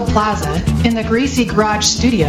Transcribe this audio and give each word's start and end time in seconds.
Plaza, 0.00 0.56
in 0.86 0.94
the 0.94 1.04
Greasy 1.04 1.44
Garage 1.44 1.84
studio, 1.84 2.28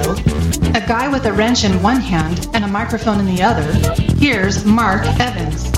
a 0.76 0.84
guy 0.88 1.08
with 1.08 1.26
a 1.26 1.34
wrench 1.34 1.64
in 1.64 1.82
one 1.82 2.00
hand 2.00 2.48
and 2.54 2.64
a 2.64 2.68
microphone 2.68 3.20
in 3.20 3.26
the 3.26 3.42
other, 3.42 3.64
here's 4.18 4.64
Mark 4.66 5.04
Evans. 5.20 5.72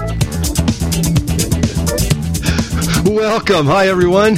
Welcome. 3.08 3.68
Hi, 3.68 3.88
everyone. 3.88 4.36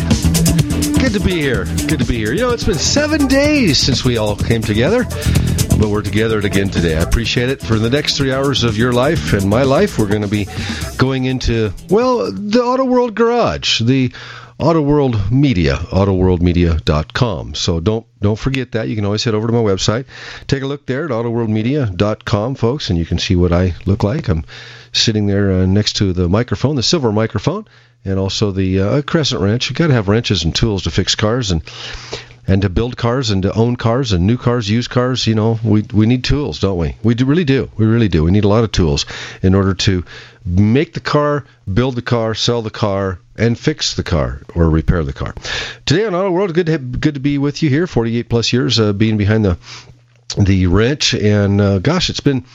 Good 0.99 1.13
to 1.13 1.19
be 1.19 1.39
here. 1.41 1.65
Good 1.87 1.99
to 1.99 2.05
be 2.05 2.17
here. 2.17 2.33
You 2.33 2.41
know, 2.41 2.51
it's 2.51 2.65
been 2.65 2.75
seven 2.75 3.25
days 3.25 3.79
since 3.79 4.05
we 4.05 4.17
all 4.17 4.35
came 4.35 4.61
together, 4.61 5.05
but 5.79 5.89
we're 5.89 6.03
together 6.03 6.39
again 6.39 6.69
today. 6.69 6.97
I 6.97 7.01
appreciate 7.01 7.49
it. 7.49 7.61
For 7.61 7.79
the 7.79 7.89
next 7.89 8.17
three 8.17 8.31
hours 8.31 8.63
of 8.63 8.77
your 8.77 8.93
life 8.93 9.33
and 9.33 9.49
my 9.49 9.63
life, 9.63 9.97
we're 9.97 10.07
going 10.07 10.21
to 10.21 10.27
be 10.27 10.47
going 10.97 11.25
into, 11.25 11.73
well, 11.89 12.31
the 12.31 12.61
Auto 12.61 12.85
World 12.85 13.15
Garage, 13.15 13.81
the 13.81 14.13
Auto 14.59 14.81
World 14.81 15.31
Media, 15.31 15.75
autoworldmedia.com. 15.75 17.55
So 17.55 17.79
don't 17.79 18.05
don't 18.19 18.37
forget 18.37 18.73
that. 18.73 18.89
You 18.89 18.95
can 18.95 19.05
always 19.05 19.23
head 19.23 19.33
over 19.33 19.47
to 19.47 19.53
my 19.53 19.59
website, 19.59 20.05
take 20.47 20.63
a 20.63 20.67
look 20.67 20.85
there 20.85 21.05
at 21.05 21.11
autoworldmedia.com, 21.11 22.55
folks, 22.55 22.89
and 22.89 22.99
you 22.99 23.05
can 23.05 23.19
see 23.19 23.37
what 23.37 23.53
I 23.53 23.73
look 23.85 24.03
like. 24.03 24.27
I'm 24.27 24.43
sitting 24.91 25.27
there 25.27 25.51
uh, 25.51 25.65
next 25.65 25.93
to 25.97 26.11
the 26.11 26.27
microphone, 26.27 26.75
the 26.75 26.83
silver 26.83 27.13
microphone, 27.13 27.67
and 28.03 28.19
also 28.19 28.51
the 28.51 28.81
uh, 28.81 29.01
crescent 29.01 29.41
wrench. 29.41 29.69
You 29.69 29.77
got 29.77 29.87
to 29.87 29.93
have 29.93 30.09
wrenches 30.09 30.43
and 30.43 30.53
tools 30.53 30.83
to 30.83 30.91
fix 30.91 31.15
cars 31.15 31.51
and 31.51 31.63
and 32.49 32.63
to 32.63 32.69
build 32.69 32.97
cars 32.97 33.29
and 33.29 33.43
to 33.43 33.53
own 33.53 33.75
cars 33.75 34.11
and 34.11 34.25
new 34.25 34.37
cars, 34.37 34.67
used 34.67 34.89
cars, 34.89 35.27
you 35.27 35.35
know, 35.35 35.59
we 35.63 35.83
we 35.93 36.07
need 36.07 36.23
tools, 36.23 36.59
don't 36.59 36.77
we? 36.77 36.95
We 37.03 37.13
do, 37.13 37.25
really 37.25 37.43
do. 37.43 37.69
We 37.77 37.85
really 37.85 38.07
do. 38.07 38.23
We 38.23 38.31
need 38.31 38.43
a 38.43 38.47
lot 38.47 38.63
of 38.63 38.71
tools 38.71 39.05
in 39.43 39.53
order 39.53 39.75
to 39.75 40.03
make 40.43 40.93
the 40.93 40.99
car, 40.99 41.45
build 41.71 41.95
the 41.95 42.01
car, 42.01 42.33
sell 42.33 42.63
the 42.63 42.71
car, 42.71 43.19
and 43.37 43.57
fix 43.57 43.93
the 43.93 44.03
car 44.03 44.41
or 44.55 44.67
repair 44.67 45.03
the 45.03 45.13
car. 45.13 45.35
Today 45.85 46.05
on 46.05 46.15
Auto 46.15 46.31
World, 46.31 46.55
good 46.55 46.65
to 46.65 46.71
have, 46.71 46.99
good 46.99 47.13
to 47.13 47.19
be 47.19 47.37
with 47.37 47.61
you 47.61 47.69
here. 47.69 47.85
48 47.85 48.27
plus 48.27 48.51
years 48.51 48.79
uh, 48.79 48.93
being 48.93 49.17
behind 49.17 49.45
the 49.45 49.57
the 50.37 50.67
wrench, 50.67 51.13
and 51.13 51.61
uh, 51.61 51.79
gosh, 51.79 52.09
it's 52.09 52.19
been 52.19 52.45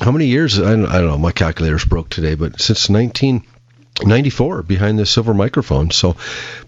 how 0.00 0.12
many 0.12 0.26
years? 0.26 0.60
I 0.60 0.70
don't, 0.70 0.86
I 0.86 0.98
don't 0.98 1.08
know. 1.08 1.18
My 1.18 1.32
calculator's 1.32 1.84
broke 1.84 2.08
today, 2.08 2.34
but 2.34 2.60
since 2.60 2.88
19- 2.88 3.44
94 4.02 4.64
behind 4.64 4.98
the 4.98 5.06
silver 5.06 5.34
microphone. 5.34 5.90
So 5.90 6.16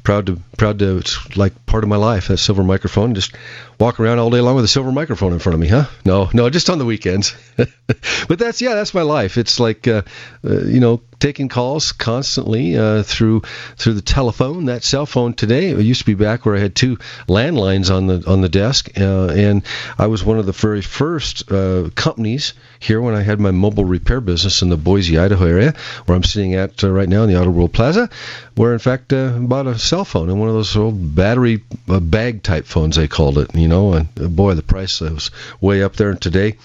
proud 0.04 0.26
to 0.26 0.40
proud 0.56 0.78
to 0.78 0.98
it's 0.98 1.36
like 1.36 1.66
part 1.66 1.82
of 1.82 1.90
my 1.90 1.96
life 1.96 2.28
that 2.28 2.38
silver 2.38 2.62
microphone. 2.62 3.14
Just 3.14 3.34
walk 3.80 3.98
around 3.98 4.20
all 4.20 4.30
day 4.30 4.40
long 4.40 4.54
with 4.54 4.64
a 4.64 4.68
silver 4.68 4.92
microphone 4.92 5.32
in 5.32 5.40
front 5.40 5.54
of 5.54 5.60
me, 5.60 5.68
huh? 5.68 5.86
No, 6.04 6.30
no, 6.32 6.48
just 6.50 6.70
on 6.70 6.78
the 6.78 6.84
weekends. 6.84 7.34
but 7.56 8.38
that's 8.38 8.60
yeah, 8.60 8.74
that's 8.74 8.94
my 8.94 9.02
life. 9.02 9.38
It's 9.38 9.58
like 9.58 9.88
uh, 9.88 10.02
uh, 10.44 10.60
you 10.62 10.78
know 10.78 11.02
taking 11.18 11.48
calls 11.48 11.92
constantly 11.92 12.76
uh, 12.76 13.02
through 13.02 13.42
through 13.76 13.94
the 13.94 14.02
telephone. 14.02 14.66
That 14.66 14.84
cell 14.84 15.06
phone 15.06 15.34
today 15.34 15.70
it 15.70 15.80
used 15.80 16.00
to 16.00 16.06
be 16.06 16.14
back 16.14 16.44
where 16.44 16.56
I 16.56 16.60
had 16.60 16.74
two 16.74 16.96
landlines 17.28 17.94
on 17.94 18.06
the 18.06 18.24
on 18.26 18.40
the 18.40 18.48
desk, 18.48 18.90
uh, 18.98 19.28
and 19.28 19.62
I 19.98 20.06
was 20.06 20.24
one 20.24 20.38
of 20.38 20.46
the 20.46 20.52
very 20.52 20.82
first 20.82 21.50
uh, 21.50 21.90
companies 21.94 22.54
here 22.78 23.00
when 23.00 23.14
I 23.14 23.22
had 23.22 23.40
my 23.40 23.50
mobile 23.50 23.84
repair 23.84 24.20
business 24.20 24.62
in 24.62 24.68
the 24.68 24.76
Boise, 24.76 25.18
Idaho 25.18 25.46
area, 25.46 25.74
where 26.06 26.16
I'm 26.16 26.24
sitting 26.24 26.54
at 26.54 26.82
uh, 26.84 26.90
right 26.90 27.08
now 27.08 27.22
in 27.22 27.30
the 27.30 27.40
Auto 27.40 27.50
World 27.50 27.72
Plaza, 27.72 28.08
where 28.54 28.72
in 28.72 28.78
fact 28.78 29.12
uh, 29.12 29.30
bought 29.38 29.66
a 29.66 29.78
cell 29.78 30.04
phone 30.04 30.30
and 30.30 30.38
one 30.38 30.48
of 30.48 30.54
those 30.54 30.76
old 30.76 31.14
battery 31.14 31.62
uh, 31.88 32.00
bag 32.00 32.42
type 32.42 32.66
phones 32.66 32.96
they 32.96 33.08
called 33.08 33.38
it, 33.38 33.54
you 33.54 33.68
know, 33.68 33.92
and 33.92 34.14
boy 34.14 34.54
the 34.54 34.62
price 34.62 35.00
was 35.00 35.30
way 35.60 35.82
up 35.82 35.96
there. 35.96 36.10
And 36.10 36.20
today, 36.20 36.56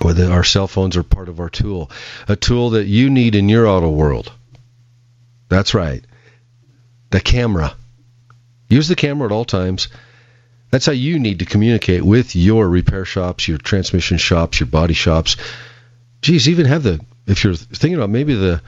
whether 0.00 0.30
our 0.30 0.44
cell 0.44 0.66
phones 0.66 0.96
are 0.96 1.02
part 1.02 1.28
of 1.28 1.40
our 1.40 1.50
tool, 1.50 1.90
a 2.28 2.36
tool 2.36 2.70
that 2.70 2.86
you 2.86 3.10
need 3.10 3.34
in 3.34 3.48
your 3.48 3.66
auto 3.66 3.90
world. 3.90 4.32
That's 5.48 5.74
right, 5.74 6.02
the 7.10 7.20
camera. 7.20 7.74
Use 8.68 8.88
the 8.88 8.96
camera 8.96 9.26
at 9.26 9.32
all 9.32 9.44
times. 9.44 9.88
That's 10.70 10.86
how 10.86 10.92
you 10.92 11.18
need 11.18 11.40
to 11.40 11.44
communicate 11.44 12.02
with 12.02 12.34
your 12.34 12.66
repair 12.66 13.04
shops, 13.04 13.46
your 13.46 13.58
transmission 13.58 14.16
shops, 14.16 14.60
your 14.60 14.68
body 14.68 14.94
shops. 14.94 15.36
Geez, 16.22 16.48
even 16.48 16.64
have 16.64 16.82
the 16.82 17.04
if 17.26 17.44
you're 17.44 17.54
thinking 17.54 17.96
about 17.96 18.08
maybe 18.08 18.34
the 18.34 18.62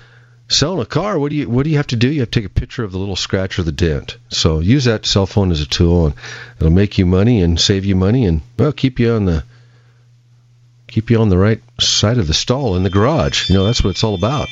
selling 0.48 0.80
a 0.80 0.86
car, 0.86 1.18
what 1.18 1.30
do 1.30 1.36
you 1.36 1.48
what 1.48 1.64
do 1.64 1.70
you 1.70 1.78
have 1.78 1.86
to 1.88 1.96
do? 1.96 2.08
You 2.08 2.20
have 2.20 2.30
to 2.30 2.40
take 2.40 2.46
a 2.46 2.52
picture 2.52 2.84
of 2.84 2.92
the 2.92 2.98
little 2.98 3.16
scratch 3.16 3.58
or 3.58 3.62
the 3.62 3.72
dent. 3.72 4.18
So 4.28 4.60
use 4.60 4.84
that 4.84 5.06
cell 5.06 5.26
phone 5.26 5.50
as 5.50 5.62
a 5.62 5.66
tool, 5.66 6.06
and 6.06 6.14
it'll 6.58 6.70
make 6.70 6.98
you 6.98 7.06
money 7.06 7.40
and 7.40 7.58
save 7.58 7.86
you 7.86 7.96
money, 7.96 8.26
and 8.26 8.42
well 8.58 8.72
keep 8.72 9.00
you 9.00 9.12
on 9.12 9.24
the 9.24 9.44
keep 10.86 11.10
you 11.10 11.20
on 11.20 11.28
the 11.28 11.38
right 11.38 11.60
side 11.80 12.18
of 12.18 12.26
the 12.26 12.34
stall 12.34 12.76
in 12.76 12.82
the 12.82 12.90
garage. 12.90 13.48
You 13.48 13.56
know 13.56 13.64
that's 13.64 13.82
what 13.82 13.90
it's 13.90 14.04
all 14.04 14.14
about. 14.14 14.48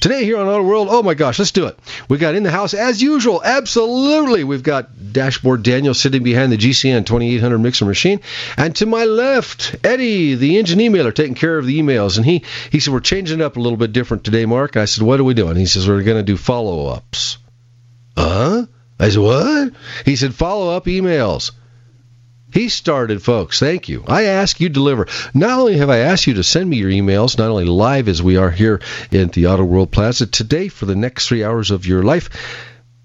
Today 0.00 0.24
here 0.24 0.38
on 0.38 0.46
Auto 0.46 0.62
World, 0.62 0.88
oh 0.90 1.02
my 1.02 1.14
gosh, 1.14 1.38
let's 1.38 1.50
do 1.50 1.66
it. 1.66 1.78
We 2.08 2.18
got 2.18 2.34
in 2.34 2.42
the 2.42 2.50
house 2.50 2.74
as 2.74 3.02
usual. 3.02 3.42
Absolutely, 3.44 4.44
we've 4.44 4.62
got 4.62 5.12
dashboard 5.12 5.62
Daniel 5.62 5.94
sitting 5.94 6.22
behind 6.22 6.52
the 6.52 6.56
GCN 6.56 7.06
2800 7.06 7.58
mixer 7.58 7.84
machine, 7.84 8.20
and 8.56 8.74
to 8.76 8.86
my 8.86 9.04
left, 9.04 9.76
Eddie, 9.84 10.34
the 10.34 10.58
engine 10.58 10.78
emailer, 10.78 11.14
taking 11.14 11.34
care 11.34 11.58
of 11.58 11.66
the 11.66 11.80
emails. 11.80 12.16
And 12.16 12.26
he 12.26 12.44
he 12.70 12.80
said 12.80 12.92
we're 12.92 13.00
changing 13.00 13.40
it 13.40 13.44
up 13.44 13.56
a 13.56 13.60
little 13.60 13.78
bit 13.78 13.92
different 13.92 14.24
today, 14.24 14.46
Mark. 14.46 14.76
I 14.76 14.86
said 14.86 15.04
what 15.04 15.20
are 15.20 15.24
we 15.24 15.34
doing? 15.34 15.56
He 15.56 15.66
says 15.66 15.88
we're 15.88 16.02
going 16.02 16.18
to 16.18 16.22
do 16.22 16.36
follow 16.36 16.86
ups. 16.86 17.38
Huh? 18.16 18.66
I 18.98 19.08
said 19.08 19.20
what? 19.20 19.72
He 20.04 20.16
said 20.16 20.34
follow 20.34 20.76
up 20.76 20.86
emails. 20.86 21.52
He 22.52 22.68
started, 22.68 23.22
folks. 23.22 23.60
Thank 23.60 23.88
you. 23.88 24.04
I 24.08 24.24
ask 24.24 24.60
you 24.60 24.68
deliver. 24.68 25.06
Not 25.32 25.58
only 25.58 25.76
have 25.76 25.90
I 25.90 25.98
asked 25.98 26.26
you 26.26 26.34
to 26.34 26.42
send 26.42 26.68
me 26.68 26.78
your 26.78 26.90
emails, 26.90 27.38
not 27.38 27.50
only 27.50 27.64
live 27.64 28.08
as 28.08 28.22
we 28.22 28.36
are 28.36 28.50
here 28.50 28.80
at 29.12 29.32
the 29.32 29.46
Auto 29.46 29.64
World 29.64 29.92
Plaza 29.92 30.26
today 30.26 30.68
for 30.68 30.86
the 30.86 30.96
next 30.96 31.28
three 31.28 31.44
hours 31.44 31.70
of 31.70 31.86
your 31.86 32.02
life. 32.02 32.30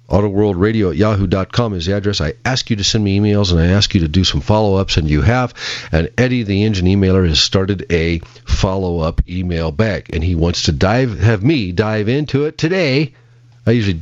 AutoWorldRadio 0.10 0.92
at 0.92 0.98
yahoo.com 0.98 1.74
is 1.74 1.86
the 1.86 1.96
address. 1.96 2.22
I 2.22 2.34
ask 2.44 2.70
you 2.70 2.76
to 2.76 2.84
send 2.84 3.04
me 3.04 3.20
emails 3.20 3.52
and 3.52 3.60
I 3.60 3.68
ask 3.68 3.94
you 3.96 4.02
to 4.02 4.08
do 4.08 4.24
some 4.24 4.42
follow 4.42 4.76
ups, 4.76 4.98
and 4.98 5.10
you 5.10 5.22
have. 5.22 5.54
And 5.92 6.10
Eddie, 6.18 6.44
the 6.44 6.64
engine 6.64 6.88
emailer, 6.88 7.28
has 7.28 7.40
started 7.40 7.86
a 7.92 8.20
follow 8.46 9.00
up 9.00 9.28
email 9.28 9.72
bag, 9.72 10.10
and 10.14 10.24
he 10.24 10.36
wants 10.36 10.64
to 10.64 10.72
dive, 10.72 11.20
have 11.20 11.44
me 11.44 11.72
dive 11.72 12.08
into 12.08 12.46
it 12.46 12.58
today 12.58 13.14
I 13.66 13.72
usually 13.72 14.02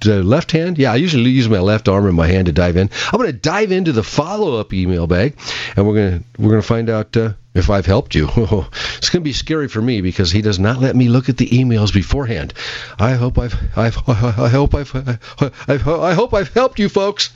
the 0.00 0.22
left 0.22 0.52
hand. 0.52 0.78
Yeah, 0.78 0.92
I 0.92 0.96
usually 0.96 1.30
use 1.30 1.48
my 1.48 1.60
left 1.60 1.88
arm 1.88 2.06
and 2.06 2.16
my 2.16 2.26
hand 2.26 2.46
to 2.46 2.52
dive 2.52 2.76
in. 2.76 2.90
I'm 3.12 3.18
going 3.18 3.30
to 3.30 3.36
dive 3.36 3.70
into 3.70 3.92
the 3.92 4.02
follow-up 4.02 4.72
email 4.72 5.06
bag, 5.06 5.36
and 5.76 5.86
we're 5.86 5.94
going 5.94 6.18
to 6.18 6.24
we're 6.38 6.50
going 6.50 6.62
to 6.62 6.66
find 6.66 6.88
out 6.88 7.16
uh, 7.16 7.32
if 7.54 7.68
I've 7.68 7.84
helped 7.84 8.14
you. 8.14 8.28
it's 8.36 9.10
going 9.10 9.20
to 9.20 9.20
be 9.20 9.34
scary 9.34 9.68
for 9.68 9.82
me 9.82 10.00
because 10.00 10.30
he 10.30 10.40
does 10.40 10.58
not 10.58 10.78
let 10.78 10.96
me 10.96 11.08
look 11.08 11.28
at 11.28 11.36
the 11.36 11.48
emails 11.48 11.92
beforehand. 11.92 12.54
I 12.98 13.12
hope 13.12 13.38
I've 13.38 13.54
I've 13.76 13.98
I 14.08 14.48
hope 14.48 14.74
I've 14.74 14.94
I've 15.68 15.88
I 15.88 16.14
hope 16.14 16.32
I've 16.32 16.52
helped 16.52 16.78
you 16.78 16.88
folks. 16.88 17.30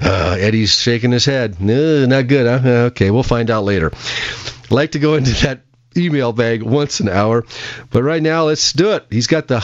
Uh, 0.00 0.36
Eddie's 0.40 0.74
shaking 0.74 1.12
his 1.12 1.26
head. 1.26 1.60
No, 1.60 2.06
not 2.06 2.26
good. 2.26 2.46
Huh? 2.46 2.68
Okay, 2.68 3.10
we'll 3.10 3.22
find 3.22 3.50
out 3.50 3.64
later. 3.64 3.92
I'd 3.92 4.70
like 4.70 4.92
to 4.92 4.98
go 4.98 5.14
into 5.16 5.32
that 5.44 5.60
email 5.96 6.32
bag 6.32 6.62
once 6.62 7.00
an 7.00 7.08
hour. 7.08 7.44
But 7.90 8.02
right 8.02 8.22
now, 8.22 8.44
let's 8.44 8.72
do 8.72 8.92
it. 8.92 9.06
He's 9.10 9.26
got 9.26 9.48
the 9.48 9.60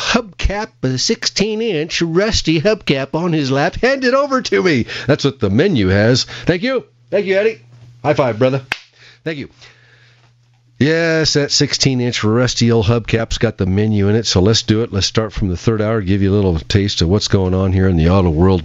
hubcap, 0.47 0.69
a 0.83 0.99
16 0.99 1.63
inch 1.63 2.03
rusty 2.03 2.61
hubcap 2.61 3.15
on 3.15 3.33
his 3.33 3.51
lap. 3.51 3.75
Hand 3.77 4.05
it 4.05 4.15
over 4.15 4.43
to 4.43 4.63
me. 4.63 4.87
That's 5.07 5.25
what 5.25 5.41
the 5.41 5.51
menu 5.51 5.89
has. 5.89 6.25
Thank 6.25 6.63
you. 6.63 6.87
Thank 7.11 7.27
you, 7.27 7.37
Eddie. 7.37 7.61
High 8.03 8.15
five, 8.15 8.39
brother. 8.39 8.65
Thank 9.25 9.39
you. 9.39 9.51
Yes, 10.79 11.33
that 11.35 11.51
16 11.51 12.01
inch 12.01 12.23
rusty 12.23 12.71
old 12.71 12.87
hubcap's 12.87 13.39
got 13.39 13.57
the 13.57 13.67
menu 13.67 14.09
in 14.09 14.17
it. 14.17 14.27
So 14.27 14.41
let's 14.41 14.63
do 14.63 14.83
it. 14.83 14.93
Let's 14.93 15.07
start 15.07 15.33
from 15.33 15.49
the 15.49 15.57
third 15.57 15.81
hour, 15.81 16.01
give 16.03 16.23
you 16.23 16.31
a 16.31 16.35
little 16.37 16.59
taste 16.59 17.01
of 17.03 17.09
what's 17.09 17.29
going 17.29 17.55
on 17.55 17.73
here 17.73 17.89
in 17.89 17.97
the 17.97 18.11
Auto 18.11 18.31
World 18.31 18.63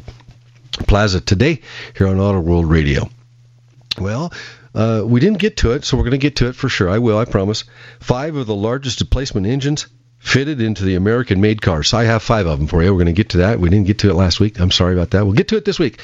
Plaza 0.71 1.21
today 1.21 1.61
here 1.95 2.07
on 2.07 2.19
Auto 2.19 2.39
World 2.39 2.69
Radio. 2.69 3.09
Well, 3.97 4.33
uh, 4.73 5.03
we 5.06 5.19
didn't 5.19 5.39
get 5.39 5.57
to 5.57 5.71
it, 5.71 5.85
so 5.85 5.97
we're 5.97 6.03
going 6.03 6.11
to 6.11 6.17
get 6.17 6.38
to 6.38 6.47
it 6.47 6.56
for 6.56 6.69
sure. 6.69 6.89
I 6.89 7.00
will, 7.00 7.17
I 7.17 7.25
promise. 7.25 7.63
Five 8.00 8.35
of 8.35 8.45
the 8.45 8.56
largest 8.56 9.00
displacement 9.00 9.47
engines 9.47 9.88
fitted 10.21 10.62
into 10.62 10.85
the 10.85 10.95
American 10.95 11.41
made 11.41 11.62
cars. 11.62 11.89
So 11.89 11.97
I 11.97 12.03
have 12.03 12.21
five 12.21 12.45
of 12.45 12.59
them 12.59 12.68
for 12.68 12.81
you. 12.83 12.91
We're 12.91 13.03
going 13.03 13.07
to 13.07 13.13
get 13.13 13.29
to 13.29 13.38
that. 13.38 13.59
We 13.59 13.69
didn't 13.69 13.88
get 13.88 14.00
to 14.00 14.09
it 14.12 14.13
last 14.13 14.39
week. 14.39 14.59
I'm 14.59 14.71
sorry 14.71 14.94
about 14.94 15.09
that. 15.12 15.25
We'll 15.25 15.33
get 15.33 15.47
to 15.50 15.57
it 15.57 15.65
this 15.65 15.79
week. 15.79 16.00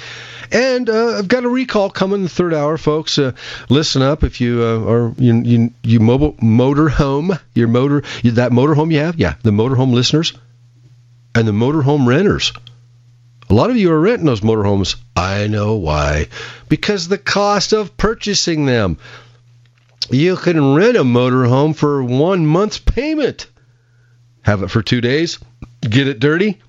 And 0.52 0.90
uh, 0.90 1.18
I've 1.18 1.28
got 1.28 1.46
a 1.46 1.50
recall 1.50 1.90
coming 1.90 2.24
the 2.24 2.30
third 2.30 2.54
hour, 2.54 2.78
folks. 2.78 3.20
Uh, 3.20 3.34
listen 3.70 4.02
up 4.02 4.24
if 4.24 4.42
you 4.42 4.64
uh, 4.64 4.92
are 4.92 5.14
you 5.18 5.36
you, 5.42 5.74
you 5.84 6.00
mobile 6.00 6.36
motor 6.42 6.90
home 6.90 7.38
your 7.54 7.68
motor 7.68 8.04
that 8.24 8.52
motor 8.52 8.74
home 8.74 8.92
you 8.92 9.00
have 9.00 9.20
yeah 9.20 9.36
the 9.44 9.52
motor 9.52 9.76
home 9.76 9.94
listeners 9.94 10.34
and 11.36 11.48
the 11.48 11.54
motor 11.54 11.82
home 11.82 12.08
renters 12.08 12.54
A 13.50 13.54
lot 13.54 13.70
of 13.70 13.78
you 13.78 13.92
are 13.92 14.00
renting 14.00 14.26
those 14.26 14.42
motorhomes. 14.42 14.96
I 15.16 15.48
know 15.48 15.76
why. 15.76 16.28
Because 16.70 17.08
the 17.08 17.18
cost 17.18 17.74
of 17.74 17.96
purchasing 17.96 18.66
them. 18.66 18.98
You 20.10 20.38
can 20.38 20.76
rent 20.76 20.98
a 20.98 21.04
motorhome 21.04 21.76
for 21.76 22.04
one 22.04 22.46
month's 22.46 22.80
payment. 22.80 23.48
Have 24.48 24.64
it 24.64 24.70
for 24.70 24.82
two 24.82 25.02
days, 25.02 25.40
get 25.82 26.08
it 26.08 26.22
dirty, 26.22 26.62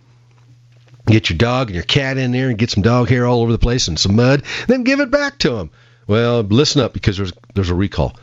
get 1.07 1.31
your 1.31 1.37
dog 1.37 1.69
and 1.69 1.77
your 1.77 1.85
cat 1.85 2.19
in 2.19 2.33
there 2.33 2.49
and 2.49 2.59
get 2.59 2.71
some 2.71 2.83
dog 2.83 3.09
hair 3.09 3.25
all 3.25 3.41
over 3.41 3.53
the 3.53 3.59
place 3.59 3.87
and 3.87 3.97
some 3.97 4.17
mud, 4.17 4.43
then 4.67 4.83
give 4.83 4.99
it 4.99 5.13
back 5.13 5.39
to 5.39 5.51
them. 5.51 5.71
Well, 6.09 6.41
listen 6.43 6.83
up 6.83 6.93
because 6.93 7.17
there's 7.17 7.33
there's 7.55 7.71
a 7.71 7.77
recall. 7.77 8.17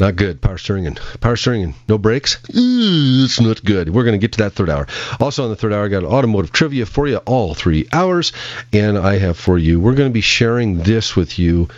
Not 0.00 0.16
good. 0.16 0.40
Power 0.40 0.56
steering 0.56 0.86
and 0.86 0.98
power 1.20 1.36
steering 1.36 1.62
and 1.62 1.74
no 1.90 1.98
brakes. 1.98 2.38
It's 2.48 3.38
not 3.38 3.62
good. 3.62 3.90
We're 3.90 4.04
going 4.04 4.18
to 4.18 4.18
get 4.18 4.32
to 4.32 4.44
that 4.44 4.54
third 4.54 4.70
hour. 4.70 4.86
Also 5.20 5.44
on 5.44 5.50
the 5.50 5.56
third 5.56 5.74
hour, 5.74 5.84
I 5.84 5.88
got 5.88 6.04
automotive 6.04 6.50
trivia 6.50 6.86
for 6.86 7.06
you 7.06 7.18
all 7.18 7.52
three 7.52 7.86
hours, 7.92 8.32
and 8.72 8.96
I 8.96 9.18
have 9.18 9.36
for 9.36 9.58
you. 9.58 9.78
We're 9.78 9.94
going 9.94 10.08
to 10.08 10.14
be 10.14 10.22
sharing 10.22 10.78
this 10.78 11.14
with 11.14 11.38
you 11.38 11.68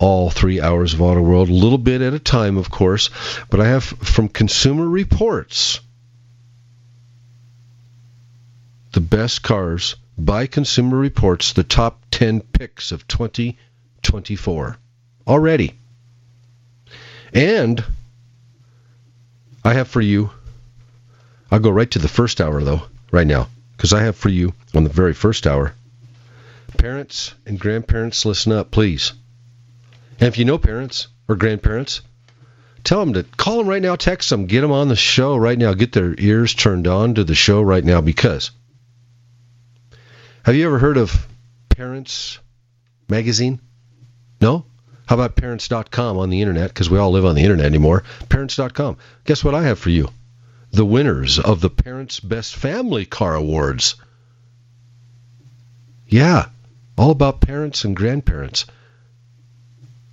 all 0.00 0.30
three 0.30 0.60
hours 0.60 0.92
of 0.92 1.02
Auto 1.02 1.22
World, 1.22 1.50
a 1.50 1.52
little 1.52 1.78
bit 1.78 2.02
at 2.02 2.14
a 2.14 2.18
time, 2.18 2.56
of 2.56 2.68
course. 2.68 3.10
But 3.48 3.60
I 3.60 3.68
have 3.68 3.84
from 3.84 4.28
Consumer 4.28 4.88
Reports 4.88 5.78
the 8.96 9.00
best 9.02 9.42
cars 9.42 9.96
by 10.16 10.46
Consumer 10.46 10.96
Reports, 10.96 11.52
the 11.52 11.62
top 11.62 12.00
10 12.12 12.40
picks 12.40 12.92
of 12.92 13.06
2024 13.06 14.78
already. 15.26 15.74
And 17.34 17.84
I 19.62 19.74
have 19.74 19.88
for 19.88 20.00
you, 20.00 20.30
I'll 21.50 21.58
go 21.58 21.68
right 21.68 21.90
to 21.90 21.98
the 21.98 22.08
first 22.08 22.40
hour 22.40 22.64
though, 22.64 22.84
right 23.10 23.26
now, 23.26 23.50
because 23.76 23.92
I 23.92 24.00
have 24.00 24.16
for 24.16 24.30
you 24.30 24.54
on 24.74 24.84
the 24.84 24.88
very 24.88 25.12
first 25.12 25.46
hour. 25.46 25.74
Parents 26.78 27.34
and 27.44 27.60
grandparents, 27.60 28.24
listen 28.24 28.52
up, 28.52 28.70
please. 28.70 29.12
And 30.20 30.28
if 30.28 30.38
you 30.38 30.46
know 30.46 30.56
parents 30.56 31.08
or 31.28 31.36
grandparents, 31.36 32.00
tell 32.82 33.00
them 33.00 33.12
to 33.12 33.24
call 33.24 33.58
them 33.58 33.68
right 33.68 33.82
now, 33.82 33.96
text 33.96 34.30
them, 34.30 34.46
get 34.46 34.62
them 34.62 34.72
on 34.72 34.88
the 34.88 34.96
show 34.96 35.36
right 35.36 35.58
now, 35.58 35.74
get 35.74 35.92
their 35.92 36.14
ears 36.16 36.54
turned 36.54 36.86
on 36.86 37.16
to 37.16 37.24
the 37.24 37.34
show 37.34 37.60
right 37.60 37.84
now 37.84 38.00
because. 38.00 38.52
Have 40.46 40.54
you 40.54 40.64
ever 40.66 40.78
heard 40.78 40.96
of 40.96 41.26
Parents 41.70 42.38
Magazine? 43.08 43.58
No? 44.40 44.64
How 45.06 45.16
about 45.16 45.34
parents.com 45.34 46.18
on 46.18 46.30
the 46.30 46.40
internet? 46.40 46.68
Because 46.68 46.88
we 46.88 46.98
all 46.98 47.10
live 47.10 47.24
on 47.24 47.34
the 47.34 47.42
internet 47.42 47.66
anymore. 47.66 48.04
Parents.com. 48.28 48.96
Guess 49.24 49.42
what 49.42 49.56
I 49.56 49.64
have 49.64 49.80
for 49.80 49.90
you? 49.90 50.08
The 50.70 50.84
winners 50.84 51.40
of 51.40 51.60
the 51.60 51.68
Parents 51.68 52.20
Best 52.20 52.54
Family 52.54 53.06
Car 53.06 53.34
Awards. 53.34 53.96
Yeah, 56.06 56.46
all 56.96 57.10
about 57.10 57.40
parents 57.40 57.84
and 57.84 57.96
grandparents. 57.96 58.66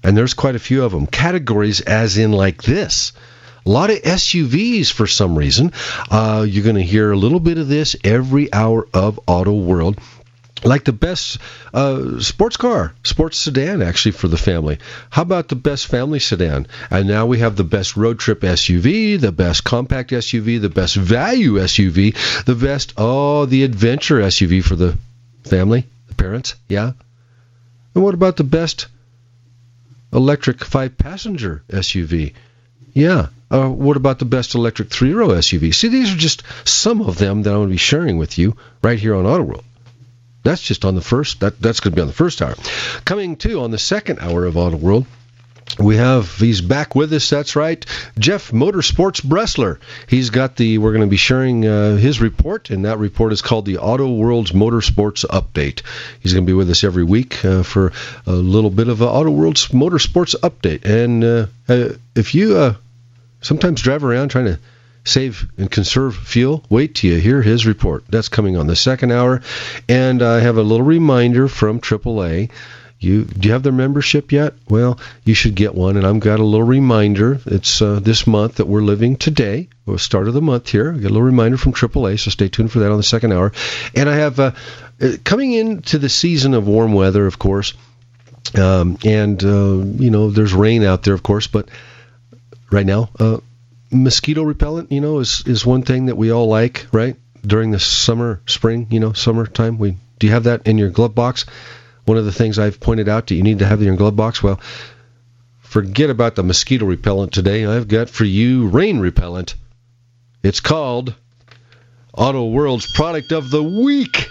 And 0.03 0.17
there's 0.17 0.33
quite 0.33 0.55
a 0.55 0.59
few 0.59 0.83
of 0.83 0.93
them. 0.93 1.05
Categories 1.05 1.81
as 1.81 2.17
in 2.17 2.31
like 2.31 2.63
this. 2.63 3.13
A 3.67 3.69
lot 3.69 3.91
of 3.91 4.01
SUVs 4.01 4.91
for 4.91 5.05
some 5.05 5.37
reason. 5.37 5.73
Uh, 6.09 6.43
you're 6.49 6.63
going 6.63 6.75
to 6.75 6.81
hear 6.81 7.11
a 7.11 7.17
little 7.17 7.39
bit 7.39 7.59
of 7.59 7.67
this 7.67 7.95
every 8.03 8.51
hour 8.51 8.87
of 8.95 9.19
Auto 9.27 9.53
World 9.53 10.01
like 10.63 10.83
the 10.83 10.93
best 10.93 11.37
uh, 11.73 12.19
sports 12.19 12.57
car, 12.57 12.93
sports 13.03 13.37
sedan, 13.37 13.81
actually 13.81 14.11
for 14.11 14.27
the 14.27 14.37
family. 14.37 14.79
How 15.09 15.21
about 15.21 15.49
the 15.49 15.55
best 15.55 15.87
family 15.87 16.19
sedan? 16.19 16.67
And 16.89 17.07
now 17.07 17.25
we 17.25 17.39
have 17.39 17.55
the 17.55 17.63
best 17.63 17.97
road 17.97 18.19
trip 18.19 18.41
SUV, 18.41 19.19
the 19.19 19.31
best 19.31 19.63
compact 19.63 20.11
SUV, 20.11 20.61
the 20.61 20.69
best 20.69 20.95
value 20.95 21.53
SUV, 21.53 22.45
the 22.45 22.55
best 22.55 22.93
oh 22.97 23.45
the 23.45 23.63
adventure 23.63 24.19
SUV 24.19 24.63
for 24.63 24.75
the 24.75 24.97
family, 25.43 25.85
the 26.07 26.15
parents. 26.15 26.55
Yeah. 26.69 26.93
And 27.95 28.03
what 28.03 28.13
about 28.13 28.37
the 28.37 28.43
best 28.43 28.87
electric 30.11 30.63
five 30.63 30.97
passenger 30.97 31.63
SUV? 31.69 32.33
Yeah. 32.93 33.27
Uh, 33.51 33.69
what 33.69 33.97
about 33.97 34.17
the 34.17 34.25
best 34.25 34.55
electric 34.55 34.89
three 34.89 35.13
row 35.13 35.27
SUV? 35.29 35.75
See, 35.75 35.87
these 35.87 36.11
are 36.13 36.17
just 36.17 36.41
some 36.67 37.01
of 37.01 37.17
them 37.17 37.43
that 37.43 37.51
I'm 37.51 37.57
going 37.57 37.67
to 37.67 37.73
be 37.73 37.77
sharing 37.77 38.17
with 38.17 38.37
you 38.37 38.55
right 38.81 38.97
here 38.97 39.13
on 39.13 39.25
Auto 39.25 39.43
World. 39.43 39.63
That's 40.43 40.61
just 40.61 40.85
on 40.85 40.95
the 40.95 41.01
first. 41.01 41.39
That 41.39 41.59
that's 41.59 41.79
going 41.79 41.93
to 41.93 41.95
be 41.95 42.01
on 42.01 42.07
the 42.07 42.13
first 42.13 42.41
hour. 42.41 42.55
Coming 43.05 43.37
to 43.37 43.61
on 43.61 43.71
the 43.71 43.77
second 43.77 44.19
hour 44.19 44.45
of 44.45 44.57
Auto 44.57 44.77
World. 44.77 45.05
We 45.79 45.95
have 45.95 46.35
he's 46.35 46.61
back 46.61 46.93
with 46.93 47.13
us. 47.13 47.29
That's 47.29 47.55
right, 47.55 47.83
Jeff 48.19 48.51
Motorsports 48.51 49.21
Bressler. 49.21 49.79
He's 50.07 50.29
got 50.29 50.55
the. 50.55 50.77
We're 50.77 50.91
going 50.91 51.07
to 51.07 51.07
be 51.07 51.17
sharing 51.17 51.65
uh, 51.65 51.95
his 51.95 52.21
report, 52.21 52.69
and 52.69 52.85
that 52.85 52.99
report 52.99 53.33
is 53.33 53.41
called 53.41 53.65
the 53.65 53.77
Auto 53.77 54.13
World's 54.13 54.51
Motorsports 54.51 55.25
Update. 55.25 55.81
He's 56.19 56.33
going 56.33 56.45
to 56.45 56.49
be 56.49 56.53
with 56.53 56.69
us 56.69 56.83
every 56.83 57.03
week 57.03 57.43
uh, 57.43 57.63
for 57.63 57.91
a 58.27 58.33
little 58.33 58.69
bit 58.69 58.87
of 58.87 59.01
a 59.01 59.07
Auto 59.07 59.31
World's 59.31 59.69
Motorsports 59.69 60.35
Update. 60.41 60.85
And 60.85 61.23
uh, 61.23 61.47
uh 61.67 61.95
if 62.13 62.35
you 62.35 62.57
uh, 62.57 62.75
sometimes 63.41 63.81
drive 63.81 64.03
around 64.03 64.29
trying 64.29 64.45
to 64.45 64.59
save 65.03 65.47
and 65.57 65.69
conserve 65.69 66.15
fuel? 66.15 66.63
Wait 66.69 66.95
till 66.95 67.11
you 67.11 67.19
hear 67.19 67.41
his 67.41 67.65
report. 67.65 68.03
That's 68.09 68.29
coming 68.29 68.57
on 68.57 68.67
the 68.67 68.75
second 68.75 69.11
hour. 69.11 69.41
And 69.89 70.21
I 70.21 70.39
have 70.39 70.57
a 70.57 70.63
little 70.63 70.85
reminder 70.85 71.47
from 71.47 71.79
AAA. 71.79 72.51
You 72.99 73.25
do 73.25 73.47
you 73.47 73.53
have 73.53 73.63
their 73.63 73.73
membership 73.73 74.31
yet? 74.31 74.53
Well, 74.69 74.97
you 75.25 75.33
should 75.33 75.55
get 75.55 75.75
one. 75.75 75.97
And 75.97 76.07
I've 76.07 76.21
got 76.21 76.39
a 76.39 76.45
little 76.45 76.65
reminder. 76.65 77.39
It's 77.45 77.81
uh, 77.81 77.99
this 77.99 78.25
month 78.25 78.55
that 78.55 78.67
we're 78.67 78.81
living 78.81 79.17
today, 79.17 79.67
the 79.85 79.99
start 79.99 80.29
of 80.29 80.33
the 80.33 80.41
month 80.41 80.69
here. 80.69 80.93
I 80.93 80.97
got 80.97 81.09
a 81.09 81.13
little 81.13 81.21
reminder 81.21 81.57
from 81.57 81.73
AAA, 81.73 82.19
so 82.19 82.31
stay 82.31 82.47
tuned 82.47 82.71
for 82.71 82.79
that 82.79 82.91
on 82.91 82.97
the 82.97 83.03
second 83.03 83.33
hour. 83.33 83.51
And 83.93 84.09
I 84.09 84.15
have 84.15 84.39
uh, 84.39 84.51
uh 85.01 85.11
coming 85.25 85.51
into 85.51 85.97
the 85.97 86.07
season 86.07 86.53
of 86.53 86.65
warm 86.65 86.93
weather, 86.93 87.27
of 87.27 87.37
course. 87.37 87.73
Um, 88.55 88.97
and 89.03 89.43
uh, 89.43 89.83
you 90.01 90.09
know, 90.09 90.29
there's 90.29 90.53
rain 90.53 90.83
out 90.83 91.03
there, 91.03 91.13
of 91.13 91.23
course, 91.23 91.47
but 91.47 91.67
right 92.71 92.85
now, 92.85 93.09
uh, 93.19 93.37
mosquito 93.93 94.43
repellent, 94.43 94.91
you 94.91 95.01
know, 95.01 95.19
is 95.19 95.43
is 95.45 95.65
one 95.65 95.83
thing 95.83 96.07
that 96.07 96.17
we 96.17 96.31
all 96.31 96.47
like, 96.47 96.87
right? 96.91 97.15
During 97.45 97.71
the 97.71 97.79
summer, 97.79 98.41
spring, 98.45 98.87
you 98.89 98.99
know, 98.99 99.13
summertime. 99.13 99.77
We 99.77 99.97
do 100.19 100.27
you 100.27 100.33
have 100.33 100.45
that 100.45 100.67
in 100.67 100.77
your 100.77 100.89
glove 100.89 101.15
box? 101.15 101.45
One 102.05 102.17
of 102.17 102.25
the 102.25 102.31
things 102.31 102.59
I've 102.59 102.79
pointed 102.79 103.07
out 103.07 103.27
that 103.27 103.35
you 103.35 103.43
need 103.43 103.59
to 103.59 103.65
have 103.65 103.79
in 103.79 103.87
your 103.87 103.95
glove 103.95 104.15
box. 104.15 104.43
Well, 104.43 104.59
forget 105.61 106.09
about 106.09 106.35
the 106.35 106.43
mosquito 106.43 106.85
repellent 106.85 107.33
today. 107.33 107.65
I've 107.65 107.87
got 107.87 108.09
for 108.09 108.25
you 108.25 108.67
rain 108.67 108.99
repellent. 108.99 109.55
It's 110.43 110.59
called 110.59 111.15
Auto 112.13 112.47
World's 112.47 112.91
Product 112.93 113.31
of 113.31 113.49
the 113.49 113.63
Week. 113.63 114.27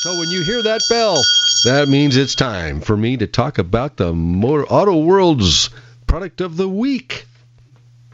So 0.00 0.18
when 0.18 0.30
you 0.30 0.42
hear 0.42 0.62
that 0.62 0.80
bell, 0.88 1.20
that 1.64 1.88
means 1.88 2.16
it's 2.16 2.34
time 2.34 2.80
for 2.80 2.96
me 2.96 3.16
to 3.16 3.26
talk 3.26 3.58
about 3.58 3.96
the 3.96 4.12
Auto 4.12 4.96
World's 4.98 5.70
Product 6.06 6.40
of 6.40 6.56
the 6.56 6.68
Week. 6.68 7.26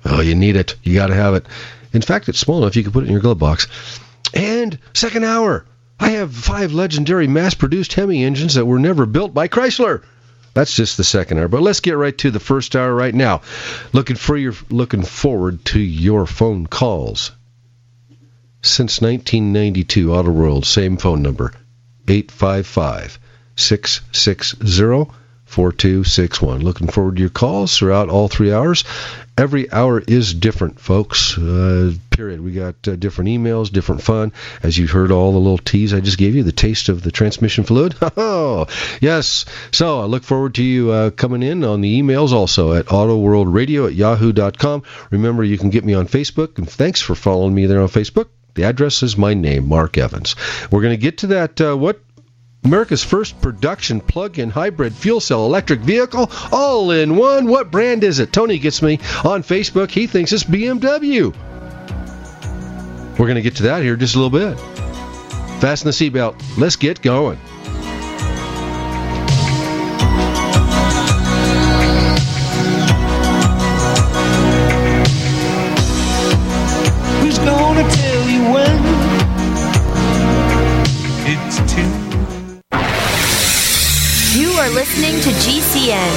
Oh, 0.05 0.21
you 0.21 0.35
need 0.35 0.57
it. 0.57 0.77
You 0.83 0.95
got 0.95 1.07
to 1.09 1.15
have 1.15 1.35
it. 1.35 1.47
In 1.93 2.03
fact, 2.03 2.29
it's 2.29 2.39
small 2.39 2.59
enough 2.63 2.77
you 2.77 2.83
can 2.83 2.93
put 2.93 3.05
it 3.05 3.07
in 3.07 3.13
your 3.13 3.21
glove 3.21 3.39
box. 3.39 3.69
And 4.35 4.79
second 4.93 5.25
hour, 5.25 5.65
I 5.99 6.11
have 6.11 6.35
five 6.35 6.73
legendary 6.73 7.27
mass-produced 7.29 7.93
Hemi 7.93 8.25
engines 8.25 8.55
that 8.55 8.67
were 8.67 8.79
never 8.79 9.07
built 9.07 9.33
by 9.33 9.49
Chrysler. 9.49 10.03
That's 10.53 10.75
just 10.75 10.97
the 10.97 11.05
second 11.05 11.39
hour. 11.39 11.49
But 11.49 11.63
let's 11.63 11.81
get 11.81 11.97
right 11.97 12.17
to 12.19 12.31
the 12.31 12.41
first 12.41 12.77
hour 12.77 12.95
right 12.95 13.15
now. 13.15 13.43
Looking 13.93 14.17
for 14.17 14.37
your 14.37 14.55
looking 14.71 15.03
forward 15.03 15.65
to 15.67 15.81
your 15.81 16.27
phone 16.27 16.67
calls. 16.67 17.33
Since 18.63 19.01
1992, 19.01 20.15
Auto 20.15 20.31
World, 20.31 20.65
same 20.65 20.97
phone 20.97 21.23
number, 21.23 21.53
855 22.09 23.19
660 23.57 25.24
4261. 25.55 26.63
Looking 26.63 26.89
forward 26.89 27.15
to 27.15 27.21
your 27.21 27.31
calls 27.31 27.79
throughout 27.79 28.09
all 28.09 28.27
three 28.27 28.53
hours. 28.53 28.83
Every 29.39 29.71
hour 29.71 30.01
is 30.01 30.35
different, 30.35 30.81
folks. 30.81 31.39
Uh, 31.39 31.93
period. 32.11 32.41
We 32.41 32.51
got 32.51 32.75
uh, 32.89 32.97
different 32.97 33.31
emails, 33.31 33.71
different 33.71 34.03
fun. 34.03 34.33
As 34.65 34.77
you 34.77 34.89
heard 34.89 35.13
all 35.13 35.31
the 35.31 35.39
little 35.39 35.59
teas 35.59 35.95
I 35.95 36.01
just 36.01 36.19
gave 36.19 36.35
you, 36.35 36.43
the 36.43 36.51
taste 36.51 36.89
of 36.89 37.03
the 37.03 37.13
transmission 37.13 37.63
fluid. 37.63 37.95
Oh, 38.17 38.67
yes. 39.01 39.45
So 39.71 40.01
I 40.01 40.05
look 40.07 40.25
forward 40.25 40.57
to 40.57 40.63
you 40.63 40.91
uh, 40.91 41.11
coming 41.11 41.43
in 41.45 41.63
on 41.63 41.81
the 41.83 42.03
emails 42.03 42.33
also 42.33 42.73
at 42.73 42.87
autoworldradio 42.87 43.87
at 43.87 43.95
yahoo.com. 43.95 44.83
Remember, 45.11 45.45
you 45.45 45.59
can 45.59 45.71
get 45.71 45.85
me 45.85 45.95
on 45.95 46.09
Facebook, 46.09 46.59
and 46.59 46.69
thanks 46.69 47.01
for 47.01 47.15
following 47.15 47.55
me 47.55 47.67
there 47.67 47.81
on 47.81 47.89
Facebook. 47.89 48.27
The 48.55 48.65
address 48.65 49.03
is 49.05 49.17
my 49.17 49.35
name, 49.35 49.69
Mark 49.69 49.99
Evans. 49.99 50.35
We're 50.71 50.83
going 50.83 50.95
to 50.95 51.03
get 51.03 51.19
to 51.19 51.27
that. 51.29 51.61
Uh, 51.61 51.77
what 51.77 52.01
America's 52.65 53.05
first 53.05 53.41
production 53.43 54.01
plug-in 54.01 54.51
hybrid 54.51 54.95
fuel 54.95 55.21
cell 55.21 55.45
electric 55.45 55.81
vehicle, 55.81 56.31
all 56.51 56.91
in 56.91 57.17
one. 57.17 57.47
What 57.47 57.71
brand 57.71 58.03
is 58.03 58.19
it? 58.19 58.33
Tony 58.33 58.59
gets 58.59 58.81
me 58.81 58.99
on 59.23 59.43
Facebook. 59.43 59.91
He 59.91 60.07
thinks 60.07 60.33
it's 60.33 60.45
BMW. 60.45 61.35
We're 63.19 63.27
going 63.27 63.35
to 63.37 63.43
get 63.43 63.57
to 63.57 63.65
that 63.65 63.83
here 63.83 63.97
just 63.97 64.17
a 64.17 64.19
little 64.19 64.31
bit. 64.31 64.59
Fasten 65.61 65.87
the 65.87 65.93
seatbelt. 65.93 66.43
Let's 66.59 66.77
get 66.77 67.03
going. 67.03 67.39
To 85.25 85.31
GCN. 85.31 86.13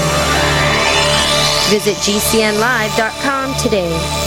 Visit 1.69 1.95
GCNlive.com 1.95 3.55
today. 3.55 4.26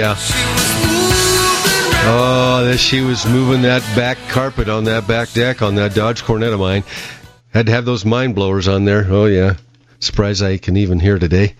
yeah. 0.00 0.16
Oh, 2.08 2.62
that 2.64 2.78
she 2.78 3.02
was 3.02 3.26
moving 3.26 3.60
that 3.62 3.82
back 3.94 4.16
carpet 4.30 4.70
on 4.70 4.84
that 4.84 5.06
back 5.06 5.30
deck 5.34 5.60
on 5.60 5.74
that 5.74 5.94
Dodge 5.94 6.22
Coronet 6.22 6.54
of 6.54 6.58
mine. 6.58 6.84
Had 7.52 7.66
to 7.66 7.72
have 7.72 7.84
those 7.84 8.06
mind 8.06 8.34
blowers 8.34 8.66
on 8.66 8.86
there. 8.86 9.06
Oh 9.06 9.26
yeah. 9.26 9.56
Surprised 9.98 10.42
I 10.42 10.56
can 10.56 10.78
even 10.78 11.00
hear 11.00 11.18
today. 11.18 11.54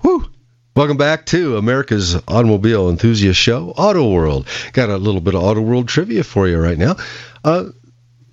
Whew. 0.00 0.28
Welcome 0.76 0.98
back 0.98 1.24
to 1.26 1.56
America's 1.56 2.14
Automobile 2.28 2.90
Enthusiast 2.90 3.40
Show, 3.40 3.70
Auto 3.70 4.10
World. 4.10 4.46
Got 4.74 4.90
a 4.90 4.98
little 4.98 5.22
bit 5.22 5.34
of 5.34 5.42
Auto 5.42 5.62
World 5.62 5.88
trivia 5.88 6.24
for 6.24 6.46
you 6.46 6.58
right 6.58 6.76
now. 6.76 6.96
Uh, 7.42 7.68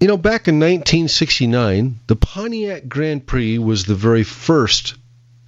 you 0.02 0.10
know, 0.10 0.18
back 0.18 0.50
in 0.50 0.56
1969, 0.56 2.02
the 2.08 2.18
Pontiac 2.18 2.90
Grand 2.90 3.26
Prix 3.26 3.58
was 3.58 3.86
the 3.86 3.96
very 3.96 4.24
first 4.24 4.96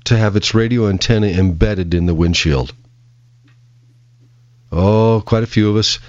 to 0.06 0.18
have 0.18 0.38
its 0.38 0.54
radio 0.54 0.88
antenna 0.88 1.28
embedded 1.28 1.94
in 1.94 2.06
the 2.06 2.16
windshield. 2.16 2.74
Oh, 4.72 5.22
quite 5.26 5.44
a 5.44 5.48
few 5.48 5.70
of 5.70 5.76
us. 5.76 6.00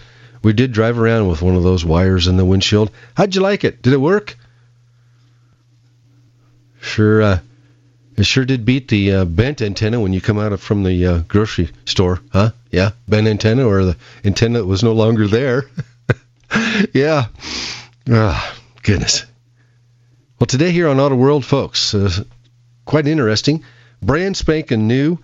We 0.43 0.53
did 0.53 0.73
drive 0.73 0.99
around 0.99 1.29
with 1.29 1.43
one 1.43 1.57
of 1.57 1.63
those 1.63 1.85
wires 1.85 2.27
in 2.27 2.37
the 2.37 2.45
windshield. 2.45 2.91
How'd 3.15 3.35
you 3.35 3.41
like 3.41 3.65
it? 3.65 3.83
Did 3.83 3.93
it 3.93 4.01
work? 4.01 4.37
Sure, 6.81 7.23
uh, 7.23 7.39
it 8.17 8.27
sure 8.27 8.45
did 8.45 8.65
beat 8.65 8.89
the 8.89 9.13
uh, 9.13 9.25
bent 9.25 9.63
antenna 9.63 10.01
when 10.01 10.13
you 10.13 10.21
come 10.21 10.39
out 10.39 10.53
of, 10.53 10.61
from 10.61 10.83
the 10.83 11.07
uh, 11.07 11.19
grocery 11.29 11.71
store, 11.87 12.21
huh? 12.33 12.51
Yeah, 12.71 12.91
bent 13.09 13.29
antenna 13.29 13.67
or 13.67 13.85
the 13.85 13.97
antenna 14.25 14.59
that 14.59 14.67
was 14.67 14.83
no 14.83 14.93
longer 14.93 15.29
there. 15.29 15.65
yeah. 16.93 17.27
Ah, 18.11 18.59
goodness. 18.83 19.25
Well, 20.39 20.47
today 20.47 20.73
here 20.73 20.89
on 20.89 20.99
Auto 20.99 21.15
World, 21.15 21.45
folks, 21.45 21.95
uh, 21.95 22.11
quite 22.85 23.07
interesting. 23.07 23.65
Brand 24.03 24.37
spanking 24.37 24.89
new. 24.89 25.19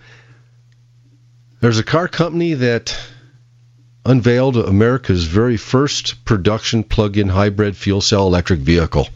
There's 1.59 1.77
a 1.77 1.83
car 1.83 2.07
company 2.07 2.53
that 2.53 2.97
unveiled 4.05 4.57
America's 4.57 5.25
very 5.25 5.57
first 5.57 6.23
production 6.25 6.83
plug-in 6.83 7.29
hybrid 7.29 7.75
fuel 7.75 8.01
cell 8.01 8.27
electric 8.27 8.59
vehicle. 8.59 9.07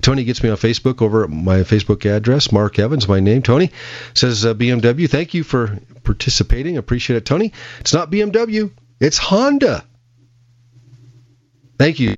Tony 0.00 0.24
gets 0.24 0.42
me 0.42 0.50
on 0.50 0.56
Facebook 0.56 1.02
over 1.02 1.24
at 1.24 1.30
my 1.30 1.58
Facebook 1.60 2.04
address. 2.04 2.52
Mark 2.52 2.78
Evans, 2.78 3.08
my 3.08 3.20
name. 3.20 3.42
Tony 3.42 3.70
says 4.14 4.44
uh, 4.44 4.54
BMW. 4.54 5.08
Thank 5.08 5.34
you 5.34 5.42
for 5.42 5.78
participating. 6.02 6.76
Appreciate 6.76 7.16
it, 7.16 7.26
Tony. 7.26 7.52
It's 7.80 7.94
not 7.94 8.10
BMW. 8.10 8.70
It's 9.00 9.18
Honda. 9.18 9.84
Thank 11.78 12.00
you. 12.00 12.14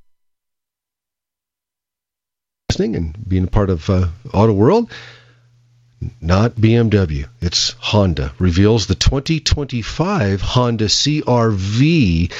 Listening 2.71 2.97
and 2.97 3.29
being 3.29 3.45
a 3.45 3.49
part 3.49 3.71
of 3.71 3.89
uh, 3.89 4.09
Auto 4.35 4.53
World. 4.53 4.91
Not 6.21 6.57
BMW. 6.57 7.27
It's 7.41 7.75
Honda. 7.79 8.33
Reveals 8.39 8.87
the 8.87 8.95
2025 8.95 10.43
Honda 10.43 10.87
CRV 10.87 12.33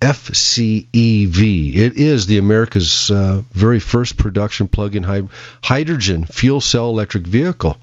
FCEV. 0.00 1.76
It 1.76 1.96
is 1.96 2.26
the 2.26 2.38
America's 2.38 3.10
uh, 3.10 3.42
very 3.52 3.80
first 3.80 4.18
production 4.18 4.68
plug-in 4.68 5.02
hy- 5.02 5.28
hydrogen 5.62 6.26
fuel 6.26 6.60
cell 6.60 6.90
electric 6.90 7.26
vehicle. 7.26 7.78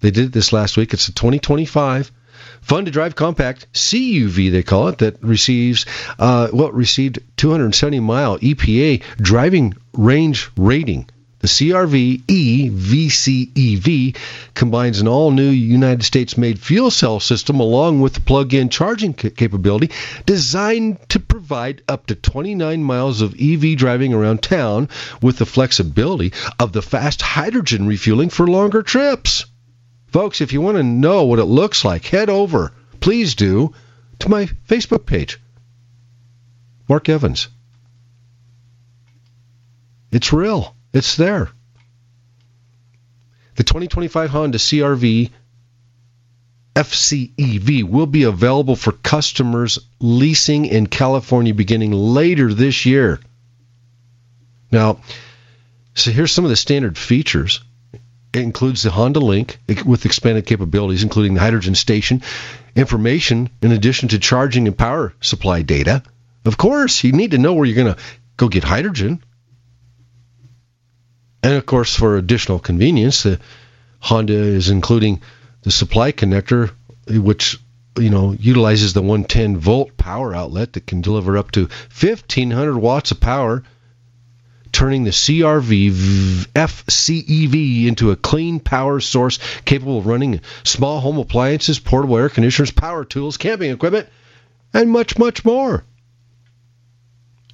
They 0.00 0.10
did 0.10 0.32
this 0.32 0.52
last 0.52 0.76
week. 0.76 0.94
It's 0.94 1.08
a 1.08 1.14
2025 1.14 2.10
fun 2.62 2.84
to 2.86 2.90
drive 2.90 3.14
compact 3.16 3.70
CUV 3.72 4.50
they 4.50 4.62
call 4.62 4.88
it 4.88 4.98
that 4.98 5.22
receives 5.22 5.86
uh, 6.18 6.48
well 6.52 6.72
received 6.72 7.18
270 7.36 8.00
mile 8.00 8.38
EPA 8.38 9.02
driving 9.18 9.74
range 9.92 10.50
rating 10.56 11.08
the 11.40 11.46
CRV 11.46 12.22
E 12.26 12.70
FCEV 12.70 14.16
combines 14.54 15.00
an 15.00 15.06
all 15.06 15.30
new 15.30 15.48
United 15.48 16.02
States 16.02 16.36
made 16.36 16.58
fuel 16.58 16.90
cell 16.90 17.20
system 17.20 17.60
along 17.60 18.00
with 18.00 18.24
plug 18.24 18.54
in 18.54 18.68
charging 18.68 19.14
capability 19.14 19.90
designed 20.26 20.98
to 21.10 21.20
provide 21.20 21.82
up 21.88 22.06
to 22.06 22.16
29 22.16 22.82
miles 22.82 23.20
of 23.20 23.36
EV 23.40 23.76
driving 23.76 24.12
around 24.12 24.42
town 24.42 24.88
with 25.22 25.38
the 25.38 25.46
flexibility 25.46 26.32
of 26.58 26.72
the 26.72 26.82
fast 26.82 27.22
hydrogen 27.22 27.86
refueling 27.86 28.30
for 28.30 28.46
longer 28.46 28.82
trips. 28.82 29.46
Folks, 30.08 30.40
if 30.40 30.52
you 30.52 30.60
want 30.60 30.76
to 30.76 30.82
know 30.82 31.24
what 31.24 31.38
it 31.38 31.44
looks 31.44 31.84
like, 31.84 32.04
head 32.06 32.30
over, 32.30 32.72
please 32.98 33.34
do, 33.36 33.72
to 34.18 34.28
my 34.28 34.46
Facebook 34.68 35.06
page. 35.06 35.38
Mark 36.88 37.08
Evans. 37.08 37.48
It's 40.10 40.32
real. 40.32 40.74
It's 40.92 41.16
there. 41.16 41.50
The 43.56 43.64
2025 43.64 44.30
Honda 44.30 44.58
CRV 44.58 45.30
FCEV 46.74 47.82
will 47.82 48.06
be 48.06 48.22
available 48.22 48.76
for 48.76 48.92
customers 48.92 49.80
leasing 49.98 50.64
in 50.64 50.86
California 50.86 51.52
beginning 51.52 51.92
later 51.92 52.54
this 52.54 52.86
year. 52.86 53.20
Now, 54.70 55.00
so 55.94 56.12
here's 56.12 56.30
some 56.30 56.44
of 56.44 56.50
the 56.50 56.56
standard 56.56 56.96
features. 56.96 57.60
It 58.32 58.42
includes 58.42 58.82
the 58.82 58.90
Honda 58.90 59.18
Link 59.18 59.58
with 59.84 60.04
expanded 60.06 60.46
capabilities, 60.46 61.02
including 61.02 61.34
the 61.34 61.40
hydrogen 61.40 61.74
station, 61.74 62.22
information 62.76 63.50
in 63.60 63.72
addition 63.72 64.10
to 64.10 64.20
charging 64.20 64.68
and 64.68 64.78
power 64.78 65.12
supply 65.20 65.62
data. 65.62 66.04
Of 66.44 66.56
course, 66.56 67.02
you 67.02 67.10
need 67.10 67.32
to 67.32 67.38
know 67.38 67.54
where 67.54 67.64
you're 67.64 67.82
going 67.84 67.94
to 67.96 68.00
go 68.36 68.48
get 68.48 68.62
hydrogen. 68.62 69.20
And 71.42 71.54
of 71.54 71.66
course, 71.66 71.94
for 71.94 72.16
additional 72.16 72.58
convenience, 72.58 73.22
the 73.22 73.38
Honda 74.00 74.34
is 74.34 74.70
including 74.70 75.22
the 75.62 75.70
supply 75.70 76.12
connector, 76.12 76.70
which 77.08 77.58
you 77.98 78.10
know 78.10 78.32
utilizes 78.32 78.92
the 78.92 79.02
110 79.02 79.56
volt 79.56 79.96
power 79.96 80.34
outlet 80.34 80.72
that 80.72 80.86
can 80.86 81.00
deliver 81.00 81.36
up 81.36 81.50
to 81.52 81.68
1500 82.00 82.76
watts 82.76 83.10
of 83.10 83.20
power, 83.20 83.62
turning 84.72 85.04
the 85.04 85.10
CRV 85.10 85.90
FCEV 86.54 87.86
into 87.86 88.10
a 88.10 88.16
clean 88.16 88.60
power 88.60 89.00
source 89.00 89.38
capable 89.64 89.98
of 89.98 90.06
running 90.06 90.40
small 90.64 91.00
home 91.00 91.18
appliances, 91.18 91.78
portable 91.78 92.18
air 92.18 92.28
conditioners, 92.28 92.70
power 92.70 93.04
tools, 93.04 93.36
camping 93.36 93.70
equipment, 93.70 94.08
and 94.74 94.90
much, 94.90 95.18
much 95.18 95.44
more. 95.44 95.84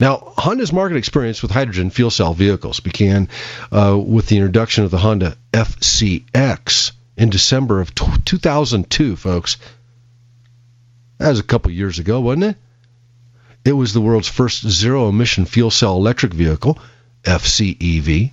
Now, 0.05 0.35
Honda's 0.37 0.71
market 0.71 0.99
experience 0.99 1.40
with 1.40 1.51
hydrogen 1.51 1.88
fuel 1.88 2.11
cell 2.11 2.35
vehicles 2.35 2.79
began 2.79 3.31
uh, 3.73 3.99
with 3.99 4.27
the 4.27 4.37
introduction 4.37 4.85
of 4.85 4.90
the 4.90 4.99
Honda 4.99 5.38
FCX 5.51 6.93
in 7.17 7.31
December 7.31 7.81
of 7.81 7.95
t- 7.95 8.05
2002, 8.27 9.17
folks. 9.17 9.57
That 11.17 11.31
was 11.31 11.40
a 11.40 11.43
couple 11.43 11.71
years 11.71 12.01
ago, 12.01 12.21
wasn't 12.21 12.45
it? 12.45 12.57
It 13.64 13.73
was 13.73 13.95
the 13.95 14.03
world's 14.03 14.29
first 14.29 14.69
zero 14.69 15.09
emission 15.09 15.47
fuel 15.47 15.71
cell 15.71 15.97
electric 15.97 16.35
vehicle, 16.35 16.79
FCEV, 17.23 18.31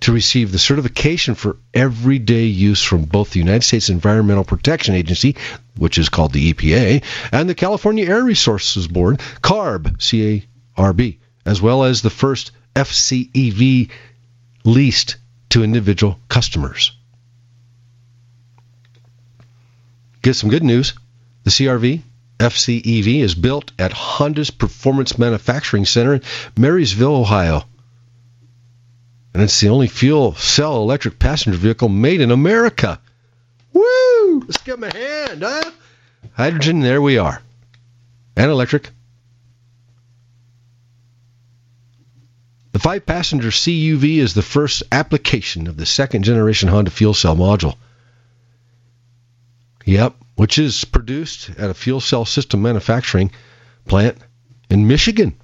to 0.00 0.12
receive 0.12 0.50
the 0.50 0.58
certification 0.58 1.34
for 1.34 1.58
everyday 1.74 2.46
use 2.46 2.82
from 2.82 3.04
both 3.04 3.32
the 3.32 3.38
United 3.38 3.64
States 3.64 3.90
Environmental 3.90 4.44
Protection 4.44 4.94
Agency, 4.94 5.36
which 5.76 5.98
is 5.98 6.08
called 6.08 6.32
the 6.32 6.54
EPA, 6.54 7.04
and 7.32 7.50
the 7.50 7.54
California 7.54 8.06
Air 8.06 8.24
Resources 8.24 8.88
Board, 8.88 9.20
CARB, 9.42 10.00
C 10.00 10.26
A 10.26 10.46
RB, 10.76 11.18
as 11.44 11.60
well 11.60 11.84
as 11.84 12.02
the 12.02 12.10
first 12.10 12.52
FCEV 12.74 13.90
leased 14.64 15.16
to 15.50 15.64
individual 15.64 16.18
customers. 16.28 16.92
Get 20.22 20.34
some 20.34 20.50
good 20.50 20.62
news. 20.62 20.94
The 21.44 21.50
CRV 21.50 22.02
FCEV 22.42 23.20
is 23.20 23.34
built 23.36 23.70
at 23.78 23.92
Honda's 23.92 24.50
Performance 24.50 25.16
Manufacturing 25.16 25.84
Center 25.84 26.14
in 26.14 26.22
Marysville, 26.56 27.14
Ohio. 27.14 27.64
And 29.32 29.42
it's 29.42 29.60
the 29.60 29.68
only 29.68 29.86
fuel 29.86 30.34
cell 30.34 30.76
electric 30.78 31.18
passenger 31.18 31.56
vehicle 31.56 31.88
made 31.88 32.20
in 32.20 32.30
America. 32.30 33.00
Woo! 33.72 34.40
Let's 34.40 34.60
them 34.62 34.84
a 34.84 34.92
hand, 34.92 35.42
huh? 35.42 35.70
Hydrogen, 36.34 36.80
there 36.80 37.00
we 37.00 37.18
are. 37.18 37.40
And 38.36 38.50
electric. 38.50 38.90
The 42.72 42.78
five 42.78 43.04
passenger 43.04 43.50
CUV 43.50 44.16
is 44.16 44.32
the 44.32 44.42
first 44.42 44.82
application 44.90 45.66
of 45.66 45.76
the 45.76 45.86
second 45.86 46.24
generation 46.24 46.70
Honda 46.70 46.90
fuel 46.90 47.12
cell 47.12 47.36
module. 47.36 47.76
Yep, 49.84 50.16
which 50.36 50.58
is 50.58 50.84
produced 50.84 51.50
at 51.58 51.70
a 51.70 51.74
fuel 51.74 52.00
cell 52.00 52.24
system 52.24 52.62
manufacturing 52.62 53.30
plant 53.86 54.16
in 54.70 54.88
Michigan, 54.88 55.34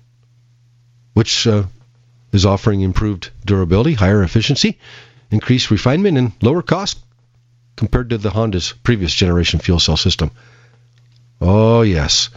which 1.13 1.47
uh, 1.47 1.65
is 2.33 2.47
offering 2.47 2.81
improved 2.81 3.31
durability, 3.45 3.95
higher 3.95 4.23
efficiency, 4.23 4.79
increased 5.31 5.71
refinement, 5.71 6.17
and 6.17 6.33
lower 6.41 6.63
cost 6.63 6.99
compared 7.77 8.11
to 8.11 8.19
the 8.19 8.31
Honda's 8.31 8.73
previous 8.83 9.13
generation 9.13 9.61
fuel 9.61 9.79
cell 9.79 9.97
system. 9.97 10.31
Oh, 11.41 11.83
yes. 11.83 12.31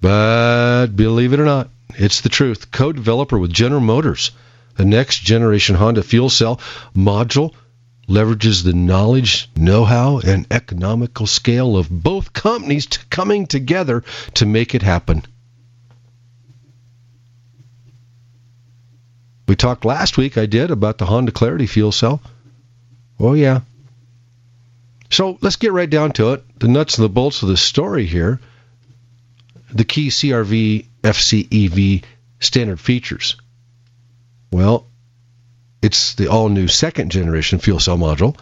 But 0.00 0.88
believe 0.88 1.32
it 1.32 1.40
or 1.40 1.44
not, 1.44 1.70
it's 2.00 2.22
the 2.22 2.28
truth. 2.28 2.70
Co-developer 2.70 3.38
with 3.38 3.52
General 3.52 3.80
Motors, 3.80 4.30
the 4.76 4.84
next 4.84 5.20
generation 5.20 5.76
Honda 5.76 6.02
fuel 6.02 6.30
cell 6.30 6.60
module 6.96 7.54
leverages 8.08 8.64
the 8.64 8.72
knowledge, 8.72 9.50
know 9.54 9.84
how, 9.84 10.18
and 10.18 10.46
economical 10.50 11.26
scale 11.26 11.76
of 11.76 11.90
both 11.90 12.32
companies 12.32 12.86
t- 12.86 12.98
coming 13.10 13.46
together 13.46 14.02
to 14.34 14.46
make 14.46 14.74
it 14.74 14.82
happen. 14.82 15.22
We 19.46 19.54
talked 19.54 19.84
last 19.84 20.16
week, 20.16 20.38
I 20.38 20.46
did, 20.46 20.70
about 20.70 20.98
the 20.98 21.06
Honda 21.06 21.32
Clarity 21.32 21.66
fuel 21.66 21.92
cell. 21.92 22.22
Oh, 23.18 23.34
yeah. 23.34 23.60
So 25.10 25.38
let's 25.40 25.56
get 25.56 25.72
right 25.72 25.90
down 25.90 26.12
to 26.12 26.32
it. 26.32 26.44
The 26.58 26.68
nuts 26.68 26.96
and 26.96 27.04
the 27.04 27.08
bolts 27.08 27.42
of 27.42 27.48
the 27.48 27.56
story 27.56 28.06
here. 28.06 28.40
The 29.72 29.84
key 29.84 30.08
CRV 30.08 30.86
FCEV 31.02 32.02
standard 32.40 32.80
features. 32.80 33.36
Well, 34.52 34.86
it's 35.82 36.14
the 36.14 36.28
all 36.28 36.48
new 36.48 36.68
second 36.68 37.10
generation 37.10 37.58
fuel 37.58 37.80
cell 37.80 37.96
module. 37.96 38.36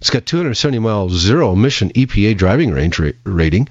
It's 0.00 0.10
got 0.10 0.26
270 0.26 0.80
miles 0.80 1.12
zero 1.12 1.52
emission 1.52 1.90
EPA 1.90 2.36
driving 2.36 2.70
range 2.72 2.98
ra- 2.98 3.10
rating. 3.24 3.68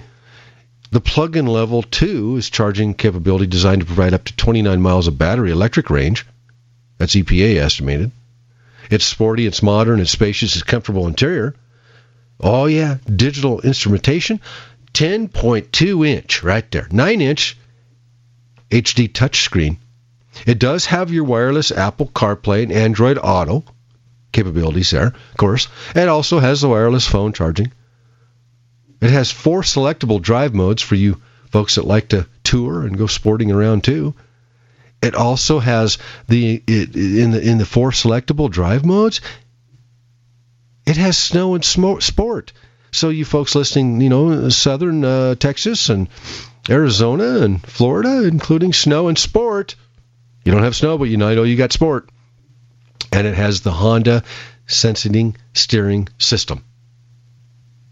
The 0.91 1.02
plug 1.02 1.36
in 1.36 1.46
level 1.46 1.84
2 1.84 2.38
is 2.38 2.50
charging 2.50 2.93
capability 2.93 3.48
designed 3.48 3.82
to 3.82 3.86
provide 3.86 4.13
up 4.13 4.26
to 4.26 4.36
29 4.36 4.82
miles 4.82 5.08
of 5.08 5.17
battery 5.17 5.52
electric 5.52 5.89
range. 5.89 6.26
That's 6.98 7.15
EPA 7.15 7.58
estimated. 7.58 8.12
It's 8.89 9.06
sporty, 9.06 9.46
it's 9.46 9.63
modern, 9.63 10.00
it's 10.00 10.12
spacious, 10.12 10.56
it's 10.56 10.63
comfortable 10.63 11.08
interior. 11.08 11.56
Oh, 12.39 12.65
yeah, 12.65 12.98
digital 13.15 13.62
instrumentation. 13.62 14.39
10.2 14.93 16.08
inch 16.08 16.43
right 16.43 16.69
there. 16.72 16.88
9 16.91 17.22
inch 17.22 17.58
HD 18.74 19.08
touchscreen. 19.08 19.78
It 20.48 20.58
does 20.58 20.88
have 20.88 21.14
your 21.14 21.26
wireless 21.26 21.72
Apple 21.72 22.08
CarPlay 22.08 22.64
and 22.64 22.72
Android 22.72 23.20
Auto 23.22 23.64
capabilities 24.32 24.90
there, 24.90 25.08
of 25.08 25.38
course. 25.38 25.68
It 25.96 26.08
also 26.08 26.40
has 26.40 26.62
the 26.62 26.70
wireless 26.70 27.08
phone 27.08 27.34
charging. 27.34 27.72
It 29.00 29.12
has 29.12 29.30
four 29.32 29.62
selectable 29.62 30.20
drive 30.20 30.56
modes 30.56 30.82
for 30.82 30.96
you 30.96 31.22
folks 31.52 31.76
that 31.76 31.86
like 31.86 32.10
to 32.10 32.26
tour 32.44 32.84
and 32.84 32.98
go 32.98 33.06
sporting 33.06 33.52
around 33.52 33.84
too. 33.84 34.16
It 35.04 35.14
also 35.14 35.60
has 35.60 36.00
the 36.28 36.64
it, 36.66 36.96
in 36.96 37.30
the 37.32 37.42
in 37.42 37.60
the 37.60 37.66
four 37.66 37.92
selectable 37.92 38.50
drive 38.50 38.84
modes. 38.86 39.22
It 40.88 40.98
has 40.98 41.16
snow 41.16 41.54
and 41.54 41.64
sport. 41.64 42.54
So 42.92 43.10
you 43.10 43.26
folks 43.26 43.54
listening, 43.54 44.02
you 44.02 44.10
know, 44.10 44.50
southern 44.50 45.06
uh, 45.06 45.36
Texas 45.36 45.90
and 45.90 46.10
Arizona 46.69 47.39
and 47.39 47.62
Florida, 47.62 48.23
including 48.23 48.73
snow 48.73 49.08
and 49.08 49.17
sport. 49.17 49.76
You 50.45 50.52
don't 50.52 50.63
have 50.63 50.76
snow, 50.76 50.97
but 50.97 51.06
you 51.06 51.17
know 51.17 51.43
you 51.43 51.56
got 51.56 51.73
sport. 51.73 52.10
And 53.12 53.28
it 53.28 53.36
has 53.36 53.62
the 53.62 53.71
Honda 53.71 54.23
sensing 54.65 55.36
steering 55.54 56.08
system. 56.17 56.63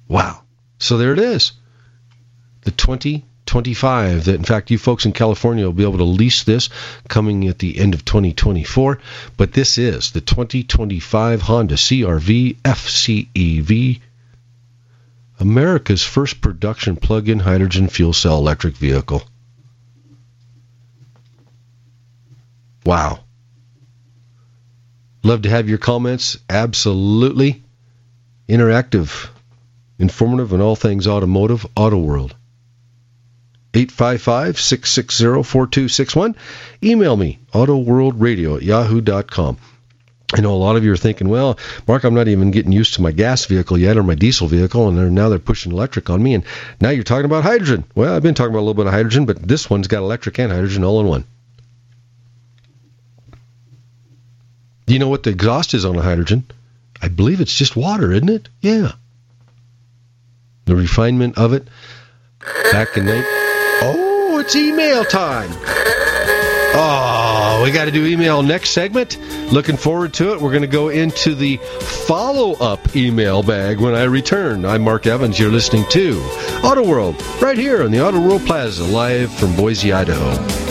Wow. 0.07 0.41
So 0.79 0.97
there 0.97 1.13
it 1.13 1.19
is. 1.19 1.53
The 2.61 2.71
2025 2.71 4.25
that 4.25 4.35
in 4.35 4.43
fact 4.43 4.71
you 4.71 4.77
folks 4.77 5.05
in 5.05 5.11
California 5.11 5.65
will 5.65 5.73
be 5.73 5.83
able 5.83 5.97
to 5.97 6.03
lease 6.03 6.43
this 6.43 6.69
coming 7.07 7.47
at 7.47 7.59
the 7.59 7.77
end 7.77 7.93
of 7.93 8.05
2024, 8.05 8.99
but 9.37 9.53
this 9.53 9.77
is 9.77 10.11
the 10.11 10.21
2025 10.21 11.41
Honda 11.41 11.75
CRV 11.75 12.57
FCEV 12.57 13.99
America's 15.41 16.03
first 16.03 16.39
production 16.39 16.95
plug-in 16.95 17.39
hydrogen 17.39 17.87
fuel 17.87 18.13
cell 18.13 18.37
electric 18.37 18.77
vehicle. 18.77 19.23
Wow. 22.85 23.21
Love 25.23 25.41
to 25.41 25.49
have 25.49 25.67
your 25.67 25.79
comments. 25.79 26.37
Absolutely 26.47 27.63
interactive, 28.47 29.29
informative, 29.97 30.53
and 30.53 30.61
all 30.61 30.75
things 30.75 31.07
automotive, 31.07 31.65
Auto 31.75 31.97
World. 31.97 32.35
855 33.73 34.59
660 34.59 35.43
4261. 35.43 36.35
Email 36.83 37.17
me, 37.17 37.39
autoworldradio 37.53 38.57
at 38.57 38.63
yahoo.com. 38.63 39.57
I 40.33 40.39
know 40.39 40.53
a 40.53 40.55
lot 40.55 40.77
of 40.77 40.83
you 40.85 40.93
are 40.93 40.97
thinking, 40.97 41.27
well, 41.27 41.59
Mark, 41.87 42.03
I'm 42.03 42.13
not 42.13 42.29
even 42.29 42.51
getting 42.51 42.71
used 42.71 42.93
to 42.93 43.01
my 43.01 43.11
gas 43.11 43.45
vehicle 43.45 43.77
yet 43.77 43.97
or 43.97 44.03
my 44.03 44.15
diesel 44.15 44.47
vehicle, 44.47 44.87
and 44.87 44.97
they're, 44.97 45.09
now 45.09 45.27
they're 45.27 45.39
pushing 45.39 45.71
electric 45.73 46.09
on 46.09 46.23
me, 46.23 46.33
and 46.33 46.45
now 46.79 46.89
you're 46.89 47.03
talking 47.03 47.25
about 47.25 47.43
hydrogen. 47.43 47.83
Well, 47.95 48.15
I've 48.15 48.23
been 48.23 48.33
talking 48.33 48.51
about 48.51 48.59
a 48.59 48.67
little 48.67 48.73
bit 48.75 48.87
of 48.87 48.93
hydrogen, 48.93 49.25
but 49.25 49.45
this 49.45 49.69
one's 49.69 49.87
got 49.87 49.99
electric 49.99 50.39
and 50.39 50.51
hydrogen 50.51 50.85
all 50.85 51.01
in 51.01 51.07
one. 51.07 51.25
Do 54.85 54.93
you 54.93 54.99
know 54.99 55.09
what 55.09 55.23
the 55.23 55.29
exhaust 55.31 55.73
is 55.73 55.85
on 55.85 55.97
a 55.97 56.01
hydrogen? 56.01 56.45
I 57.01 57.07
believe 57.07 57.41
it's 57.41 57.55
just 57.55 57.75
water, 57.75 58.11
isn't 58.11 58.29
it? 58.29 58.47
Yeah. 58.61 58.91
The 60.65 60.75
refinement 60.75 61.37
of 61.37 61.53
it 61.53 61.67
back 62.71 62.95
in 62.95 63.05
night. 63.05 63.25
Oh, 63.83 64.39
it's 64.39 64.55
email 64.55 65.03
time. 65.03 65.51
Oh, 66.73 67.61
we 67.63 67.71
got 67.71 67.85
to 67.85 67.91
do 67.91 68.05
email 68.05 68.41
next 68.41 68.69
segment. 68.69 69.17
Looking 69.51 69.75
forward 69.75 70.13
to 70.15 70.33
it. 70.33 70.39
We're 70.41 70.51
going 70.51 70.61
to 70.61 70.67
go 70.67 70.87
into 70.89 71.35
the 71.35 71.57
follow 71.57 72.53
up 72.53 72.95
email 72.95 73.43
bag 73.43 73.79
when 73.79 73.93
I 73.93 74.03
return. 74.03 74.65
I'm 74.65 74.81
Mark 74.81 75.05
Evans. 75.05 75.37
You're 75.37 75.51
listening 75.51 75.85
to 75.89 76.19
Auto 76.63 76.87
World 76.87 77.21
right 77.41 77.57
here 77.57 77.83
on 77.83 77.91
the 77.91 78.01
Auto 78.05 78.21
World 78.21 78.45
Plaza, 78.45 78.85
live 78.85 79.33
from 79.33 79.55
Boise, 79.55 79.91
Idaho. 79.91 80.70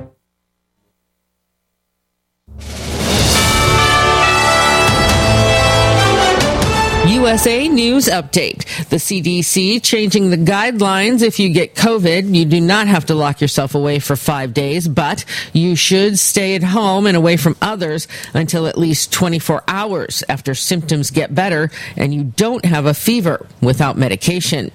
USA 7.21 7.67
News 7.67 8.07
Update. 8.07 8.65
The 8.89 8.95
CDC 8.95 9.83
changing 9.83 10.31
the 10.31 10.37
guidelines. 10.37 11.21
If 11.21 11.39
you 11.39 11.49
get 11.49 11.75
COVID, 11.75 12.33
you 12.33 12.45
do 12.45 12.59
not 12.59 12.87
have 12.87 13.05
to 13.05 13.13
lock 13.13 13.41
yourself 13.41 13.75
away 13.75 13.99
for 13.99 14.15
five 14.15 14.55
days, 14.55 14.87
but 14.87 15.23
you 15.53 15.75
should 15.75 16.17
stay 16.17 16.55
at 16.55 16.63
home 16.63 17.05
and 17.05 17.15
away 17.15 17.37
from 17.37 17.55
others 17.61 18.07
until 18.33 18.65
at 18.65 18.75
least 18.75 19.13
24 19.13 19.63
hours 19.67 20.23
after 20.29 20.55
symptoms 20.55 21.11
get 21.11 21.35
better 21.35 21.69
and 21.95 22.11
you 22.11 22.23
don't 22.23 22.65
have 22.65 22.87
a 22.87 22.93
fever 22.95 23.45
without 23.61 23.99
medication. 23.99 24.71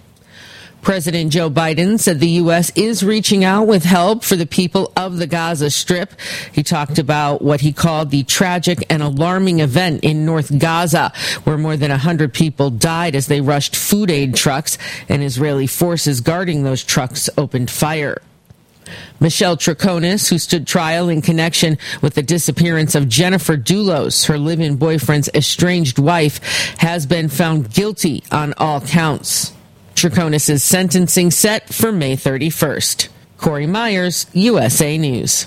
President 0.86 1.32
Joe 1.32 1.50
Biden 1.50 1.98
said 1.98 2.20
the 2.20 2.28
U.S. 2.28 2.70
is 2.76 3.02
reaching 3.02 3.42
out 3.42 3.66
with 3.66 3.82
help 3.82 4.22
for 4.22 4.36
the 4.36 4.46
people 4.46 4.92
of 4.96 5.16
the 5.16 5.26
Gaza 5.26 5.68
Strip. 5.68 6.12
He 6.52 6.62
talked 6.62 7.00
about 7.00 7.42
what 7.42 7.60
he 7.60 7.72
called 7.72 8.12
the 8.12 8.22
tragic 8.22 8.86
and 8.88 9.02
alarming 9.02 9.58
event 9.58 10.04
in 10.04 10.24
North 10.24 10.56
Gaza, 10.56 11.12
where 11.42 11.58
more 11.58 11.76
than 11.76 11.90
100 11.90 12.32
people 12.32 12.70
died 12.70 13.16
as 13.16 13.26
they 13.26 13.40
rushed 13.40 13.74
food 13.74 14.12
aid 14.12 14.36
trucks 14.36 14.78
and 15.08 15.24
Israeli 15.24 15.66
forces 15.66 16.20
guarding 16.20 16.62
those 16.62 16.84
trucks 16.84 17.28
opened 17.36 17.68
fire. 17.68 18.22
Michelle 19.18 19.56
Troconis, 19.56 20.30
who 20.30 20.38
stood 20.38 20.68
trial 20.68 21.08
in 21.08 21.20
connection 21.20 21.78
with 22.00 22.14
the 22.14 22.22
disappearance 22.22 22.94
of 22.94 23.08
Jennifer 23.08 23.56
Dulos, 23.56 24.28
her 24.28 24.38
live-in 24.38 24.76
boyfriend's 24.76 25.28
estranged 25.34 25.98
wife, 25.98 26.38
has 26.78 27.06
been 27.06 27.28
found 27.28 27.72
guilty 27.72 28.22
on 28.30 28.54
all 28.56 28.80
counts. 28.80 29.52
Troconis' 29.96 30.60
sentencing 30.60 31.30
set 31.30 31.72
for 31.72 31.90
May 31.90 32.16
31st. 32.16 33.08
Corey 33.38 33.66
Myers, 33.66 34.26
USA 34.34 34.98
News. 34.98 35.46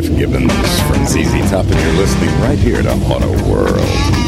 Billy 0.00 0.18
Gibbons 0.18 0.80
from 0.88 1.04
ZZ 1.06 1.50
Top, 1.50 1.66
and 1.66 1.74
you're 1.74 1.92
listening 1.92 2.30
right 2.40 2.58
here 2.58 2.82
to 2.82 2.90
Auto 2.90 3.30
World. 3.50 4.19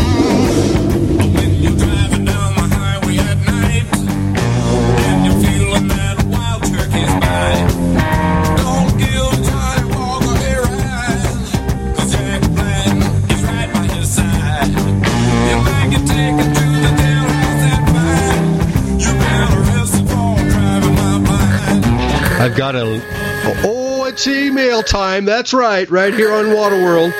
Time. 24.82 25.24
That's 25.24 25.52
right, 25.52 25.88
right 25.90 26.12
here 26.12 26.32
on 26.32 26.46
Auto 26.46 26.82
World. 26.82 27.12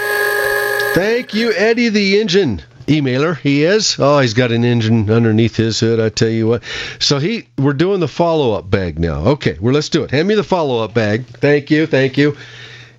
Thank 0.94 1.34
you, 1.34 1.52
Eddie 1.52 1.88
the 1.88 2.20
engine 2.20 2.62
emailer. 2.86 3.36
He 3.38 3.64
is. 3.64 3.96
Oh, 3.98 4.18
he's 4.18 4.34
got 4.34 4.52
an 4.52 4.64
engine 4.64 5.10
underneath 5.10 5.56
his 5.56 5.80
hood. 5.80 6.00
I 6.00 6.08
tell 6.08 6.28
you 6.28 6.48
what. 6.48 6.62
So 6.98 7.18
he, 7.18 7.48
we're 7.58 7.72
doing 7.72 8.00
the 8.00 8.08
follow 8.08 8.52
up 8.52 8.68
bag 8.68 8.98
now. 8.98 9.24
Okay, 9.28 9.56
well 9.60 9.74
let's 9.74 9.88
do 9.88 10.04
it. 10.04 10.10
Hand 10.10 10.28
me 10.28 10.34
the 10.34 10.44
follow 10.44 10.82
up 10.84 10.94
bag. 10.94 11.24
Thank 11.26 11.70
you, 11.70 11.86
thank 11.86 12.18
you. 12.18 12.36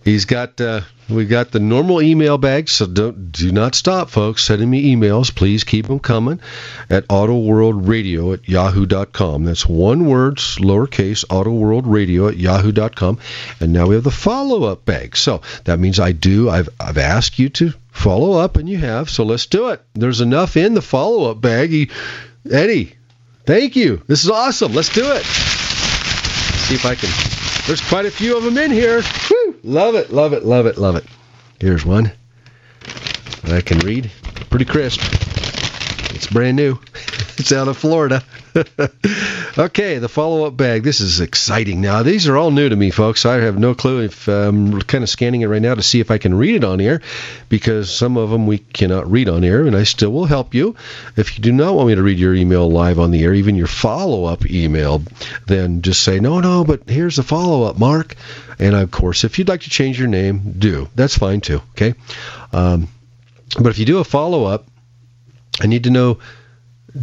He's 0.03 0.25
got. 0.25 0.59
Uh, 0.59 0.81
we 1.09 1.25
got 1.25 1.51
the 1.51 1.59
normal 1.59 2.01
email 2.01 2.37
bag, 2.37 2.69
so 2.69 2.85
don't 2.85 3.31
do 3.31 3.51
not 3.51 3.75
stop, 3.75 4.09
folks. 4.09 4.43
Sending 4.43 4.69
me 4.69 4.95
emails, 4.95 5.33
please 5.33 5.63
keep 5.63 5.87
them 5.87 5.99
coming 5.99 6.39
at 6.89 7.07
autoworldradio 7.07 8.33
at 8.33 8.47
yahoo.com. 8.47 9.43
That's 9.43 9.65
one 9.67 10.05
word, 10.05 10.37
lowercase, 10.37 11.25
autoworldradio 11.25 12.29
at 12.29 12.37
yahoo.com. 12.37 13.19
And 13.59 13.73
now 13.73 13.87
we 13.87 13.95
have 13.95 14.05
the 14.05 14.11
follow 14.11 14.63
up 14.63 14.85
bag. 14.85 15.17
So 15.17 15.41
that 15.65 15.79
means 15.79 15.99
I 15.99 16.13
do. 16.13 16.49
I've 16.49 16.69
I've 16.79 16.97
asked 16.97 17.37
you 17.37 17.49
to 17.49 17.73
follow 17.91 18.39
up, 18.39 18.55
and 18.57 18.69
you 18.69 18.77
have. 18.77 19.09
So 19.09 19.23
let's 19.25 19.45
do 19.45 19.69
it. 19.69 19.81
There's 19.93 20.21
enough 20.21 20.55
in 20.57 20.73
the 20.73 20.81
follow 20.81 21.31
up 21.31 21.41
bag. 21.41 21.91
Eddie, 22.49 22.95
thank 23.45 23.75
you. 23.75 24.01
This 24.07 24.23
is 24.23 24.29
awesome. 24.29 24.73
Let's 24.73 24.93
do 24.93 25.03
it. 25.03 25.23
Let's 25.23 26.67
see 26.67 26.75
if 26.75 26.85
I 26.85 26.95
can. 26.95 27.09
There's 27.67 27.81
quite 27.81 28.05
a 28.05 28.11
few 28.11 28.37
of 28.37 28.43
them 28.43 28.57
in 28.57 28.71
here. 28.71 29.01
Woo! 29.29 29.42
Love 29.65 29.95
it, 29.95 30.12
love 30.12 30.34
it, 30.34 30.43
love 30.43 30.65
it, 30.65 30.78
love 30.78 30.97
it. 30.97 31.06
Here's 31.60 31.86
one 31.86 32.12
that 33.43 33.54
I 33.54 33.62
can 33.62 33.80
read. 33.80 34.12
Pretty 34.49 34.65
crisp. 34.65 34.99
It's 36.13 36.28
brand 36.28 36.58
new. 36.58 36.78
It's 37.38 37.52
out 37.52 37.67
of 37.67 37.78
Florida. 37.78 38.22
okay, 39.58 39.98
the 39.98 40.08
follow 40.08 40.46
up 40.46 40.56
bag. 40.56 40.84
This 40.84 41.02
is 41.02 41.19
exciting. 41.19 41.82
Now, 41.82 42.04
these 42.04 42.28
are 42.28 42.38
all 42.38 42.52
new 42.52 42.69
to 42.69 42.76
me, 42.76 42.91
folks. 42.91 43.26
I 43.26 43.38
have 43.38 43.58
no 43.58 43.74
clue 43.74 44.04
if 44.04 44.28
I'm 44.28 44.80
kind 44.82 45.04
of 45.04 45.10
scanning 45.10 45.41
it 45.41 45.48
right 45.48 45.62
now 45.62 45.74
to 45.74 45.82
see 45.82 46.00
if 46.00 46.12
I 46.12 46.19
can 46.19 46.36
read 46.36 46.56
it 46.56 46.63
on 46.63 46.80
air 46.80 47.02
because 47.50 47.93
some 47.93 48.17
of 48.17 48.30
them 48.30 48.46
we 48.46 48.60
cannot 48.60 49.10
read 49.10 49.30
on 49.30 49.43
air, 49.43 49.65
and 49.65 49.76
I 49.76 49.84
still 49.84 50.12
will 50.12 50.26
help 50.26 50.54
you. 50.54 50.76
If 51.17 51.36
you 51.36 51.41
do 51.41 51.52
not 51.52 51.74
want 51.74 51.89
me 51.89 51.96
to 51.96 52.04
read 52.04 52.19
your 52.19 52.36
email 52.36 52.69
live 52.69 53.00
on 53.00 53.10
the 53.10 53.24
air, 53.24 53.34
even 53.34 53.56
your 53.56 53.67
follow 53.67 54.26
up 54.26 54.50
email, 54.50 55.02
then 55.48 55.82
just 55.82 56.04
say, 56.04 56.19
no, 56.19 56.39
no, 56.39 56.63
but 56.63 56.88
here's 56.88 57.15
the 57.15 57.24
follow 57.24 57.63
up, 57.63 57.80
Mark. 57.80 58.15
And 58.60 58.76
of 58.76 58.91
course, 58.91 59.24
if 59.24 59.39
you'd 59.39 59.50
like 59.50 59.62
to 59.62 59.69
change 59.69 59.98
your 59.98 60.08
name, 60.08 60.54
do. 60.60 60.88
That's 60.93 61.17
fine 61.17 61.41
too, 61.41 61.62
okay? 61.72 61.96
Um, 62.52 62.88
but 63.60 63.69
if 63.69 63.80
you 63.80 63.86
do 63.86 63.98
a 63.98 64.04
follow 64.04 64.46
up, 64.46 64.67
I 65.62 65.67
need 65.67 65.84
to 65.86 65.89
know 65.89 66.19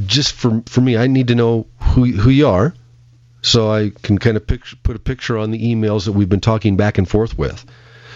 just 0.06 0.32
for 0.32 0.62
for 0.66 0.80
me, 0.80 0.96
I 0.96 1.06
need 1.06 1.28
to 1.28 1.34
know 1.34 1.66
who 1.78 2.06
who 2.06 2.30
you 2.30 2.48
are, 2.48 2.74
so 3.42 3.70
I 3.70 3.92
can 4.02 4.18
kind 4.18 4.36
of 4.36 4.46
picture, 4.46 4.76
put 4.82 4.96
a 4.96 5.00
picture 5.00 5.38
on 5.38 5.50
the 5.50 5.74
emails 5.74 6.04
that 6.04 6.12
we've 6.12 6.28
been 6.28 6.40
talking 6.40 6.76
back 6.76 6.98
and 6.98 7.08
forth 7.08 7.36
with. 7.36 7.64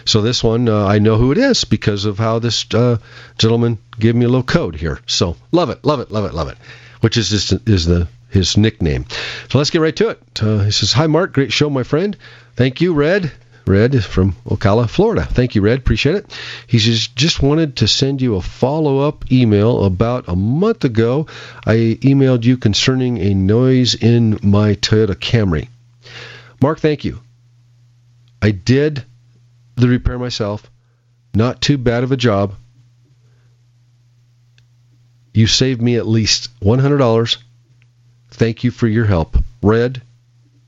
So 0.04 0.20
this 0.20 0.44
one, 0.44 0.68
uh, 0.68 0.87
I 0.87 0.98
know 0.98 1.16
who 1.16 1.32
it 1.32 1.38
is 1.38 1.64
because 1.64 2.04
of 2.04 2.18
how 2.18 2.38
this 2.38 2.66
uh, 2.74 2.98
gentleman 3.38 3.78
gave 3.98 4.14
me 4.14 4.26
a 4.26 4.28
little 4.28 4.42
code 4.42 4.76
here. 4.76 5.00
So 5.06 5.37
love 5.50 5.70
it, 5.70 5.84
love 5.84 6.00
it, 6.00 6.10
love 6.10 6.26
it, 6.26 6.34
love 6.34 6.48
it. 6.48 6.58
Which 7.00 7.16
is 7.16 7.30
just 7.30 7.52
is 7.68 7.87
the 7.87 8.08
his 8.30 8.56
nickname. 8.56 9.06
So 9.48 9.58
let's 9.58 9.70
get 9.70 9.80
right 9.80 9.96
to 9.96 10.10
it. 10.10 10.42
Uh, 10.42 10.58
he 10.64 10.70
says, 10.70 10.92
"Hi 10.92 11.06
Mark, 11.06 11.32
great 11.32 11.52
show, 11.52 11.70
my 11.70 11.84
friend. 11.84 12.16
Thank 12.56 12.80
you, 12.80 12.92
Red. 12.92 13.32
Red 13.66 14.05
from 14.05 14.33
Ocala, 14.46 14.88
Florida. 14.88 15.24
Thank 15.24 15.55
you, 15.55 15.62
Red. 15.62 15.79
Appreciate 15.79 16.16
it. 16.16 16.38
He 16.66 16.79
says, 16.79 17.09
just 17.09 17.42
wanted 17.42 17.77
to 17.77 17.88
send 17.88 18.20
you 18.20 18.37
a 18.37 18.42
follow 18.42 18.98
up 18.98 19.31
email. 19.33 19.85
About 19.85 20.29
a 20.29 20.37
month 20.37 20.85
ago, 20.85 21.27
I 21.66 21.98
emailed 22.03 22.44
you 22.44 22.59
concerning 22.59 23.18
a 23.18 23.33
noise 23.35 23.94
in 23.94 24.38
my 24.42 24.74
Toyota 24.74 25.14
Camry. 25.14 25.68
Mark, 26.61 26.81
thank 26.81 27.05
you. 27.05 27.20
I 28.42 28.50
did 28.50 29.05
the 29.77 29.88
repair 29.88 30.18
myself. 30.18 30.70
Not 31.35 31.61
too 31.61 31.79
bad 31.79 32.05
of 32.05 32.12
a 32.12 32.16
job. 32.16 32.55
You 35.33 35.46
saved 35.46 35.83
me 35.83 35.96
at 35.96 36.07
least 36.07 36.48
$100. 36.61 37.37
Thank 38.31 38.62
you 38.62 38.70
for 38.70 38.87
your 38.87 39.07
help. 39.07 39.37
Red 39.62 40.03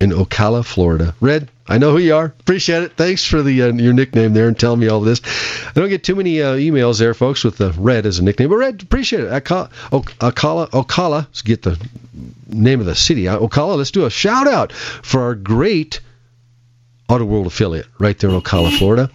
in 0.00 0.10
Ocala, 0.10 0.64
Florida. 0.64 1.14
Red, 1.20 1.50
I 1.68 1.78
know 1.78 1.90
who 1.90 1.98
you 1.98 2.14
are. 2.14 2.26
Appreciate 2.26 2.84
it. 2.84 2.92
Thanks 2.92 3.24
for 3.24 3.42
the 3.42 3.62
uh, 3.62 3.72
your 3.72 3.92
nickname 3.92 4.34
there 4.34 4.48
and 4.48 4.58
telling 4.58 4.80
me 4.80 4.88
all 4.88 5.00
this. 5.00 5.20
I 5.68 5.80
don't 5.80 5.88
get 5.88 6.04
too 6.04 6.14
many 6.14 6.40
uh, 6.40 6.54
emails 6.54 6.98
there, 6.98 7.14
folks, 7.14 7.42
with 7.42 7.58
the 7.58 7.72
Red 7.72 8.06
as 8.06 8.18
a 8.18 8.24
nickname, 8.24 8.50
but 8.50 8.56
Red, 8.56 8.82
appreciate 8.82 9.24
it. 9.24 9.30
Ocala, 9.30 9.70
Ocala, 9.90 10.70
Ocala. 10.70 11.26
Let's 11.26 11.42
get 11.42 11.62
the 11.62 11.78
name 12.48 12.80
of 12.80 12.86
the 12.86 12.94
city. 12.94 13.28
Uh, 13.28 13.38
Ocala. 13.38 13.76
Let's 13.76 13.90
do 13.90 14.04
a 14.04 14.10
shout 14.10 14.46
out 14.46 14.72
for 14.72 15.22
our 15.22 15.34
great 15.34 16.00
Auto 17.08 17.24
World 17.24 17.46
affiliate 17.46 17.86
right 18.00 18.18
there 18.18 18.30
in 18.30 18.40
Ocala, 18.40 18.76
Florida. 18.76 19.10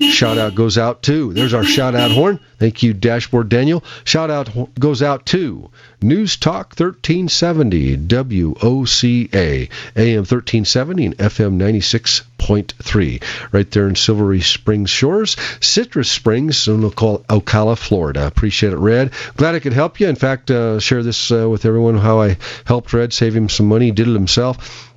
Shout 0.00 0.36
out 0.36 0.56
goes 0.56 0.76
out 0.78 1.02
to, 1.02 1.32
there's 1.32 1.54
our 1.54 1.62
shout 1.62 1.94
out 1.94 2.10
horn. 2.10 2.40
Thank 2.58 2.82
you, 2.82 2.92
Dashboard 2.92 3.48
Daniel. 3.48 3.84
Shout 4.02 4.30
out 4.30 4.50
goes 4.74 5.00
out 5.00 5.26
to 5.26 5.70
News 6.02 6.36
Talk 6.36 6.74
1370, 6.76 7.98
WOCA, 7.98 9.70
AM 9.94 10.18
1370 10.18 11.06
and 11.06 11.18
FM 11.18 11.56
96.3, 11.56 13.52
right 13.52 13.70
there 13.70 13.88
in 13.88 13.94
Silver 13.94 14.40
Springs 14.40 14.90
Shores, 14.90 15.36
Citrus 15.60 16.10
Springs, 16.10 16.66
in 16.66 16.82
Ocala, 16.82 17.78
Florida. 17.78 18.26
Appreciate 18.26 18.72
it, 18.72 18.78
Red. 18.78 19.12
Glad 19.36 19.54
I 19.54 19.60
could 19.60 19.72
help 19.72 20.00
you. 20.00 20.08
In 20.08 20.16
fact, 20.16 20.50
uh, 20.50 20.80
share 20.80 21.04
this 21.04 21.30
uh, 21.30 21.48
with 21.48 21.64
everyone 21.64 21.96
how 21.96 22.20
I 22.20 22.38
helped 22.64 22.92
Red 22.92 23.12
save 23.12 23.36
him 23.36 23.48
some 23.48 23.66
money. 23.66 23.92
Did 23.92 24.08
it 24.08 24.14
himself 24.14 24.92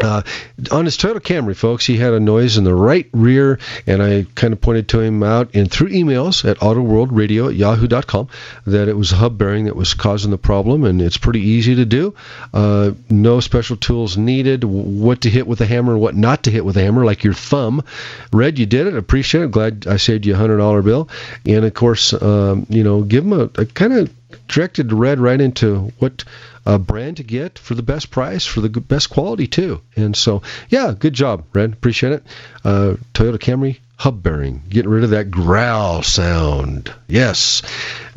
uh, 0.00 0.22
on 0.70 0.86
his 0.86 0.96
Toyota 0.96 1.20
Camry, 1.20 1.54
folks, 1.54 1.84
he 1.84 1.98
had 1.98 2.14
a 2.14 2.20
noise 2.20 2.56
in 2.56 2.64
the 2.64 2.74
right 2.74 3.08
rear, 3.12 3.58
and 3.86 4.02
I 4.02 4.26
kind 4.34 4.52
of 4.52 4.60
pointed 4.60 4.88
to 4.88 5.00
him 5.00 5.22
out 5.22 5.54
and 5.54 5.70
through 5.70 5.90
emails 5.90 6.48
at 6.48 6.58
autoworldradio 6.58 7.50
at 7.50 7.56
yahoo.com 7.56 8.28
that 8.66 8.88
it 8.88 8.96
was 8.96 9.12
a 9.12 9.16
hub 9.16 9.36
bearing 9.36 9.66
that 9.66 9.76
was 9.76 9.92
causing 9.92 10.30
the 10.30 10.38
problem, 10.38 10.84
and 10.84 11.02
it's 11.02 11.18
pretty 11.18 11.40
easy 11.40 11.74
to 11.74 11.84
do. 11.84 12.14
Uh, 12.54 12.92
no 13.10 13.40
special 13.40 13.76
tools 13.76 14.16
needed. 14.16 14.64
What 14.64 15.22
to 15.22 15.30
hit 15.30 15.46
with 15.46 15.60
a 15.60 15.66
hammer 15.66 15.96
what 15.98 16.16
not 16.16 16.44
to 16.44 16.50
hit 16.50 16.64
with 16.64 16.76
a 16.76 16.82
hammer, 16.82 17.04
like 17.04 17.22
your 17.22 17.34
thumb. 17.34 17.84
Red, 18.32 18.58
you 18.58 18.66
did 18.66 18.86
it. 18.86 18.96
Appreciate 18.96 19.44
it. 19.44 19.50
Glad 19.50 19.86
I 19.86 19.98
saved 19.98 20.24
you 20.24 20.34
a 20.34 20.38
hundred 20.38 20.56
dollar 20.56 20.82
bill. 20.82 21.08
And 21.44 21.64
of 21.64 21.74
course, 21.74 22.14
um, 22.14 22.66
you 22.70 22.82
know, 22.82 23.02
give 23.02 23.24
him 23.24 23.32
a, 23.34 23.44
a 23.56 23.66
kind 23.66 23.92
of 23.92 24.10
directed 24.48 24.92
Red 24.92 25.20
right 25.20 25.40
into 25.40 25.92
what 25.98 26.24
uh, 26.66 26.78
brand 26.78 27.18
to 27.18 27.22
get 27.22 27.58
for 27.58 27.74
the 27.74 27.82
best 27.82 28.10
price, 28.10 28.46
for 28.46 28.60
the 28.60 28.68
best 28.68 29.10
quality 29.10 29.46
too. 29.46 29.80
And 29.96 30.16
so, 30.16 30.42
yeah, 30.68 30.94
good 30.98 31.14
job, 31.14 31.44
Red. 31.52 31.72
Appreciate 31.72 32.12
it. 32.12 32.22
Uh, 32.64 32.94
Toyota 33.14 33.38
Camry 33.38 33.78
hub 33.96 34.22
bearing, 34.22 34.62
getting 34.68 34.90
rid 34.90 35.04
of 35.04 35.10
that 35.10 35.30
growl 35.30 36.02
sound. 36.02 36.92
Yes, 37.06 37.62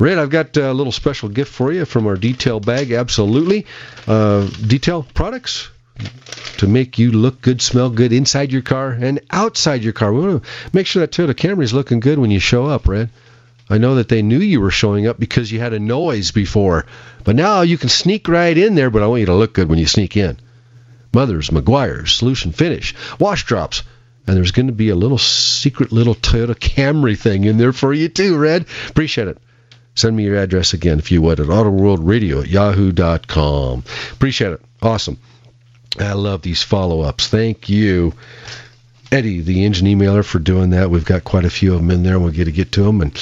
Red. 0.00 0.18
I've 0.18 0.30
got 0.30 0.56
a 0.56 0.72
little 0.72 0.92
special 0.92 1.28
gift 1.28 1.52
for 1.52 1.72
you 1.72 1.84
from 1.84 2.06
our 2.06 2.16
detail 2.16 2.60
bag. 2.60 2.92
Absolutely, 2.92 3.66
uh, 4.06 4.46
detail 4.46 5.06
products 5.14 5.68
to 6.58 6.66
make 6.66 6.98
you 6.98 7.12
look 7.12 7.40
good, 7.40 7.62
smell 7.62 7.90
good 7.90 8.12
inside 8.12 8.52
your 8.52 8.62
car 8.62 8.90
and 8.90 9.20
outside 9.30 9.82
your 9.82 9.92
car. 9.92 10.12
We 10.12 10.20
want 10.20 10.42
to 10.42 10.48
make 10.72 10.86
sure 10.86 11.00
that 11.00 11.12
Toyota 11.12 11.34
Camry 11.34 11.64
is 11.64 11.72
looking 11.72 12.00
good 12.00 12.18
when 12.18 12.30
you 12.30 12.40
show 12.40 12.66
up, 12.66 12.88
Red. 12.88 13.10
I 13.68 13.78
know 13.78 13.96
that 13.96 14.08
they 14.08 14.22
knew 14.22 14.38
you 14.38 14.60
were 14.60 14.70
showing 14.70 15.06
up 15.06 15.18
because 15.18 15.50
you 15.50 15.58
had 15.58 15.72
a 15.72 15.80
noise 15.80 16.30
before. 16.30 16.86
But 17.24 17.36
now 17.36 17.62
you 17.62 17.76
can 17.76 17.88
sneak 17.88 18.28
right 18.28 18.56
in 18.56 18.74
there, 18.76 18.90
but 18.90 19.02
I 19.02 19.08
want 19.08 19.20
you 19.20 19.26
to 19.26 19.34
look 19.34 19.54
good 19.54 19.68
when 19.68 19.78
you 19.78 19.86
sneak 19.86 20.16
in. 20.16 20.38
Mother's, 21.12 21.50
Meguiar's, 21.50 22.12
Solution 22.12 22.52
Finish, 22.52 22.94
Wash 23.18 23.44
Drops. 23.44 23.82
And 24.26 24.36
there's 24.36 24.52
going 24.52 24.66
to 24.66 24.72
be 24.72 24.90
a 24.90 24.96
little 24.96 25.18
secret 25.18 25.92
little 25.92 26.14
Toyota 26.14 26.54
Camry 26.54 27.18
thing 27.18 27.44
in 27.44 27.58
there 27.58 27.72
for 27.72 27.92
you 27.92 28.08
too, 28.08 28.36
Red. 28.36 28.66
Appreciate 28.88 29.28
it. 29.28 29.38
Send 29.94 30.14
me 30.14 30.24
your 30.24 30.36
address 30.36 30.74
again, 30.74 30.98
if 30.98 31.10
you 31.10 31.22
would, 31.22 31.40
at 31.40 31.46
autoworldradio 31.46 32.42
at 32.42 32.48
yahoo.com. 32.48 33.82
Appreciate 34.12 34.52
it. 34.52 34.60
Awesome. 34.82 35.18
I 35.98 36.12
love 36.12 36.42
these 36.42 36.62
follow 36.62 37.00
ups. 37.00 37.28
Thank 37.28 37.70
you, 37.70 38.12
Eddie, 39.10 39.40
the 39.40 39.64
engine 39.64 39.86
emailer, 39.86 40.24
for 40.24 40.38
doing 40.38 40.70
that. 40.70 40.90
We've 40.90 41.04
got 41.04 41.24
quite 41.24 41.46
a 41.46 41.50
few 41.50 41.72
of 41.72 41.80
them 41.80 41.90
in 41.90 42.02
there, 42.02 42.14
and 42.14 42.24
we'll 42.24 42.32
get 42.32 42.44
to 42.44 42.52
get 42.52 42.72
to 42.72 42.82
them. 42.82 43.00
And 43.00 43.16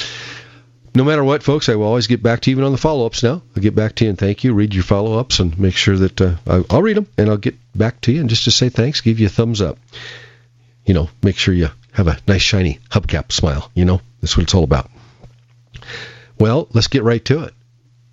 no 0.95 1.03
matter 1.03 1.23
what, 1.23 1.43
folks, 1.43 1.67
I 1.67 1.75
will 1.75 1.87
always 1.87 2.07
get 2.07 2.23
back 2.23 2.41
to 2.41 2.49
you 2.49 2.55
even 2.55 2.63
on 2.63 2.71
the 2.71 2.77
follow 2.77 3.05
ups 3.05 3.21
now. 3.21 3.41
I'll 3.55 3.61
get 3.61 3.75
back 3.75 3.95
to 3.95 4.05
you 4.05 4.09
and 4.09 4.17
thank 4.17 4.43
you, 4.43 4.53
read 4.53 4.73
your 4.73 4.83
follow 4.83 5.19
ups, 5.19 5.39
and 5.39 5.57
make 5.59 5.75
sure 5.75 5.97
that 5.97 6.21
uh, 6.21 6.35
I'll 6.69 6.81
read 6.81 6.97
them 6.97 7.07
and 7.17 7.29
I'll 7.29 7.37
get 7.37 7.55
back 7.75 7.99
to 8.01 8.11
you 8.11 8.21
and 8.21 8.29
just 8.29 8.45
to 8.45 8.51
say 8.51 8.69
thanks, 8.69 9.01
give 9.01 9.19
you 9.19 9.27
a 9.27 9.29
thumbs 9.29 9.61
up. 9.61 9.77
You 10.85 10.93
know, 10.93 11.09
make 11.21 11.37
sure 11.37 11.53
you 11.53 11.69
have 11.91 12.07
a 12.07 12.17
nice, 12.27 12.41
shiny 12.41 12.79
hubcap 12.89 13.31
smile. 13.31 13.69
You 13.73 13.85
know, 13.85 14.01
that's 14.21 14.37
what 14.37 14.43
it's 14.43 14.55
all 14.55 14.63
about. 14.63 14.89
Well, 16.39 16.67
let's 16.73 16.87
get 16.87 17.03
right 17.03 17.23
to 17.25 17.43
it. 17.43 17.53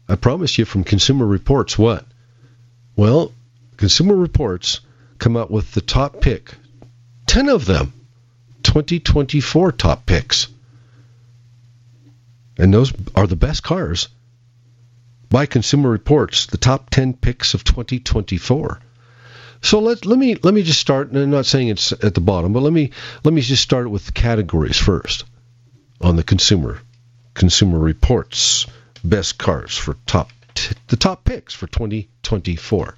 I 0.09 0.16
promised 0.16 0.59
you 0.59 0.64
from 0.64 0.85
Consumer 0.85 1.27
Reports 1.27 1.79
what? 1.79 2.05
Well, 2.97 3.33
Consumer 3.77 4.16
Reports 4.16 4.81
come 5.18 5.37
out 5.37 5.51
with 5.51 5.73
the 5.73 5.81
top 5.81 6.21
pick, 6.21 6.53
10 7.27 7.49
of 7.49 7.64
them, 7.64 7.92
2024 8.62 9.73
top 9.73 10.07
picks 10.07 10.49
and 12.59 12.73
those 12.73 12.93
are 13.15 13.27
the 13.27 13.37
best 13.37 13.62
cars 13.62 14.09
by 15.29 15.47
Consumer 15.47 15.88
Reports, 15.88 16.47
the 16.47 16.59
top 16.59 16.91
10 16.91 17.15
picks 17.15 17.55
of 17.55 17.65
2024. 17.65 18.81
So 19.62 19.79
let 19.79 20.05
let 20.05 20.19
me 20.19 20.35
let 20.35 20.53
me 20.53 20.62
just 20.62 20.81
start. 20.81 21.15
I'm 21.15 21.31
not 21.31 21.47
saying 21.47 21.69
it's 21.69 21.93
at 21.93 22.15
the 22.15 22.21
bottom, 22.21 22.53
but 22.53 22.62
let 22.62 22.73
me 22.73 22.91
let 23.25 23.33
me 23.33 23.41
just 23.41 23.62
start 23.62 23.88
with 23.88 24.07
the 24.07 24.12
categories 24.12 24.77
first 24.77 25.25
on 26.01 26.17
the 26.17 26.25
consumer 26.25 26.81
Consumer 27.35 27.79
Reports 27.79 28.67
best 29.05 29.38
cars 29.38 29.77
for 29.77 29.97
top 30.05 30.31
t- 30.55 30.75
the 30.88 30.97
top 30.97 31.25
picks 31.25 31.55
for 31.55 31.67
2024. 31.69 32.97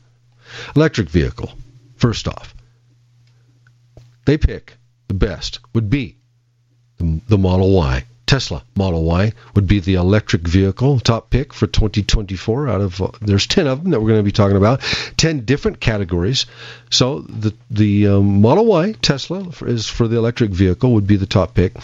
Electric 0.74 1.08
vehicle. 1.08 1.52
First 1.96 2.26
off, 2.28 2.54
they 4.24 4.38
pick 4.38 4.74
the 5.08 5.14
best 5.14 5.60
would 5.74 5.90
be 5.90 6.16
the, 6.96 7.20
the 7.28 7.38
Model 7.38 7.72
Y. 7.72 8.04
Tesla 8.26 8.62
Model 8.74 9.04
Y 9.04 9.32
would 9.54 9.66
be 9.66 9.80
the 9.80 9.94
electric 9.94 10.48
vehicle 10.48 10.98
top 10.98 11.30
pick 11.30 11.52
for 11.52 11.66
2024 11.66 12.68
out 12.68 12.80
of 12.80 13.00
uh, 13.00 13.08
there's 13.20 13.46
10 13.46 13.66
of 13.66 13.82
them 13.82 13.90
that 13.90 14.00
we're 14.00 14.08
going 14.08 14.20
to 14.20 14.24
be 14.24 14.32
talking 14.32 14.56
about 14.56 14.80
10 15.16 15.44
different 15.44 15.80
categories. 15.80 16.46
So 16.90 17.20
the 17.20 17.54
the 17.70 18.08
um, 18.08 18.40
Model 18.40 18.66
Y 18.66 18.92
Tesla 18.92 19.48
is 19.62 19.86
for 19.86 20.08
the 20.08 20.16
electric 20.16 20.50
vehicle 20.50 20.94
would 20.94 21.06
be 21.06 21.16
the 21.16 21.26
top 21.26 21.54
pick. 21.54 21.74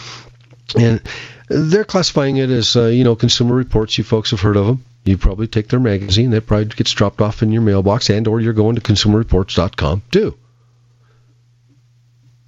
And 0.78 1.02
they're 1.48 1.84
classifying 1.84 2.36
it 2.36 2.48
as 2.50 2.76
uh, 2.76 2.86
you 2.86 3.04
know 3.04 3.16
consumer 3.16 3.54
reports. 3.54 3.98
You 3.98 4.04
folks 4.04 4.30
have 4.30 4.40
heard 4.40 4.56
of 4.56 4.66
them 4.66 4.84
you 5.04 5.16
probably 5.18 5.46
take 5.46 5.68
their 5.68 5.80
magazine. 5.80 6.30
That 6.30 6.46
probably 6.46 6.66
gets 6.66 6.92
dropped 6.92 7.20
off 7.20 7.42
in 7.42 7.52
your 7.52 7.62
mailbox 7.62 8.10
and 8.10 8.26
or 8.28 8.40
you're 8.40 8.52
going 8.52 8.76
to 8.76 8.80
consumerreports.com 8.80 10.02
too. 10.10 10.36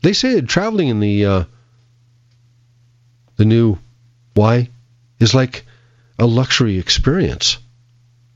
They 0.02 0.12
say 0.12 0.40
traveling 0.40 0.88
in 0.88 1.00
the 1.00 1.26
uh, 1.26 1.44
the 3.36 3.44
new 3.44 3.78
Y 4.36 4.68
is 5.18 5.34
like 5.34 5.64
a 6.18 6.26
luxury 6.26 6.78
experience. 6.78 7.58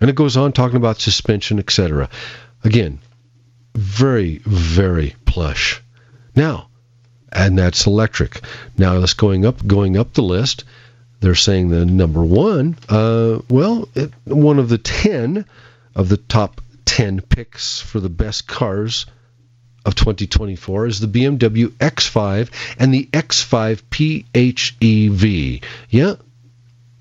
And 0.00 0.10
it 0.10 0.16
goes 0.16 0.36
on 0.36 0.52
talking 0.52 0.76
about 0.76 1.00
suspension, 1.00 1.58
etc. 1.58 2.08
Again, 2.64 2.98
very, 3.74 4.38
very 4.44 5.14
plush. 5.24 5.82
Now, 6.34 6.68
and 7.32 7.58
that's 7.58 7.86
electric. 7.86 8.40
Now 8.76 8.94
let's 8.94 9.14
going 9.14 9.46
up, 9.46 9.66
going 9.66 9.96
up 9.96 10.12
the 10.12 10.22
list. 10.22 10.64
They're 11.20 11.34
saying 11.34 11.68
the 11.68 11.86
number 11.86 12.22
one. 12.22 12.76
Uh, 12.88 13.40
well, 13.48 13.88
it, 13.94 14.12
one 14.24 14.58
of 14.58 14.68
the 14.68 14.78
ten 14.78 15.46
of 15.94 16.08
the 16.08 16.18
top 16.18 16.60
ten 16.84 17.20
picks 17.20 17.80
for 17.80 18.00
the 18.00 18.10
best 18.10 18.46
cars 18.46 19.06
of 19.86 19.94
2024 19.94 20.86
is 20.86 21.00
the 21.00 21.06
BMW 21.06 21.68
X5 21.68 22.50
and 22.78 22.92
the 22.92 23.06
X5 23.12 23.82
PHEV. 24.34 25.62
Yeah. 25.88 26.14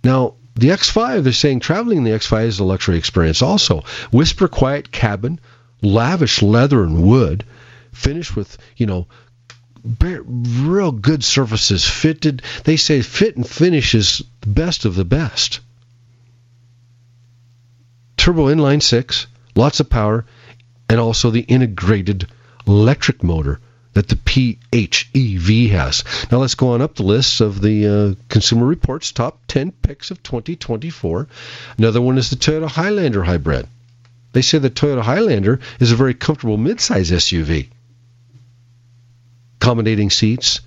Now, 0.04 0.36
the 0.54 0.70
X5, 0.70 1.24
they're 1.24 1.34
saying 1.34 1.60
traveling 1.60 1.98
in 1.98 2.04
the 2.04 2.12
X5 2.12 2.46
is 2.46 2.60
a 2.60 2.64
luxury 2.64 2.98
experience 2.98 3.42
also. 3.42 3.84
Whisper 4.12 4.48
quiet 4.48 4.92
cabin, 4.92 5.40
lavish 5.82 6.42
leather 6.42 6.84
and 6.84 7.02
wood, 7.04 7.44
finished 7.92 8.36
with, 8.36 8.58
you 8.78 8.86
know, 8.86 9.08
real 10.00 10.92
good 10.92 11.24
surfaces, 11.24 11.84
fitted. 11.86 12.44
They 12.64 12.78
say 12.78 13.02
fit 13.02 13.36
and 13.36 13.48
finish 13.48 13.96
is 13.96 14.24
the 14.42 14.50
best 14.50 14.86
of 14.86 14.96
the 14.96 15.06
best. 15.06 15.60
Turbo 18.16 18.46
inline 18.48 18.82
six, 18.82 19.28
lots 19.56 19.80
of 19.80 19.90
power, 19.90 20.26
and 20.88 21.00
also 21.00 21.32
the 21.32 21.42
integrated 21.42 22.28
electric 22.68 23.24
motor 23.24 23.60
that 23.94 24.10
the 24.10 24.16
PHEV 24.16 25.70
has. 25.72 26.04
Now 26.30 26.40
let's 26.40 26.56
go 26.56 26.74
on 26.74 26.82
up 26.82 26.96
the 26.96 27.04
list 27.04 27.40
of 27.40 27.62
the 27.62 27.88
uh, 27.88 28.24
Consumer 28.28 28.66
Reports 28.66 29.12
top 29.12 29.40
10 29.48 29.72
picks 29.72 30.12
of 30.12 30.22
2024. 30.22 31.28
Another 31.78 32.02
one 32.02 32.18
is 32.18 32.30
the 32.30 32.36
Toyota 32.36 32.68
Highlander 32.68 33.24
hybrid. 33.24 33.68
They 34.34 34.42
say 34.42 34.58
the 34.58 34.70
Toyota 34.70 35.02
Highlander 35.02 35.62
is 35.80 35.94
a 35.94 35.96
very 35.96 36.14
comfortable 36.14 36.58
midsize 36.58 37.10
SUV. 37.10 37.70
accommodating 39.62 40.10
seats, 40.10 40.60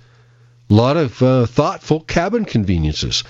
a 0.69 0.73
lot 0.73 0.97
of 0.97 1.21
uh, 1.21 1.45
thoughtful 1.45 1.99
cabin 1.99 2.45
conveniences. 2.45 3.23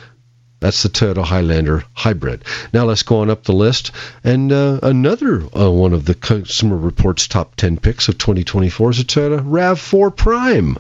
That's 0.60 0.84
the 0.84 0.90
Toyota 0.90 1.24
Highlander 1.24 1.86
hybrid. 1.94 2.44
Now 2.74 2.86
let's 2.86 3.04
go 3.04 3.20
on 3.20 3.30
up 3.30 3.44
the 3.44 3.54
list. 3.54 3.92
And 4.24 4.52
uh, 4.52 4.80
another 4.84 5.42
uh, 5.58 5.72
one 5.72 5.94
of 5.94 6.06
the 6.06 6.16
Consumer 6.16 6.76
Reports 6.76 7.28
top 7.28 7.56
10 7.56 7.78
picks 7.78 8.10
of 8.10 8.18
2024 8.18 8.92
is 8.92 9.00
a 9.00 9.04
Toyota 9.06 9.40
RAV4 9.40 10.16
Prime. 10.16 10.78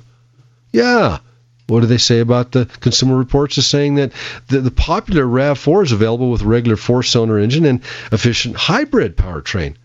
Yeah. 0.73 1.19
What 1.67 1.81
do 1.81 1.85
they 1.85 1.97
say 1.97 2.19
about 2.19 2.51
the 2.51 2.65
Consumer 2.65 3.15
Reports? 3.15 3.57
Is 3.57 3.67
saying 3.67 3.95
that 3.95 4.11
the, 4.47 4.59
the 4.59 4.71
popular 4.71 5.23
RAV4 5.23 5.85
is 5.85 5.91
available 5.91 6.29
with 6.31 6.41
regular 6.41 6.75
four-cylinder 6.75 7.39
engine 7.39 7.65
and 7.65 7.81
efficient 8.11 8.57
hybrid 8.57 9.15
powertrain. 9.15 9.75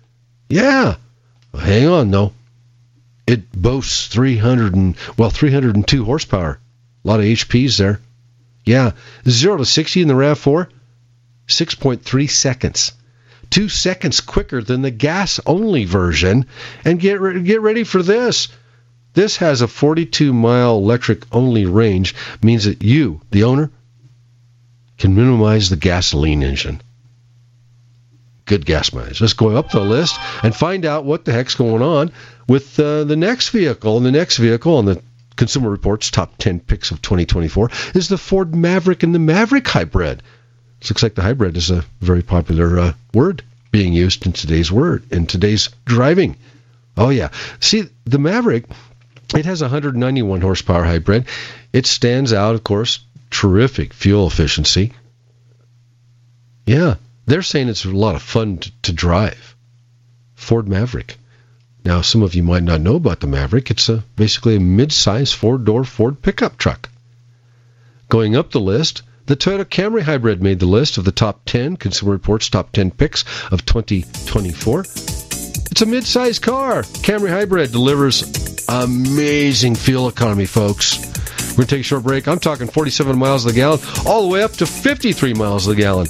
Yeah. 0.48 0.96
Well, 1.52 1.62
hang 1.62 1.86
on, 1.86 2.10
though. 2.10 2.32
It 3.26 3.52
boasts 3.52 4.08
300 4.08 4.74
and 4.74 4.96
well 5.16 5.30
302 5.30 6.04
horsepower. 6.04 6.58
A 7.04 7.08
lot 7.08 7.20
of 7.20 7.26
HPs 7.26 7.78
there. 7.78 8.00
Yeah, 8.64 8.92
0 9.28 9.58
to 9.58 9.64
60 9.64 10.02
in 10.02 10.08
the 10.08 10.14
RAV4, 10.14 10.68
6.3 11.46 12.30
seconds. 12.30 12.92
Two 13.50 13.68
seconds 13.68 14.20
quicker 14.20 14.62
than 14.62 14.82
the 14.82 14.90
gas 14.90 15.38
only 15.46 15.84
version. 15.84 16.46
And 16.84 16.98
get, 16.98 17.20
re- 17.20 17.42
get 17.42 17.60
ready 17.60 17.84
for 17.84 18.02
this. 18.02 18.48
This 19.12 19.36
has 19.36 19.60
a 19.60 19.68
42 19.68 20.32
mile 20.32 20.76
electric 20.76 21.24
only 21.32 21.66
range, 21.66 22.14
means 22.42 22.64
that 22.64 22.82
you, 22.82 23.20
the 23.30 23.44
owner, 23.44 23.70
can 24.98 25.14
minimize 25.14 25.70
the 25.70 25.76
gasoline 25.76 26.42
engine. 26.42 26.80
Good 28.46 28.66
gas 28.66 28.92
mileage. 28.92 29.20
Let's 29.20 29.32
go 29.32 29.56
up 29.56 29.70
the 29.70 29.80
list 29.80 30.18
and 30.42 30.54
find 30.54 30.84
out 30.84 31.04
what 31.04 31.24
the 31.24 31.32
heck's 31.32 31.54
going 31.54 31.82
on 31.82 32.12
with 32.48 32.78
uh, 32.78 33.04
the 33.04 33.16
next 33.16 33.50
vehicle. 33.50 33.96
And 33.96 34.04
the 34.04 34.12
next 34.12 34.36
vehicle 34.38 34.76
on 34.76 34.84
the 34.84 35.02
Consumer 35.36 35.70
Reports 35.70 36.10
top 36.10 36.36
10 36.38 36.60
picks 36.60 36.90
of 36.90 37.02
2024 37.02 37.70
is 37.94 38.08
the 38.08 38.18
Ford 38.18 38.54
Maverick 38.54 39.02
and 39.02 39.14
the 39.14 39.18
Maverick 39.18 39.66
hybrid. 39.66 40.22
It 40.80 40.90
looks 40.90 41.02
like 41.02 41.14
the 41.14 41.22
hybrid 41.22 41.56
is 41.56 41.70
a 41.70 41.84
very 42.00 42.22
popular 42.22 42.78
uh, 42.78 42.92
word 43.12 43.42
being 43.70 43.92
used 43.92 44.24
in 44.26 44.32
today's 44.32 44.70
word 44.70 45.02
in 45.12 45.26
today's 45.26 45.68
driving. 45.84 46.36
Oh 46.96 47.08
yeah. 47.08 47.30
See, 47.58 47.88
the 48.04 48.18
Maverick 48.18 48.66
it 49.34 49.46
has 49.46 49.62
191 49.62 50.40
horsepower 50.40 50.84
hybrid. 50.84 51.26
It 51.72 51.86
stands 51.86 52.32
out, 52.32 52.54
of 52.54 52.62
course, 52.62 53.00
terrific 53.30 53.92
fuel 53.92 54.28
efficiency. 54.28 54.92
Yeah, 56.66 56.96
they're 57.26 57.42
saying 57.42 57.68
it's 57.68 57.84
a 57.84 57.90
lot 57.90 58.14
of 58.14 58.22
fun 58.22 58.58
to, 58.58 58.70
to 58.82 58.92
drive. 58.92 59.56
Ford 60.34 60.68
Maverick. 60.68 61.16
Now, 61.84 62.00
some 62.00 62.22
of 62.22 62.34
you 62.34 62.42
might 62.42 62.62
not 62.62 62.80
know 62.80 62.96
about 62.96 63.20
the 63.20 63.26
Maverick. 63.26 63.70
It's 63.70 63.88
a, 63.90 64.04
basically 64.16 64.56
a 64.56 64.60
mid-size 64.60 65.32
four-door 65.32 65.84
Ford 65.84 66.22
pickup 66.22 66.56
truck. 66.56 66.88
Going 68.08 68.34
up 68.34 68.50
the 68.50 68.60
list, 68.60 69.02
the 69.26 69.36
Toyota 69.36 69.64
Camry 69.64 70.02
Hybrid 70.02 70.42
made 70.42 70.60
the 70.60 70.66
list 70.66 70.96
of 70.96 71.04
the 71.04 71.12
top 71.12 71.42
10 71.44 71.76
Consumer 71.76 72.12
Reports 72.12 72.48
top 72.48 72.72
10 72.72 72.90
picks 72.90 73.24
of 73.50 73.66
2024. 73.66 74.80
It's 74.80 75.82
a 75.82 75.86
mid-size 75.86 76.38
car. 76.38 76.82
Camry 76.82 77.30
Hybrid 77.30 77.72
delivers 77.72 78.64
amazing 78.68 79.74
fuel 79.74 80.08
economy, 80.08 80.46
folks. 80.46 80.98
We're 81.50 81.56
going 81.56 81.66
to 81.66 81.76
take 81.76 81.80
a 81.80 81.84
short 81.84 82.02
break. 82.02 82.26
I'm 82.28 82.38
talking 82.38 82.66
47 82.66 83.18
miles 83.18 83.44
a 83.46 83.52
gallon, 83.52 83.80
all 84.06 84.22
the 84.22 84.28
way 84.28 84.42
up 84.42 84.52
to 84.52 84.66
53 84.66 85.34
miles 85.34 85.68
a 85.68 85.74
gallon. 85.74 86.06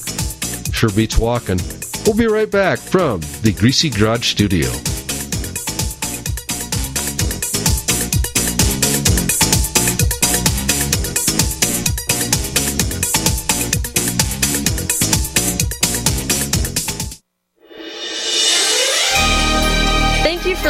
Sure 0.72 0.90
beats 0.90 1.18
walking. 1.18 1.58
We'll 2.06 2.16
be 2.16 2.26
right 2.26 2.50
back 2.50 2.78
from 2.78 3.20
the 3.42 3.52
Greasy 3.52 3.90
Garage 3.90 4.30
Studio. 4.30 4.70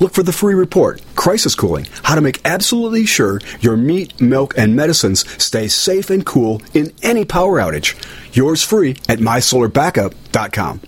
Look 0.00 0.14
for 0.14 0.22
the 0.22 0.32
free 0.32 0.54
report, 0.54 1.02
Crisis 1.14 1.54
Cooling, 1.54 1.86
how 2.02 2.14
to 2.14 2.20
make 2.20 2.40
absolutely 2.44 3.06
sure 3.06 3.40
your 3.60 3.76
meat, 3.76 4.20
milk, 4.20 4.56
and 4.56 4.76
medicines 4.76 5.28
stay 5.42 5.68
safe 5.68 6.10
and 6.10 6.24
cool 6.24 6.62
in 6.74 6.92
any 7.02 7.24
power 7.24 7.58
outage. 7.58 7.94
Yours 8.34 8.62
free 8.62 8.90
at 9.08 9.18
mysolarbackup.com. 9.18 10.80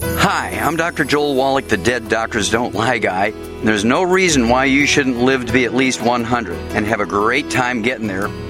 Hi, 0.00 0.50
I'm 0.50 0.76
Dr. 0.76 1.04
Joel 1.04 1.34
Wallach, 1.36 1.68
the 1.68 1.78
Dead 1.78 2.08
Doctors 2.08 2.50
Don't 2.50 2.74
Lie 2.74 2.98
guy. 2.98 3.30
There's 3.64 3.84
no 3.84 4.02
reason 4.02 4.50
why 4.50 4.66
you 4.66 4.84
shouldn't 4.84 5.18
live 5.18 5.46
to 5.46 5.52
be 5.52 5.64
at 5.64 5.74
least 5.74 6.02
100 6.02 6.54
and 6.72 6.84
have 6.86 7.00
a 7.00 7.06
great 7.06 7.48
time 7.48 7.80
getting 7.80 8.06
there. 8.06 8.28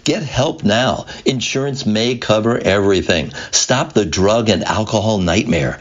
Get 0.05 0.23
help 0.23 0.63
now. 0.63 1.07
Insurance 1.25 1.87
may 1.87 2.19
cover 2.19 2.59
everything. 2.59 3.33
Stop 3.51 3.95
the 3.95 4.05
drug 4.05 4.51
and 4.51 4.63
alcohol 4.65 5.17
nightmare. 5.19 5.81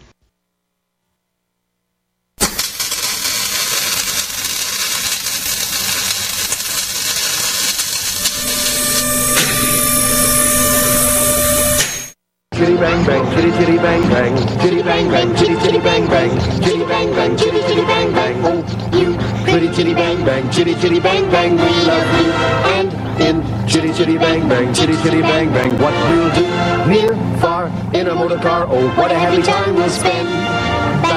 Chitty 12.61 12.77
bang 12.77 13.03
bang, 13.07 13.25
chitty 13.33 13.51
chitty 13.57 13.77
bang 13.77 14.01
bang, 14.07 14.37
chitty 14.59 14.83
bang 14.83 15.09
bang, 15.09 15.35
chitty 15.35 15.55
chitty 15.61 15.79
bang 15.79 16.07
bang, 16.07 16.29
chitty 16.61 16.85
bang 16.85 17.11
bang, 17.11 17.35
chitty 17.35 17.59
chitty 17.63 17.81
bang 17.81 18.13
bang. 18.13 18.35
Oh, 18.45 18.99
you 18.99 19.17
pretty 19.49 19.73
chitty 19.73 19.95
bang 19.95 20.23
bang, 20.23 20.51
chitty 20.51 20.75
chitty 20.75 20.99
bang 20.99 21.27
bang, 21.31 21.55
we 21.55 21.69
love 21.89 22.21
you. 22.21 22.31
And 22.77 22.93
in 23.19 23.67
chitty 23.67 23.91
chitty 23.93 24.19
bang 24.19 24.47
bang, 24.47 24.71
chitty 24.75 24.93
chitty 25.01 25.23
bang 25.23 25.49
bang, 25.51 25.71
what 25.81 25.91
we'll 26.11 26.35
do 26.35 26.45
near, 26.87 27.39
far, 27.39 27.65
in 27.95 28.05
a 28.05 28.13
motor 28.13 28.37
car. 28.37 28.67
Oh, 28.69 28.89
what 28.89 29.11
a 29.11 29.17
happy 29.17 29.41
time 29.41 29.73
we'll 29.73 29.89
spend. 29.89 30.70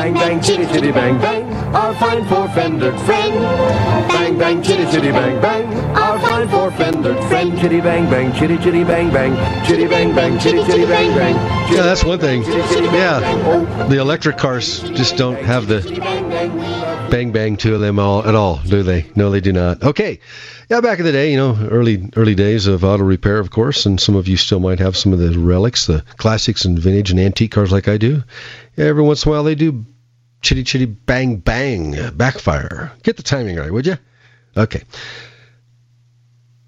Bang 0.05 0.13
bang, 0.13 0.43
chitty 0.43 0.67
chitty 0.67 0.93
bang 0.93 1.19
bang, 1.19 1.51
our 1.75 1.95
fine 1.95 2.27
four-fendered 2.27 3.01
friend. 3.07 3.41
Bang 4.07 4.37
bang, 4.37 4.63
chitty 4.63 4.85
chitty 4.93 5.11
bang 5.11 5.41
bang, 5.41 5.65
our 5.97 6.21
fine 6.21 6.47
four-fendered 6.47 7.17
friend. 7.25 7.59
Chitty 7.59 7.81
bang 7.81 8.05
bang, 8.11 8.31
chitty 8.35 8.59
chitty 8.59 8.85
bang 8.85 9.11
bang, 9.11 9.35
chitty 9.65 9.87
bang 9.87 10.15
bang, 10.15 10.39
chitty 10.39 10.63
chitty 10.65 10.85
bang 10.85 11.17
bang. 11.17 11.35
Yeah, 11.75 11.85
that's 11.85 12.05
one 12.05 12.19
thing. 12.19 12.43
Yeah, 12.43 13.87
the 13.89 13.99
electric 13.99 14.37
cars 14.37 14.81
just 14.91 15.17
don't 15.17 15.43
have 15.43 15.69
the 15.69 15.81
bang 17.11 17.33
bang 17.33 17.57
to 17.57 17.79
them 17.79 17.99
all 17.99 18.29
at 18.29 18.35
all, 18.35 18.59
do 18.59 18.83
they? 18.83 19.07
No, 19.17 19.31
they 19.31 19.41
do 19.41 19.55
not. 19.55 19.83
Okay. 19.83 20.21
Yeah, 20.69 20.83
back 20.83 20.99
in 20.99 21.07
the 21.07 21.13
day, 21.13 21.31
you 21.31 21.39
know, 21.39 21.57
early 21.71 22.11
early 22.15 22.35
days 22.35 22.67
of 22.67 22.85
auto 22.85 23.05
repair, 23.05 23.39
of 23.39 23.51
course, 23.51 23.87
and 23.87 23.99
some 23.99 24.17
of 24.17 24.29
you 24.29 24.37
still 24.37 24.61
might 24.61 24.81
have 24.81 24.99
some 24.99 25.15
of 25.15 25.19
the 25.19 25.39
relics, 25.39 25.87
the 25.87 26.05
classics 26.19 26.67
and 26.67 26.79
vintage 26.79 27.11
and 27.11 27.19
antique 27.19 27.53
cars 27.53 27.73
like 27.73 27.89
I 27.89 27.97
do. 27.97 28.23
Every 28.77 29.03
once 29.03 29.25
in 29.25 29.31
a 29.31 29.33
while 29.33 29.45
they 29.45 29.55
do 29.55 29.87
chitty 30.45 30.62
chitty 30.62 30.84
bang 30.84 31.36
bang 31.36 32.11
backfire. 32.11 32.92
Get 33.03 33.16
the 33.16 33.22
timing 33.22 33.57
right, 33.57 33.72
would 33.72 33.86
you? 33.86 33.97
Okay. 34.57 34.82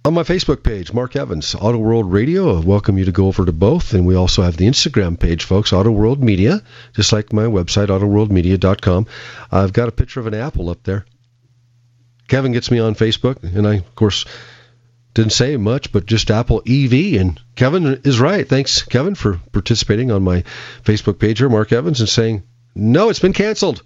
On 0.04 0.14
my 0.14 0.22
Facebook 0.22 0.62
page, 0.62 0.92
Mark 0.92 1.16
Evans, 1.16 1.54
Auto 1.54 1.78
World 1.78 2.10
Radio, 2.12 2.56
I 2.56 2.60
welcome 2.60 2.96
you 2.96 3.04
to 3.04 3.12
go 3.12 3.26
over 3.26 3.44
to 3.44 3.52
both. 3.52 3.92
And 3.92 4.06
we 4.06 4.14
also 4.14 4.42
have 4.42 4.56
the 4.56 4.66
Instagram 4.66 5.18
page, 5.18 5.44
folks, 5.44 5.72
Auto 5.72 5.90
World 5.90 6.22
Media, 6.22 6.62
just 6.94 7.12
like 7.12 7.32
my 7.32 7.42
website, 7.42 7.88
autoworldmedia.com. 7.88 9.06
I've 9.50 9.72
got 9.72 9.88
a 9.88 9.92
picture 9.92 10.20
of 10.20 10.28
an 10.28 10.34
apple 10.34 10.70
up 10.70 10.82
there. 10.84 11.04
Kevin 12.28 12.52
gets 12.52 12.70
me 12.70 12.78
on 12.78 12.94
Facebook, 12.94 13.42
and 13.42 13.66
I, 13.66 13.74
of 13.76 13.94
course, 13.94 14.24
didn't 15.14 15.32
say 15.32 15.56
much, 15.56 15.92
but 15.92 16.06
just 16.06 16.30
Apple 16.30 16.62
EV. 16.66 17.20
And 17.20 17.40
Kevin 17.56 18.00
is 18.04 18.20
right. 18.20 18.48
Thanks, 18.48 18.82
Kevin, 18.84 19.16
for 19.16 19.40
participating 19.52 20.12
on 20.12 20.22
my 20.22 20.44
Facebook 20.84 21.18
page 21.18 21.38
here, 21.38 21.48
Mark 21.48 21.72
Evans, 21.72 22.00
and 22.00 22.08
saying, 22.08 22.44
no, 22.76 23.08
it's 23.08 23.18
been 23.18 23.32
canceled. 23.32 23.82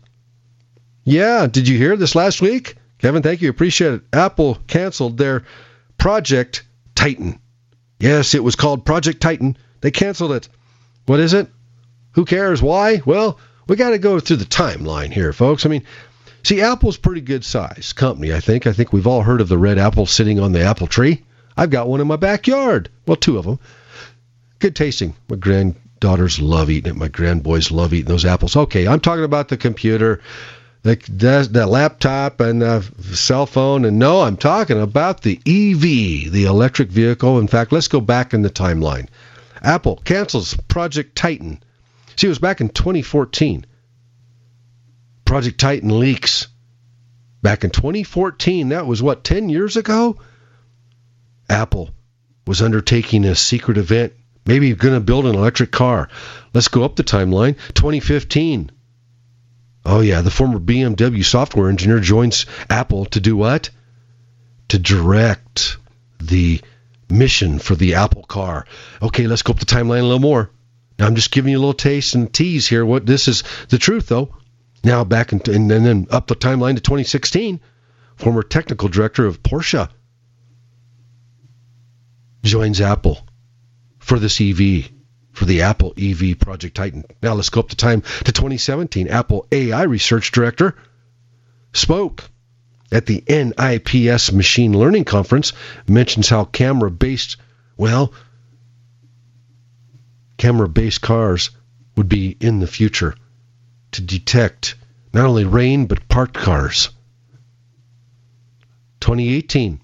Yeah, 1.05 1.47
did 1.47 1.69
you 1.69 1.79
hear 1.79 1.97
this 1.97 2.15
last 2.15 2.43
week? 2.43 2.75
Kevin, 2.99 3.23
thank 3.23 3.41
you. 3.41 3.49
Appreciate 3.49 3.95
it. 3.95 4.03
Apple 4.13 4.59
canceled 4.67 5.17
their 5.17 5.45
Project 5.97 6.65
Titan. 6.95 7.41
Yes, 7.99 8.35
it 8.35 8.45
was 8.45 8.57
called 8.57 8.85
Project 8.85 9.21
Titan. 9.21 9.57
They 9.81 9.91
canceled 9.91 10.33
it. 10.33 10.49
What 11.07 11.21
is 11.21 11.33
it? 11.33 11.49
Who 12.13 12.25
cares? 12.25 12.61
Why? 12.61 13.01
Well, 13.07 13.39
we 13.69 13.77
got 13.77 13.91
to 13.91 13.99
go 13.99 14.19
through 14.19 14.37
the 14.37 14.45
timeline 14.45 15.13
here, 15.13 15.33
folks. 15.33 15.65
I 15.65 15.69
mean, 15.69 15.85
see, 16.43 16.61
Apple's 16.61 16.97
pretty 16.97 17.21
good 17.21 17.45
size 17.45 17.93
company, 17.93 18.35
I 18.35 18.41
think. 18.41 18.67
I 18.67 18.73
think 18.73 18.93
we've 18.93 19.07
all 19.07 19.23
heard 19.23 19.41
of 19.41 19.49
the 19.49 19.59
red 19.59 19.79
apple 19.79 20.07
sitting 20.07 20.41
on 20.41 20.53
the 20.53 20.63
apple 20.63 20.89
tree. 20.89 21.23
I've 21.57 21.71
got 21.71 21.89
one 21.89 22.01
in 22.01 22.07
my 22.07 22.17
backyard. 22.17 22.89
Well, 23.07 23.17
two 23.17 23.39
of 23.39 23.45
them. 23.45 23.61
Good 24.59 24.75
tasting. 24.75 25.15
My 25.29 25.37
granddaughters 26.01 26.41
love 26.41 26.71
eating 26.71 26.93
it. 26.93 26.97
My 26.97 27.09
grandboys 27.09 27.71
love 27.71 27.93
eating 27.93 28.09
those 28.09 28.25
apples. 28.25 28.57
Okay, 28.57 28.89
I'm 28.89 29.01
talking 29.01 29.25
about 29.25 29.49
the 29.49 29.57
computer 29.57 30.21
the, 30.83 30.97
the 31.51 31.67
laptop 31.67 32.41
and 32.41 32.63
the 32.63 32.83
cell 33.13 33.45
phone. 33.45 33.85
And 33.85 33.99
no, 33.99 34.23
I'm 34.23 34.39
talking 34.39 34.81
about 34.81 35.21
the 35.21 35.37
EV, 35.47 36.33
the 36.33 36.45
electric 36.45 36.89
vehicle. 36.89 37.39
In 37.39 37.49
fact, 37.49 37.71
let's 37.71 37.89
go 37.89 38.01
back 38.01 38.33
in 38.33 38.41
the 38.41 38.49
timeline. 38.49 39.09
Apple 39.61 39.97
cancels 39.97 40.55
Project 40.69 41.17
Titan. 41.17 41.63
See, 42.17 42.29
it 42.29 42.31
was 42.31 42.39
back 42.39 42.63
in 42.63 42.71
2014. 42.71 43.67
Project 45.27 45.61
Titan 45.61 46.01
leaks. 46.01 46.49
Back 47.43 47.65
in 47.65 47.71
2014, 47.71 48.71
that 48.71 48.87
was 48.87 49.03
what, 49.03 49.25
10 49.25 49.49
years 49.51 49.77
ago? 49.77 50.19
Apple 51.49 51.91
was 52.47 52.63
undertaking 52.63 53.25
a 53.25 53.35
secret 53.35 53.79
event, 53.79 54.13
maybe 54.51 54.67
you're 54.67 54.77
going 54.77 54.95
to 54.95 55.01
build 55.01 55.27
an 55.27 55.37
electric 55.37 55.71
car. 55.71 56.09
Let's 56.53 56.67
go 56.67 56.83
up 56.83 56.97
the 56.97 57.05
timeline. 57.05 57.57
2015. 57.75 58.73
Oh, 59.85 60.01
yeah, 60.01 60.23
the 60.23 60.31
former 60.31 60.59
BMW 60.59 61.25
software 61.25 61.71
engineer 61.71 62.01
joins 62.01 62.47
Apple 62.69 63.05
to 63.07 63.21
do 63.21 63.37
what? 63.37 63.71
To 64.69 64.79
direct 64.81 65.77
the 66.21 66.61
mission 67.09 67.61
for 67.61 67.77
the 67.77 67.95
Apple 67.95 68.25
car. 68.25 68.67
Okay, 69.01 69.29
let's 69.29 69.43
go 69.43 69.53
up 69.53 69.61
the 69.61 69.67
timeline 69.67 70.01
a 70.01 70.03
little 70.03 70.19
more. 70.19 70.51
Now, 70.99 71.07
I'm 71.07 71.15
just 71.15 71.31
giving 71.31 71.53
you 71.53 71.59
a 71.59 71.61
little 71.61 71.73
taste 71.73 72.17
and 72.17 72.33
tease 72.33 72.67
here. 72.67 72.85
What 72.85 73.07
this 73.07 73.29
is 73.29 73.45
the 73.69 73.79
truth, 73.79 74.09
though. 74.09 74.35
Now, 74.83 75.05
back 75.05 75.33
in, 75.33 75.41
and 75.47 75.71
then 75.71 76.09
up 76.11 76.27
the 76.27 76.35
timeline 76.35 76.75
to 76.75 76.81
2016, 76.81 77.61
former 78.17 78.43
technical 78.43 78.89
director 78.89 79.27
of 79.27 79.45
Porsche 79.45 79.89
joins 82.43 82.81
Apple 82.81 83.25
for 84.11 84.19
this 84.19 84.41
EV 84.41 84.91
for 85.31 85.45
the 85.45 85.63
Apple 85.63 85.95
EV 85.97 86.37
Project 86.41 86.77
Titan. 86.77 87.05
Now 87.23 87.35
let's 87.35 87.49
go 87.49 87.61
up 87.61 87.69
the 87.69 87.77
time 87.77 88.01
to 88.01 88.33
2017. 88.33 89.07
Apple 89.07 89.47
AI 89.53 89.85
research 89.85 90.33
director 90.33 90.75
spoke 91.73 92.25
at 92.91 93.07
the 93.07 93.23
NIPS 93.29 94.33
Machine 94.33 94.77
Learning 94.77 95.05
Conference, 95.05 95.53
mentions 95.87 96.29
how 96.29 96.45
camera 96.45 96.91
based, 96.91 97.37
well, 97.77 98.13
camera 100.39 100.69
based 100.69 101.01
cars 101.01 101.51
would 101.97 102.09
be 102.09 102.37
in 102.41 102.59
the 102.59 102.67
future 102.67 103.15
to 103.93 104.03
detect 104.03 104.75
not 105.15 105.27
only 105.27 105.45
rain 105.45 105.87
but 105.87 106.09
parked 106.09 106.35
cars. 106.35 106.89
2018. 108.99 109.81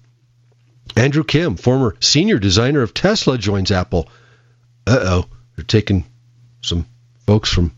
Andrew 0.97 1.23
Kim, 1.23 1.57
former 1.57 1.95
senior 1.99 2.39
designer 2.39 2.81
of 2.81 2.91
Tesla, 2.91 3.37
joins 3.37 3.69
Apple. 3.69 4.09
Uh 4.87 4.99
oh. 4.99 5.25
They're 5.55 5.63
taking 5.63 6.05
some 6.61 6.87
folks 7.27 7.53
from 7.53 7.75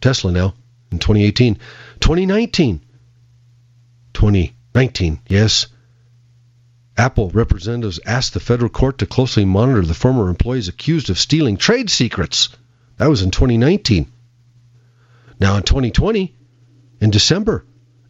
Tesla 0.00 0.30
now 0.30 0.54
in 0.92 1.00
2018. 1.00 1.56
2019. 1.98 2.80
2019, 4.14 5.20
yes. 5.28 5.66
Apple 6.96 7.30
representatives 7.30 7.98
asked 8.06 8.34
the 8.34 8.40
federal 8.40 8.70
court 8.70 8.98
to 8.98 9.06
closely 9.06 9.44
monitor 9.44 9.82
the 9.82 9.92
former 9.92 10.28
employees 10.28 10.68
accused 10.68 11.10
of 11.10 11.18
stealing 11.18 11.56
trade 11.56 11.90
secrets. 11.90 12.50
That 12.98 13.08
was 13.08 13.22
in 13.22 13.32
2019. 13.32 14.06
Now 15.40 15.56
in 15.56 15.64
2020, 15.64 16.36
in 17.00 17.10
December, 17.10 17.64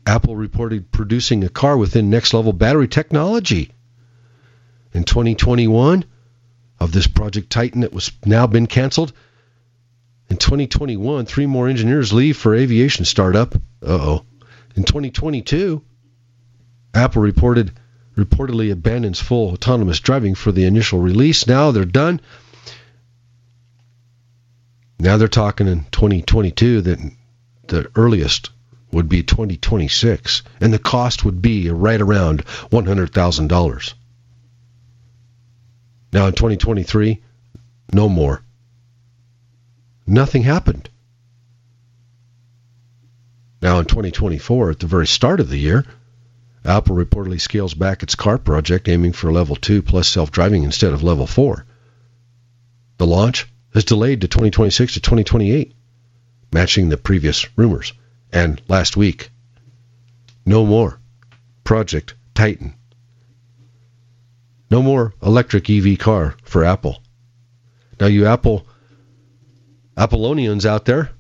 Apple 0.05 0.37
reported 0.37 0.93
producing 0.93 1.45
a 1.45 1.49
car 1.49 1.79
within 1.79 2.11
next 2.11 2.35
level 2.35 2.53
battery 2.53 2.89
technology. 2.89 3.73
In 4.93 5.05
2021, 5.05 6.05
of 6.81 6.93
this 6.93 7.07
Project 7.07 7.51
Titan 7.51 7.83
that 7.83 7.93
was 7.93 8.11
now 8.25 8.47
been 8.47 8.67
canceled. 8.67 9.13
In 10.31 10.39
2021, 10.39 11.27
three 11.27 11.47
more 11.47 11.69
engineers 11.69 12.13
leave 12.13 12.37
for 12.37 12.55
aviation 12.55 13.05
startup. 13.05 13.55
Uh-oh. 13.55 14.25
In 14.75 14.85
2022, 14.85 15.83
Apple 16.95 17.23
reported 17.23 17.73
reportedly 18.17 18.73
abandons 18.73 19.21
full 19.21 19.53
autonomous 19.53 20.01
driving 20.01 20.35
for 20.35 20.53
the 20.53 20.65
initial 20.65 20.99
release. 20.99 21.47
Now 21.47 21.71
they're 21.71 21.85
done. 21.85 22.21
Now 24.99 25.17
they're 25.17 25.29
talking 25.29 25.69
in 25.69 25.85
2022 25.91 26.83
that 26.83 26.99
the 27.69 27.91
earliest 27.95 28.51
would 28.93 29.09
be 29.09 29.23
2026, 29.23 30.43
and 30.61 30.73
the 30.73 30.79
cost 30.79 31.25
would 31.25 31.41
be 31.41 31.71
right 31.71 32.01
around 32.01 32.45
$100,000. 32.45 33.95
Now 36.13 36.27
in 36.27 36.33
2023, 36.33 37.21
no 37.93 38.09
more. 38.09 38.43
Nothing 40.07 40.43
happened. 40.43 40.89
Now 43.63 43.79
in 43.79 43.85
2024, 43.85 44.71
at 44.71 44.79
the 44.81 44.87
very 44.87 45.07
start 45.07 45.39
of 45.39 45.49
the 45.49 45.59
year, 45.59 45.85
Apple 46.65 46.97
reportedly 46.97 47.41
scales 47.41 47.75
back 47.75 48.03
its 48.03 48.15
car 48.15 48.39
project, 48.39 48.89
aiming 48.89 49.13
for 49.13 49.33
level 49.33 49.57
2 49.57 49.83
plus 49.83 50.09
self 50.09 50.31
driving 50.31 50.65
instead 50.65 50.93
of 50.93 51.03
level 51.03 51.27
4. 51.27 51.65
The 52.99 53.07
launch 53.07 53.47
is 53.75 53.85
delayed 53.85 54.23
to 54.23 54.29
2026 54.29 54.95
to 54.95 55.01
2028, 55.01 55.75
matching 56.53 56.89
the 56.89 56.97
previous 56.97 57.47
rumors. 57.57 57.93
And 58.33 58.61
last 58.69 58.97
week, 58.97 59.31
no 60.45 60.67
more 60.67 60.99
Project 61.65 62.15
Titan. 62.35 62.75
No 64.71 64.83
more 64.83 65.15
electric 65.23 65.69
EV 65.69 65.99
car 65.99 66.37
for 66.45 66.65
Apple. 66.65 67.03
Now, 68.01 68.07
you 68.07 68.27
Apple 68.27 68.67
Appleonians 69.97 70.65
out 70.65 70.85
there, 70.85 71.11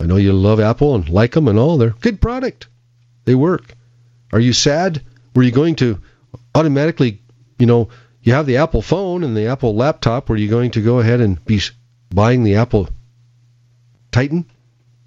I 0.00 0.06
know 0.06 0.16
you 0.16 0.32
love 0.32 0.60
Apple 0.60 0.94
and 0.94 1.08
like 1.08 1.32
them 1.32 1.48
and 1.48 1.58
all. 1.58 1.76
They're 1.76 1.90
good 1.90 2.20
product. 2.20 2.68
They 3.24 3.34
work. 3.34 3.74
Are 4.32 4.40
you 4.40 4.52
sad? 4.52 5.02
Were 5.34 5.42
you 5.42 5.50
going 5.52 5.76
to 5.76 6.00
automatically, 6.54 7.22
you 7.58 7.66
know, 7.66 7.88
you 8.22 8.32
have 8.32 8.46
the 8.46 8.58
Apple 8.58 8.82
phone 8.82 9.24
and 9.24 9.36
the 9.36 9.46
Apple 9.46 9.74
laptop. 9.74 10.28
Were 10.28 10.36
you 10.36 10.48
going 10.48 10.72
to 10.72 10.82
go 10.82 10.98
ahead 10.98 11.20
and 11.20 11.44
be 11.44 11.60
buying 12.10 12.42
the 12.42 12.56
Apple 12.56 12.88
Titan, 14.10 14.50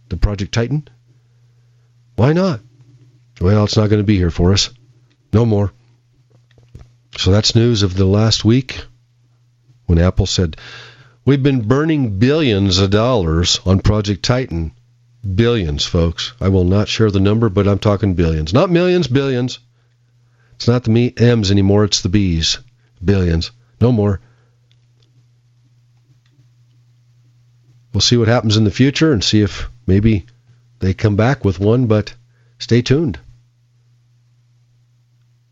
the 0.10 0.18
Project 0.18 0.54
Titan? 0.54 0.88
Why 2.16 2.34
not? 2.34 2.62
Well, 3.40 3.64
it's 3.64 3.78
not 3.78 3.90
going 3.90 4.02
to 4.02 4.06
be 4.06 4.18
here 4.18 4.32
for 4.32 4.54
us. 4.54 4.70
No 5.34 5.46
more. 5.46 5.72
So 7.18 7.32
that's 7.32 7.56
news 7.56 7.84
of 7.84 7.96
the 7.96 8.06
last 8.06 8.46
week 8.46 8.84
when 9.86 10.00
Apple 10.00 10.26
said, 10.26 10.58
We've 11.26 11.44
been 11.44 11.68
burning 11.68 12.18
billions 12.18 12.80
of 12.80 12.90
dollars 12.90 13.60
on 13.66 13.80
Project 13.80 14.24
Titan. 14.24 14.72
Billions, 15.36 15.86
folks. 15.86 16.34
I 16.42 16.48
will 16.48 16.64
not 16.64 16.88
share 16.88 17.12
the 17.12 17.20
number, 17.20 17.50
but 17.50 17.68
I'm 17.68 17.78
talking 17.78 18.16
billions. 18.16 18.54
Not 18.54 18.72
millions, 18.72 19.08
billions. 19.08 19.60
It's 20.56 20.68
not 20.68 20.84
the 20.84 21.14
M's 21.18 21.52
anymore, 21.52 21.84
it's 21.84 22.02
the 22.02 22.10
B's. 22.10 22.58
Billions. 23.04 23.52
No 23.80 23.92
more. 23.92 24.20
We'll 27.94 28.02
see 28.02 28.18
what 28.18 28.30
happens 28.30 28.58
in 28.58 28.64
the 28.64 28.72
future 28.72 29.12
and 29.12 29.24
see 29.24 29.42
if 29.42 29.70
maybe 29.86 30.26
they 30.80 30.94
come 30.94 31.18
back 31.18 31.46
with 31.46 31.60
one, 31.60 31.86
but 31.86 32.16
stay 32.58 32.82
tuned 32.82 33.20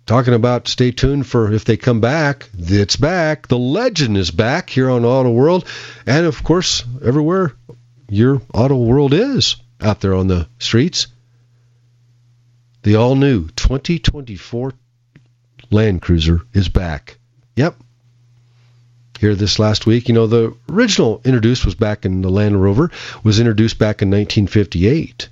talking 0.09 0.33
about 0.33 0.67
stay 0.67 0.89
tuned 0.89 1.27
for 1.27 1.53
if 1.53 1.65
they 1.65 1.77
come 1.77 2.01
back. 2.01 2.49
It's 2.57 2.95
back. 2.95 3.47
The 3.47 3.59
legend 3.59 4.17
is 4.17 4.31
back 4.31 4.71
here 4.71 4.89
on 4.89 5.05
Auto 5.05 5.29
World, 5.29 5.67
and 6.07 6.25
of 6.25 6.43
course 6.43 6.83
everywhere 7.05 7.53
your 8.09 8.41
Auto 8.51 8.75
World 8.75 9.13
is 9.13 9.57
out 9.79 10.01
there 10.01 10.15
on 10.15 10.25
the 10.25 10.49
streets. 10.57 11.05
The 12.81 12.95
all 12.95 13.13
new 13.13 13.49
2024 13.49 14.73
Land 15.69 16.01
Cruiser 16.01 16.41
is 16.53 16.69
back. 16.69 17.19
Yep. 17.55 17.75
Here 19.19 19.35
this 19.35 19.59
last 19.59 19.85
week, 19.85 20.07
you 20.07 20.15
know, 20.15 20.25
the 20.25 20.55
original 20.71 21.21
introduced 21.23 21.65
was 21.65 21.75
back 21.75 22.03
in 22.03 22.23
the 22.23 22.31
Land 22.31 22.59
Rover, 22.59 22.89
was 23.23 23.39
introduced 23.39 23.77
back 23.77 24.01
in 24.01 24.09
1958. 24.09 25.29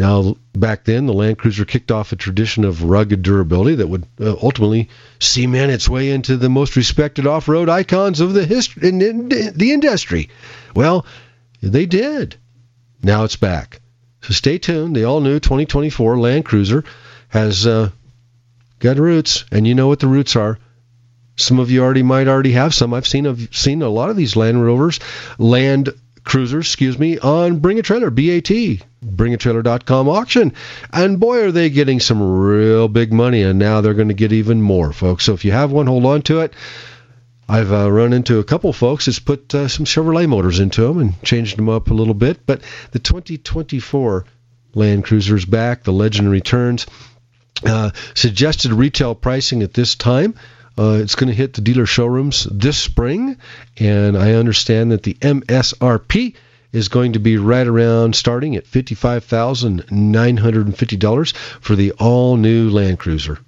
Now, 0.00 0.34
back 0.54 0.84
then, 0.84 1.04
the 1.04 1.12
Land 1.12 1.36
Cruiser 1.36 1.66
kicked 1.66 1.92
off 1.92 2.10
a 2.10 2.16
tradition 2.16 2.64
of 2.64 2.84
rugged 2.84 3.20
durability 3.20 3.76
that 3.76 3.86
would 3.86 4.06
uh, 4.18 4.34
ultimately 4.42 4.88
cement 5.18 5.70
its 5.70 5.90
way 5.90 6.10
into 6.10 6.38
the 6.38 6.48
most 6.48 6.74
respected 6.74 7.26
off-road 7.26 7.68
icons 7.68 8.20
of 8.20 8.32
the 8.32 8.46
history 8.46 8.88
in, 8.88 9.02
in, 9.02 9.30
in 9.30 9.58
the 9.58 9.72
industry. 9.72 10.30
Well, 10.74 11.04
they 11.60 11.84
did. 11.84 12.36
Now 13.02 13.24
it's 13.24 13.36
back. 13.36 13.82
So 14.22 14.32
stay 14.32 14.56
tuned. 14.56 14.96
The 14.96 15.04
all-new 15.04 15.38
2024 15.38 16.18
Land 16.18 16.46
Cruiser 16.46 16.82
has 17.28 17.66
uh, 17.66 17.90
got 18.78 18.96
roots, 18.96 19.44
and 19.52 19.66
you 19.66 19.74
know 19.74 19.88
what 19.88 20.00
the 20.00 20.08
roots 20.08 20.34
are. 20.34 20.58
Some 21.36 21.58
of 21.58 21.70
you 21.70 21.82
already 21.82 22.02
might 22.02 22.26
already 22.26 22.52
have 22.52 22.72
some. 22.72 22.94
I've 22.94 23.06
seen 23.06 23.26
I've 23.26 23.54
seen 23.54 23.82
a 23.82 23.88
lot 23.90 24.08
of 24.08 24.16
these 24.16 24.34
Land 24.34 24.64
Rovers, 24.64 24.98
Land 25.36 25.90
Cruisers, 26.24 26.66
excuse 26.66 26.98
me, 26.98 27.18
on 27.18 27.58
Bring 27.58 27.78
a 27.78 27.82
Trailer, 27.82 28.10
BAT, 28.10 28.50
bringatrailer.com 29.04 30.08
auction. 30.08 30.52
And 30.92 31.18
boy, 31.20 31.44
are 31.44 31.52
they 31.52 31.70
getting 31.70 32.00
some 32.00 32.22
real 32.22 32.88
big 32.88 33.12
money, 33.12 33.42
and 33.42 33.58
now 33.58 33.80
they're 33.80 33.94
going 33.94 34.08
to 34.08 34.14
get 34.14 34.32
even 34.32 34.62
more, 34.62 34.92
folks. 34.92 35.24
So 35.24 35.34
if 35.34 35.44
you 35.44 35.52
have 35.52 35.72
one, 35.72 35.86
hold 35.86 36.06
on 36.06 36.22
to 36.22 36.40
it. 36.40 36.52
I've 37.48 37.72
uh, 37.72 37.90
run 37.90 38.12
into 38.12 38.38
a 38.38 38.44
couple 38.44 38.72
folks 38.72 39.06
that's 39.06 39.18
put 39.18 39.52
uh, 39.54 39.66
some 39.66 39.84
Chevrolet 39.84 40.28
motors 40.28 40.60
into 40.60 40.82
them 40.82 40.98
and 40.98 41.22
changed 41.22 41.58
them 41.58 41.68
up 41.68 41.90
a 41.90 41.94
little 41.94 42.14
bit. 42.14 42.46
But 42.46 42.62
the 42.92 43.00
2024 43.00 44.24
Land 44.74 45.04
Cruiser 45.04 45.34
is 45.34 45.44
back. 45.44 45.82
The 45.82 45.92
legend 45.92 46.30
returns. 46.30 46.86
Uh, 47.66 47.90
suggested 48.14 48.72
retail 48.72 49.14
pricing 49.14 49.62
at 49.62 49.74
this 49.74 49.94
time 49.94 50.34
uh, 50.78 50.98
it's 51.00 51.14
going 51.14 51.28
to 51.28 51.34
hit 51.34 51.54
the 51.54 51.60
dealer 51.60 51.86
showrooms 51.86 52.44
this 52.44 52.78
spring, 52.78 53.36
and 53.78 54.16
I 54.16 54.34
understand 54.34 54.92
that 54.92 55.02
the 55.02 55.14
MSRP 55.14 56.34
is 56.72 56.88
going 56.88 57.14
to 57.14 57.18
be 57.18 57.36
right 57.36 57.66
around 57.66 58.14
starting 58.14 58.54
at 58.56 58.64
$55,950 58.64 61.36
for 61.60 61.74
the 61.74 61.90
all 61.92 62.36
new 62.36 62.70
Land 62.70 62.98
Cruiser. 62.98 63.38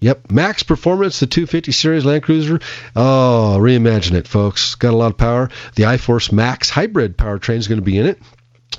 Yep, 0.00 0.30
max 0.30 0.62
performance, 0.62 1.20
the 1.20 1.26
250 1.26 1.72
series 1.72 2.04
Land 2.04 2.24
Cruiser. 2.24 2.60
Oh, 2.94 3.56
reimagine 3.58 4.12
it, 4.12 4.28
folks. 4.28 4.74
Got 4.74 4.92
a 4.92 4.96
lot 4.96 5.12
of 5.12 5.16
power. 5.16 5.48
The 5.76 5.84
iForce 5.84 6.30
Max 6.30 6.68
hybrid 6.68 7.16
powertrain 7.16 7.56
is 7.56 7.68
going 7.68 7.80
to 7.80 7.84
be 7.84 7.96
in 7.98 8.04
it, 8.06 8.20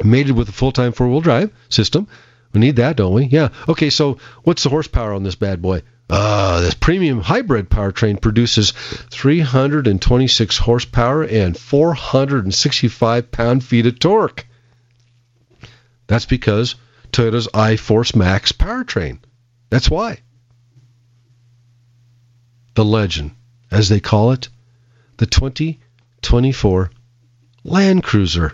mated 0.04 0.36
with 0.36 0.50
a 0.50 0.52
full-time 0.52 0.92
four-wheel 0.92 1.22
drive 1.22 1.50
system. 1.70 2.08
We 2.54 2.60
need 2.60 2.76
that, 2.76 2.98
don't 2.98 3.14
we? 3.14 3.26
Yeah. 3.26 3.50
Okay, 3.68 3.90
so 3.90 4.20
what's 4.44 4.62
the 4.64 4.70
horsepower 4.70 5.14
on 5.14 5.24
this 5.24 5.34
bad 5.34 5.64
boy? 5.64 5.82
Uh, 6.08 6.62
this 6.62 6.76
premium 6.76 7.20
hybrid 7.20 7.70
powertrain 7.70 8.22
produces 8.22 8.72
326 8.72 10.58
horsepower 10.60 11.24
and 11.24 11.58
465 11.58 13.32
pound-feet 13.32 13.88
of 13.88 13.98
torque. 13.98 14.46
That's 16.08 16.26
because 16.26 16.76
Toyota's 17.12 17.48
iForce 17.48 18.16
Max 18.16 18.52
powertrain. 18.52 19.20
That's 19.70 19.90
why. 19.90 20.20
The 22.76 22.86
legend, 22.86 23.32
as 23.72 23.90
they 23.90 24.00
call 24.00 24.32
it, 24.32 24.50
the 25.18 25.26
2024 25.26 26.92
Land 27.64 28.04
Cruiser. 28.04 28.54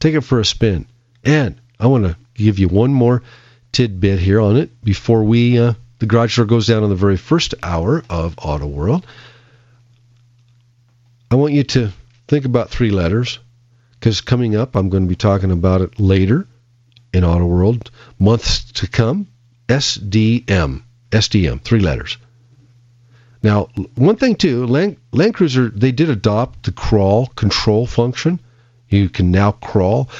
Take 0.00 0.14
it 0.14 0.22
for 0.22 0.40
a 0.40 0.44
spin. 0.44 0.86
And 1.22 1.60
I 1.78 1.86
want 1.86 2.04
to 2.06 2.16
give 2.34 2.58
you 2.58 2.66
one 2.66 2.92
more 2.92 3.22
tidbit 3.70 4.18
here 4.18 4.40
on 4.40 4.56
it 4.56 4.82
before 4.82 5.22
we 5.22 5.58
uh, 5.58 5.74
the 6.02 6.06
garage 6.08 6.34
door 6.34 6.46
goes 6.46 6.66
down 6.66 6.82
on 6.82 6.88
the 6.88 6.96
very 6.96 7.16
first 7.16 7.54
hour 7.62 8.02
of 8.10 8.34
Auto 8.38 8.66
World. 8.66 9.06
I 11.30 11.36
want 11.36 11.52
you 11.52 11.62
to 11.62 11.92
think 12.26 12.44
about 12.44 12.70
three 12.70 12.90
letters 12.90 13.38
because 13.92 14.20
coming 14.20 14.56
up, 14.56 14.74
I'm 14.74 14.88
going 14.88 15.04
to 15.04 15.08
be 15.08 15.14
talking 15.14 15.52
about 15.52 15.80
it 15.80 16.00
later 16.00 16.48
in 17.14 17.22
Auto 17.22 17.46
World, 17.46 17.92
months 18.18 18.64
to 18.72 18.88
come. 18.88 19.28
SDM. 19.68 20.82
SDM, 21.12 21.62
three 21.62 21.78
letters. 21.78 22.16
Now, 23.44 23.68
one 23.94 24.16
thing 24.16 24.34
too, 24.34 24.66
Land, 24.66 24.96
Land 25.12 25.34
Cruiser, 25.34 25.68
they 25.68 25.92
did 25.92 26.10
adopt 26.10 26.64
the 26.64 26.72
crawl 26.72 27.28
control 27.28 27.86
function 27.86 28.40
You 28.88 29.08
can 29.08 29.30
now 29.30 29.52
crawl. 29.52 30.10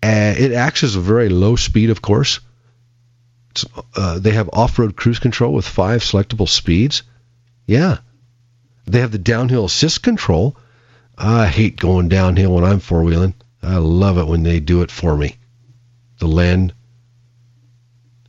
Uh, 0.00 0.34
it 0.38 0.52
acts 0.52 0.84
as 0.84 0.94
a 0.94 1.00
very 1.00 1.30
low 1.30 1.56
speed, 1.56 1.90
of 1.90 2.00
course. 2.00 2.38
Uh, 3.94 4.18
they 4.18 4.32
have 4.32 4.50
off-road 4.52 4.96
cruise 4.96 5.18
control 5.18 5.52
with 5.52 5.66
five 5.66 6.02
selectable 6.02 6.48
speeds. 6.48 7.02
Yeah, 7.66 7.98
they 8.86 9.00
have 9.00 9.12
the 9.12 9.18
downhill 9.18 9.64
assist 9.64 10.02
control. 10.02 10.56
I 11.18 11.46
hate 11.46 11.78
going 11.78 12.08
downhill 12.08 12.52
when 12.54 12.64
I'm 12.64 12.80
four 12.80 13.02
wheeling. 13.02 13.34
I 13.62 13.78
love 13.78 14.18
it 14.18 14.26
when 14.26 14.42
they 14.42 14.60
do 14.60 14.82
it 14.82 14.90
for 14.90 15.16
me. 15.16 15.36
The 16.18 16.28
Land 16.28 16.72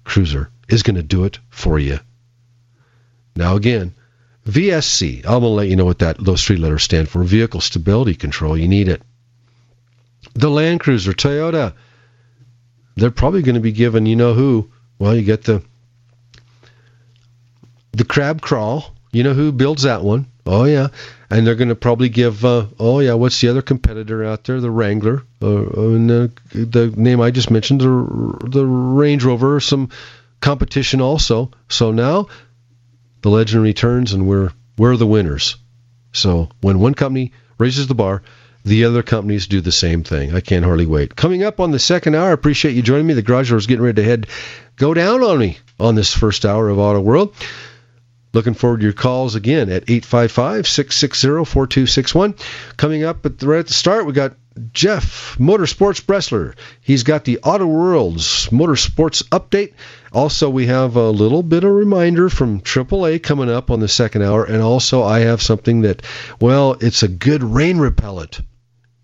Cruiser 0.03 0.49
is 0.67 0.83
going 0.83 0.95
to 0.95 1.03
do 1.03 1.25
it 1.25 1.39
for 1.49 1.77
you. 1.77 1.99
Now 3.35 3.55
again, 3.55 3.93
VSC. 4.47 5.17
I'm 5.25 5.41
going 5.41 5.43
to 5.43 5.47
let 5.49 5.67
you 5.67 5.75
know 5.75 5.85
what 5.85 5.99
that 5.99 6.23
those 6.23 6.43
three 6.43 6.57
letters 6.57 6.83
stand 6.83 7.09
for. 7.09 7.23
Vehicle 7.23 7.61
Stability 7.61 8.15
Control. 8.15 8.57
You 8.57 8.67
need 8.67 8.87
it. 8.87 9.01
The 10.33 10.49
Land 10.49 10.79
Cruiser, 10.79 11.13
Toyota. 11.13 11.73
They're 12.95 13.11
probably 13.11 13.43
going 13.43 13.55
to 13.55 13.61
be 13.61 13.71
given 13.71 14.05
you 14.05 14.15
know 14.15 14.33
who. 14.33 14.71
Well, 14.99 15.15
you 15.15 15.21
get 15.21 15.43
the 15.43 15.63
the 17.91 18.05
crab 18.05 18.41
crawl. 18.41 18.93
You 19.11 19.23
know 19.23 19.33
who 19.33 19.51
builds 19.51 19.83
that 19.83 20.03
one? 20.03 20.27
Oh 20.45 20.65
yeah, 20.65 20.87
and 21.29 21.45
they're 21.45 21.55
going 21.55 21.69
to 21.69 21.75
probably 21.75 22.09
give. 22.09 22.43
Uh, 22.45 22.67
oh 22.79 22.99
yeah, 22.99 23.13
what's 23.13 23.39
the 23.41 23.49
other 23.49 23.61
competitor 23.61 24.23
out 24.23 24.43
there? 24.45 24.61
The 24.61 24.71
Wrangler, 24.71 25.23
uh, 25.41 25.65
and 25.65 26.09
the, 26.09 26.31
the 26.51 26.93
name 26.95 27.21
I 27.21 27.31
just 27.31 27.51
mentioned, 27.51 27.81
the 27.81 28.49
the 28.49 28.65
Range 28.65 29.23
Rover, 29.23 29.59
some 29.59 29.89
competition 30.39 31.01
also. 31.01 31.51
So 31.69 31.91
now 31.91 32.27
the 33.21 33.29
legend 33.29 33.63
returns, 33.63 34.13
and 34.13 34.27
we're 34.27 34.51
we're 34.77 34.95
the 34.95 35.07
winners. 35.07 35.57
So 36.13 36.49
when 36.61 36.79
one 36.79 36.93
company 36.93 37.33
raises 37.57 37.87
the 37.87 37.95
bar, 37.95 38.23
the 38.67 38.85
other 38.85 39.03
companies 39.03 39.47
do 39.47 39.61
the 39.61 39.71
same 39.71 40.03
thing. 40.03 40.35
I 40.35 40.41
can't 40.41 40.65
hardly 40.65 40.85
wait. 40.85 41.15
Coming 41.15 41.43
up 41.43 41.59
on 41.59 41.71
the 41.71 41.79
second 41.79 42.15
hour, 42.15 42.31
appreciate 42.31 42.75
you 42.75 42.81
joining 42.81 43.07
me. 43.07 43.13
The 43.13 43.21
garage 43.21 43.49
door 43.49 43.57
is 43.57 43.67
getting 43.67 43.83
ready 43.83 44.01
to 44.01 44.07
head 44.07 44.27
go 44.75 44.93
down 44.93 45.23
on 45.23 45.39
me 45.39 45.57
on 45.79 45.95
this 45.95 46.13
first 46.13 46.45
hour 46.45 46.69
of 46.69 46.77
Auto 46.77 47.01
World. 47.01 47.33
Looking 48.33 48.53
forward 48.53 48.81
to 48.81 48.83
your 48.83 48.93
calls 48.93 49.35
again 49.35 49.69
at 49.69 49.89
855 49.89 50.67
660 50.67 51.45
4261. 51.45 52.35
Coming 52.75 53.03
up 53.03 53.25
at 53.25 53.39
the, 53.39 53.47
right 53.47 53.59
at 53.59 53.67
the 53.67 53.73
start, 53.73 54.05
we 54.05 54.13
got 54.13 54.35
Jeff 54.73 55.37
Motorsports 55.39 56.01
Bressler. 56.01 56.55
He's 56.81 57.03
got 57.03 57.23
the 57.23 57.39
Auto 57.39 57.65
World's 57.65 58.47
Motorsports 58.47 59.23
Update. 59.29 59.73
Also, 60.11 60.49
we 60.49 60.67
have 60.67 60.95
a 60.95 61.09
little 61.09 61.41
bit 61.41 61.63
of 61.63 61.71
reminder 61.71 62.29
from 62.29 62.61
AAA 62.61 63.23
coming 63.23 63.49
up 63.49 63.71
on 63.71 63.79
the 63.79 63.87
second 63.87 64.23
hour. 64.23 64.43
And 64.43 64.61
also, 64.61 65.03
I 65.03 65.19
have 65.19 65.41
something 65.41 65.81
that, 65.81 66.01
well, 66.41 66.73
it's 66.81 67.03
a 67.03 67.07
good 67.07 67.43
rain 67.43 67.77
repellent. 67.77 68.41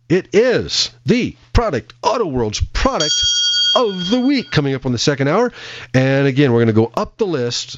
It 0.09 0.29
is 0.33 0.91
the 1.05 1.35
product, 1.53 1.93
Auto 2.03 2.25
World's 2.25 2.61
product 2.73 3.13
of 3.75 4.09
the 4.09 4.19
week 4.19 4.51
coming 4.51 4.75
up 4.75 4.85
on 4.85 4.91
the 4.91 4.97
second 4.97 5.27
hour. 5.27 5.51
And 5.93 6.27
again, 6.27 6.51
we're 6.51 6.59
going 6.59 6.67
to 6.67 6.73
go 6.73 6.91
up 6.95 7.17
the 7.17 7.25
list. 7.25 7.77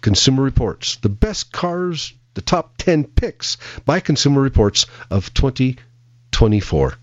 Consumer 0.00 0.42
Reports, 0.42 0.96
the 0.96 1.08
best 1.08 1.52
cars, 1.52 2.12
the 2.34 2.40
top 2.40 2.76
10 2.78 3.04
picks 3.04 3.56
by 3.84 3.98
Consumer 3.98 4.40
Reports 4.40 4.86
of 5.10 5.32
2024. 5.34 6.94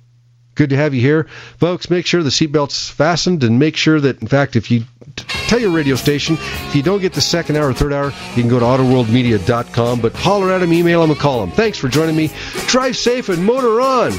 Good 0.56 0.70
to 0.70 0.78
have 0.78 0.94
you 0.94 1.02
here. 1.02 1.28
Folks, 1.58 1.90
make 1.90 2.06
sure 2.06 2.22
the 2.22 2.30
seatbelt's 2.30 2.90
fastened 2.90 3.44
and 3.44 3.58
make 3.58 3.76
sure 3.76 4.00
that, 4.00 4.22
in 4.22 4.28
fact, 4.28 4.56
if 4.56 4.70
you 4.70 4.84
tell 5.16 5.60
your 5.60 5.72
radio 5.72 5.96
station, 5.96 6.38
if 6.40 6.76
you 6.76 6.84
don't 6.84 7.02
get 7.02 7.14
the 7.14 7.22
second 7.22 7.58
hour 7.58 7.70
or 7.70 7.74
third 7.74 7.92
hour, 7.92 8.14
you 8.36 8.44
can 8.44 8.50
go 8.50 8.60
to 8.60 8.66
autoworldmedia.com. 8.66 10.00
But 10.00 10.14
holler 10.14 10.52
at 10.52 10.60
them, 10.60 10.72
email 10.72 11.02
them, 11.02 11.10
and 11.10 11.20
call 11.20 11.42
them. 11.42 11.52
Thanks 11.52 11.80
for 11.80 11.88
joining 11.88 12.16
me. 12.16 12.30
Drive 12.68 12.96
safe 12.96 13.30
and 13.30 13.44
motor 13.44 13.82
on. 13.82 14.14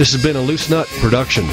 This 0.00 0.14
has 0.14 0.22
been 0.22 0.34
a 0.34 0.40
Loose 0.40 0.70
Nut 0.70 0.86
production. 1.00 1.44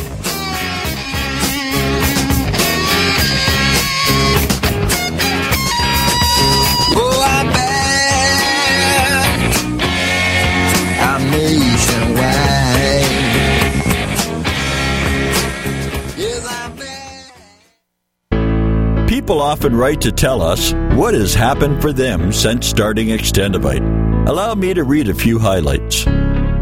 People 19.09 19.41
often 19.41 19.75
write 19.75 19.99
to 19.99 20.13
tell 20.13 20.41
us 20.41 20.71
what 20.95 21.13
has 21.13 21.33
happened 21.33 21.81
for 21.81 21.91
them 21.91 22.31
since 22.31 22.65
starting 22.65 23.07
Xtendovite. 23.09 24.29
Allow 24.29 24.55
me 24.55 24.73
to 24.73 24.85
read 24.85 25.09
a 25.09 25.13
few 25.13 25.37
highlights. 25.37 26.07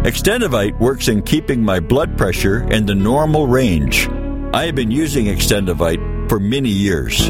Xtendovite 0.06 0.80
works 0.80 1.08
in 1.08 1.24
keeping 1.24 1.64
my 1.64 1.80
blood 1.80 2.16
pressure 2.16 2.72
in 2.72 2.86
the 2.86 2.93
normal 2.93 3.47
range. 3.47 4.08
I 4.53 4.68
have 4.68 4.76
been 4.76 4.91
using 4.91 5.26
Xtendovite 5.26 6.30
for 6.30 6.39
many 6.39 6.70
years. 6.70 7.30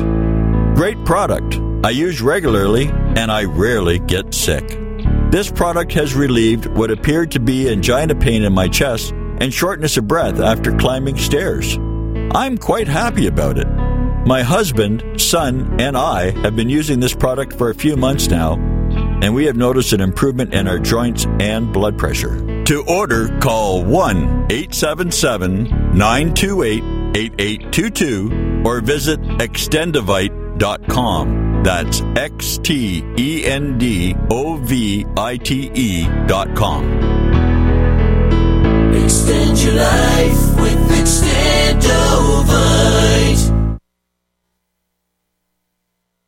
Great 0.75 1.01
product. 1.05 1.57
I 1.85 1.91
use 1.91 2.21
regularly 2.21 2.89
and 2.89 3.31
I 3.31 3.45
rarely 3.45 3.99
get 3.99 4.33
sick. 4.33 4.77
This 5.31 5.49
product 5.49 5.93
has 5.93 6.15
relieved 6.15 6.65
what 6.65 6.91
appeared 6.91 7.31
to 7.31 7.39
be 7.39 7.69
angina 7.69 8.13
pain 8.13 8.43
in 8.43 8.51
my 8.51 8.67
chest 8.67 9.11
and 9.39 9.53
shortness 9.53 9.95
of 9.95 10.09
breath 10.09 10.41
after 10.41 10.75
climbing 10.75 11.15
stairs. 11.15 11.77
I'm 12.35 12.57
quite 12.57 12.89
happy 12.89 13.27
about 13.27 13.57
it. 13.57 13.69
My 14.27 14.43
husband, 14.43 15.21
son, 15.21 15.79
and 15.79 15.95
I 15.95 16.31
have 16.41 16.57
been 16.57 16.67
using 16.67 16.99
this 16.99 17.15
product 17.15 17.53
for 17.53 17.69
a 17.69 17.75
few 17.75 17.95
months 17.95 18.27
now, 18.27 18.55
and 19.21 19.33
we 19.33 19.45
have 19.45 19.55
noticed 19.55 19.93
an 19.93 20.01
improvement 20.01 20.53
in 20.53 20.67
our 20.67 20.79
joints 20.79 21.25
and 21.39 21.71
blood 21.71 21.97
pressure. 21.97 22.54
To 22.65 22.83
order, 22.87 23.29
call 23.39 23.83
1 23.85 24.47
877 24.49 25.95
928 25.95 26.83
8822 27.15 28.63
or 28.65 28.81
visit 28.81 29.21
xtendovite.com. 29.21 31.61
That's 31.63 32.01
X 32.15 32.57
T 32.57 33.03
E 33.19 33.45
N 33.45 33.77
D 33.77 34.15
O 34.31 34.57
V 34.57 35.05
I 35.15 35.37
T 35.37 35.69
E 35.75 36.07
dot 36.25 36.55
com. 36.55 36.85
Extend 38.95 39.61
your 39.61 39.75
life 39.75 40.59
with 40.59 40.89
Xtendovite. 40.89 43.77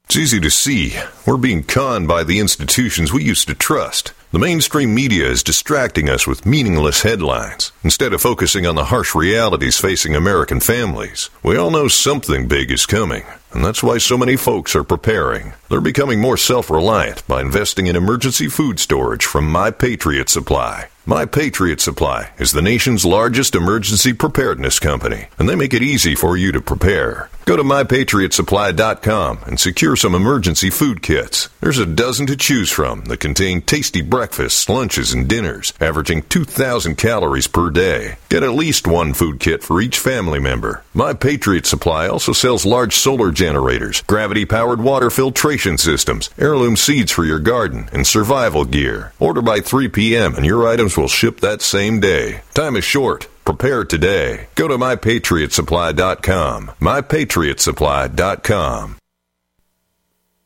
It's 0.06 0.16
easy 0.16 0.40
to 0.40 0.52
see. 0.52 0.94
We're 1.26 1.38
being 1.38 1.64
conned 1.64 2.08
by 2.08 2.24
the 2.24 2.38
institutions 2.40 3.12
we 3.12 3.24
used 3.24 3.48
to 3.48 3.56
trust. 3.56 4.14
The 4.30 4.40
mainstream 4.40 4.94
media 4.94 5.26
is 5.26 5.42
distracting 5.42 6.10
us 6.10 6.28
with 6.28 6.46
meaningless 6.46 7.04
headlines 7.04 7.72
instead 7.82 8.12
of 8.12 8.20
focusing 8.20 8.68
on 8.68 8.76
the 8.76 8.84
harsh 8.84 9.16
realities 9.16 9.80
facing 9.80 10.16
American 10.18 10.60
families. 10.60 11.30
We 11.44 11.56
all 11.56 11.72
know 11.72 11.88
something 11.88 12.46
big 12.46 12.70
is 12.70 12.86
coming, 12.86 13.24
and 13.54 13.64
that's 13.64 13.82
why 13.82 14.00
so 14.00 14.18
many 14.18 14.36
folks 14.36 14.76
are 14.76 14.84
preparing. 14.84 15.54
They're 15.70 15.82
becoming 15.82 16.22
more 16.22 16.38
self 16.38 16.70
reliant 16.70 17.28
by 17.28 17.42
investing 17.42 17.88
in 17.88 17.96
emergency 17.96 18.48
food 18.48 18.80
storage 18.80 19.26
from 19.26 19.52
My 19.52 19.70
Patriot 19.70 20.30
Supply. 20.30 20.88
My 21.06 21.26
Patriot 21.26 21.80
Supply 21.80 22.32
is 22.38 22.52
the 22.52 22.62
nation's 22.62 23.06
largest 23.06 23.56
emergency 23.56 24.12
preparedness 24.12 24.80
company, 24.80 25.28
and 25.40 25.48
they 25.48 25.56
make 25.56 25.74
it 25.74 25.82
easy 25.82 26.16
for 26.16 26.36
you 26.36 26.52
to 26.52 26.60
prepare. 26.60 27.30
Go 27.46 27.56
to 27.56 27.64
mypatriotsupply.com 27.64 29.40
and 29.46 29.58
secure 29.58 29.96
some 29.96 30.14
emergency 30.14 30.70
food 30.70 31.02
kits. 31.02 31.48
There's 31.62 31.80
a 31.80 31.86
dozen 31.86 32.28
to 32.28 32.36
choose 32.36 32.70
from 32.70 33.06
that 33.06 33.22
contain 33.22 33.62
tasty 33.62 34.02
breakfasts, 34.02 34.68
lunches, 34.68 35.14
and 35.14 35.30
dinners, 35.30 35.72
averaging 35.80 36.24
2,000 36.24 36.98
calories 36.98 37.48
per 37.48 37.70
day. 37.70 38.18
Get 38.28 38.44
at 38.44 38.52
least 38.52 38.86
one 38.86 39.14
food 39.14 39.40
kit 39.40 39.64
for 39.64 39.80
each 39.80 39.98
family 39.98 40.40
member. 40.40 40.84
My 40.94 41.14
Patriot 41.14 41.66
Supply 41.66 42.10
also 42.10 42.34
sells 42.34 42.66
large 42.66 42.94
solar 42.94 43.32
generators, 43.32 44.02
gravity 44.02 44.44
powered 44.44 44.82
water 44.82 45.10
filtration 45.10 45.57
systems, 45.58 46.30
heirloom 46.38 46.76
seeds 46.76 47.12
for 47.12 47.26
your 47.26 47.40
garden, 47.40 47.90
and 47.92 48.06
survival 48.06 48.66
gear. 48.66 49.14
Order 49.20 49.42
by 49.42 49.60
3 49.60 49.88
p.m. 49.88 50.36
and 50.36 50.46
your 50.46 50.68
items 50.68 50.98
will 50.98 51.08
ship 51.08 51.40
that 51.40 51.62
same 51.62 52.00
day. 52.00 52.42
Time 52.54 52.76
is 52.76 52.84
short. 52.84 53.28
Prepare 53.46 53.86
today. 53.86 54.48
Go 54.56 54.68
to 54.68 54.78
mypatriotsupply.com. 54.78 56.72
Mypatriotsupply.com. 56.80 58.98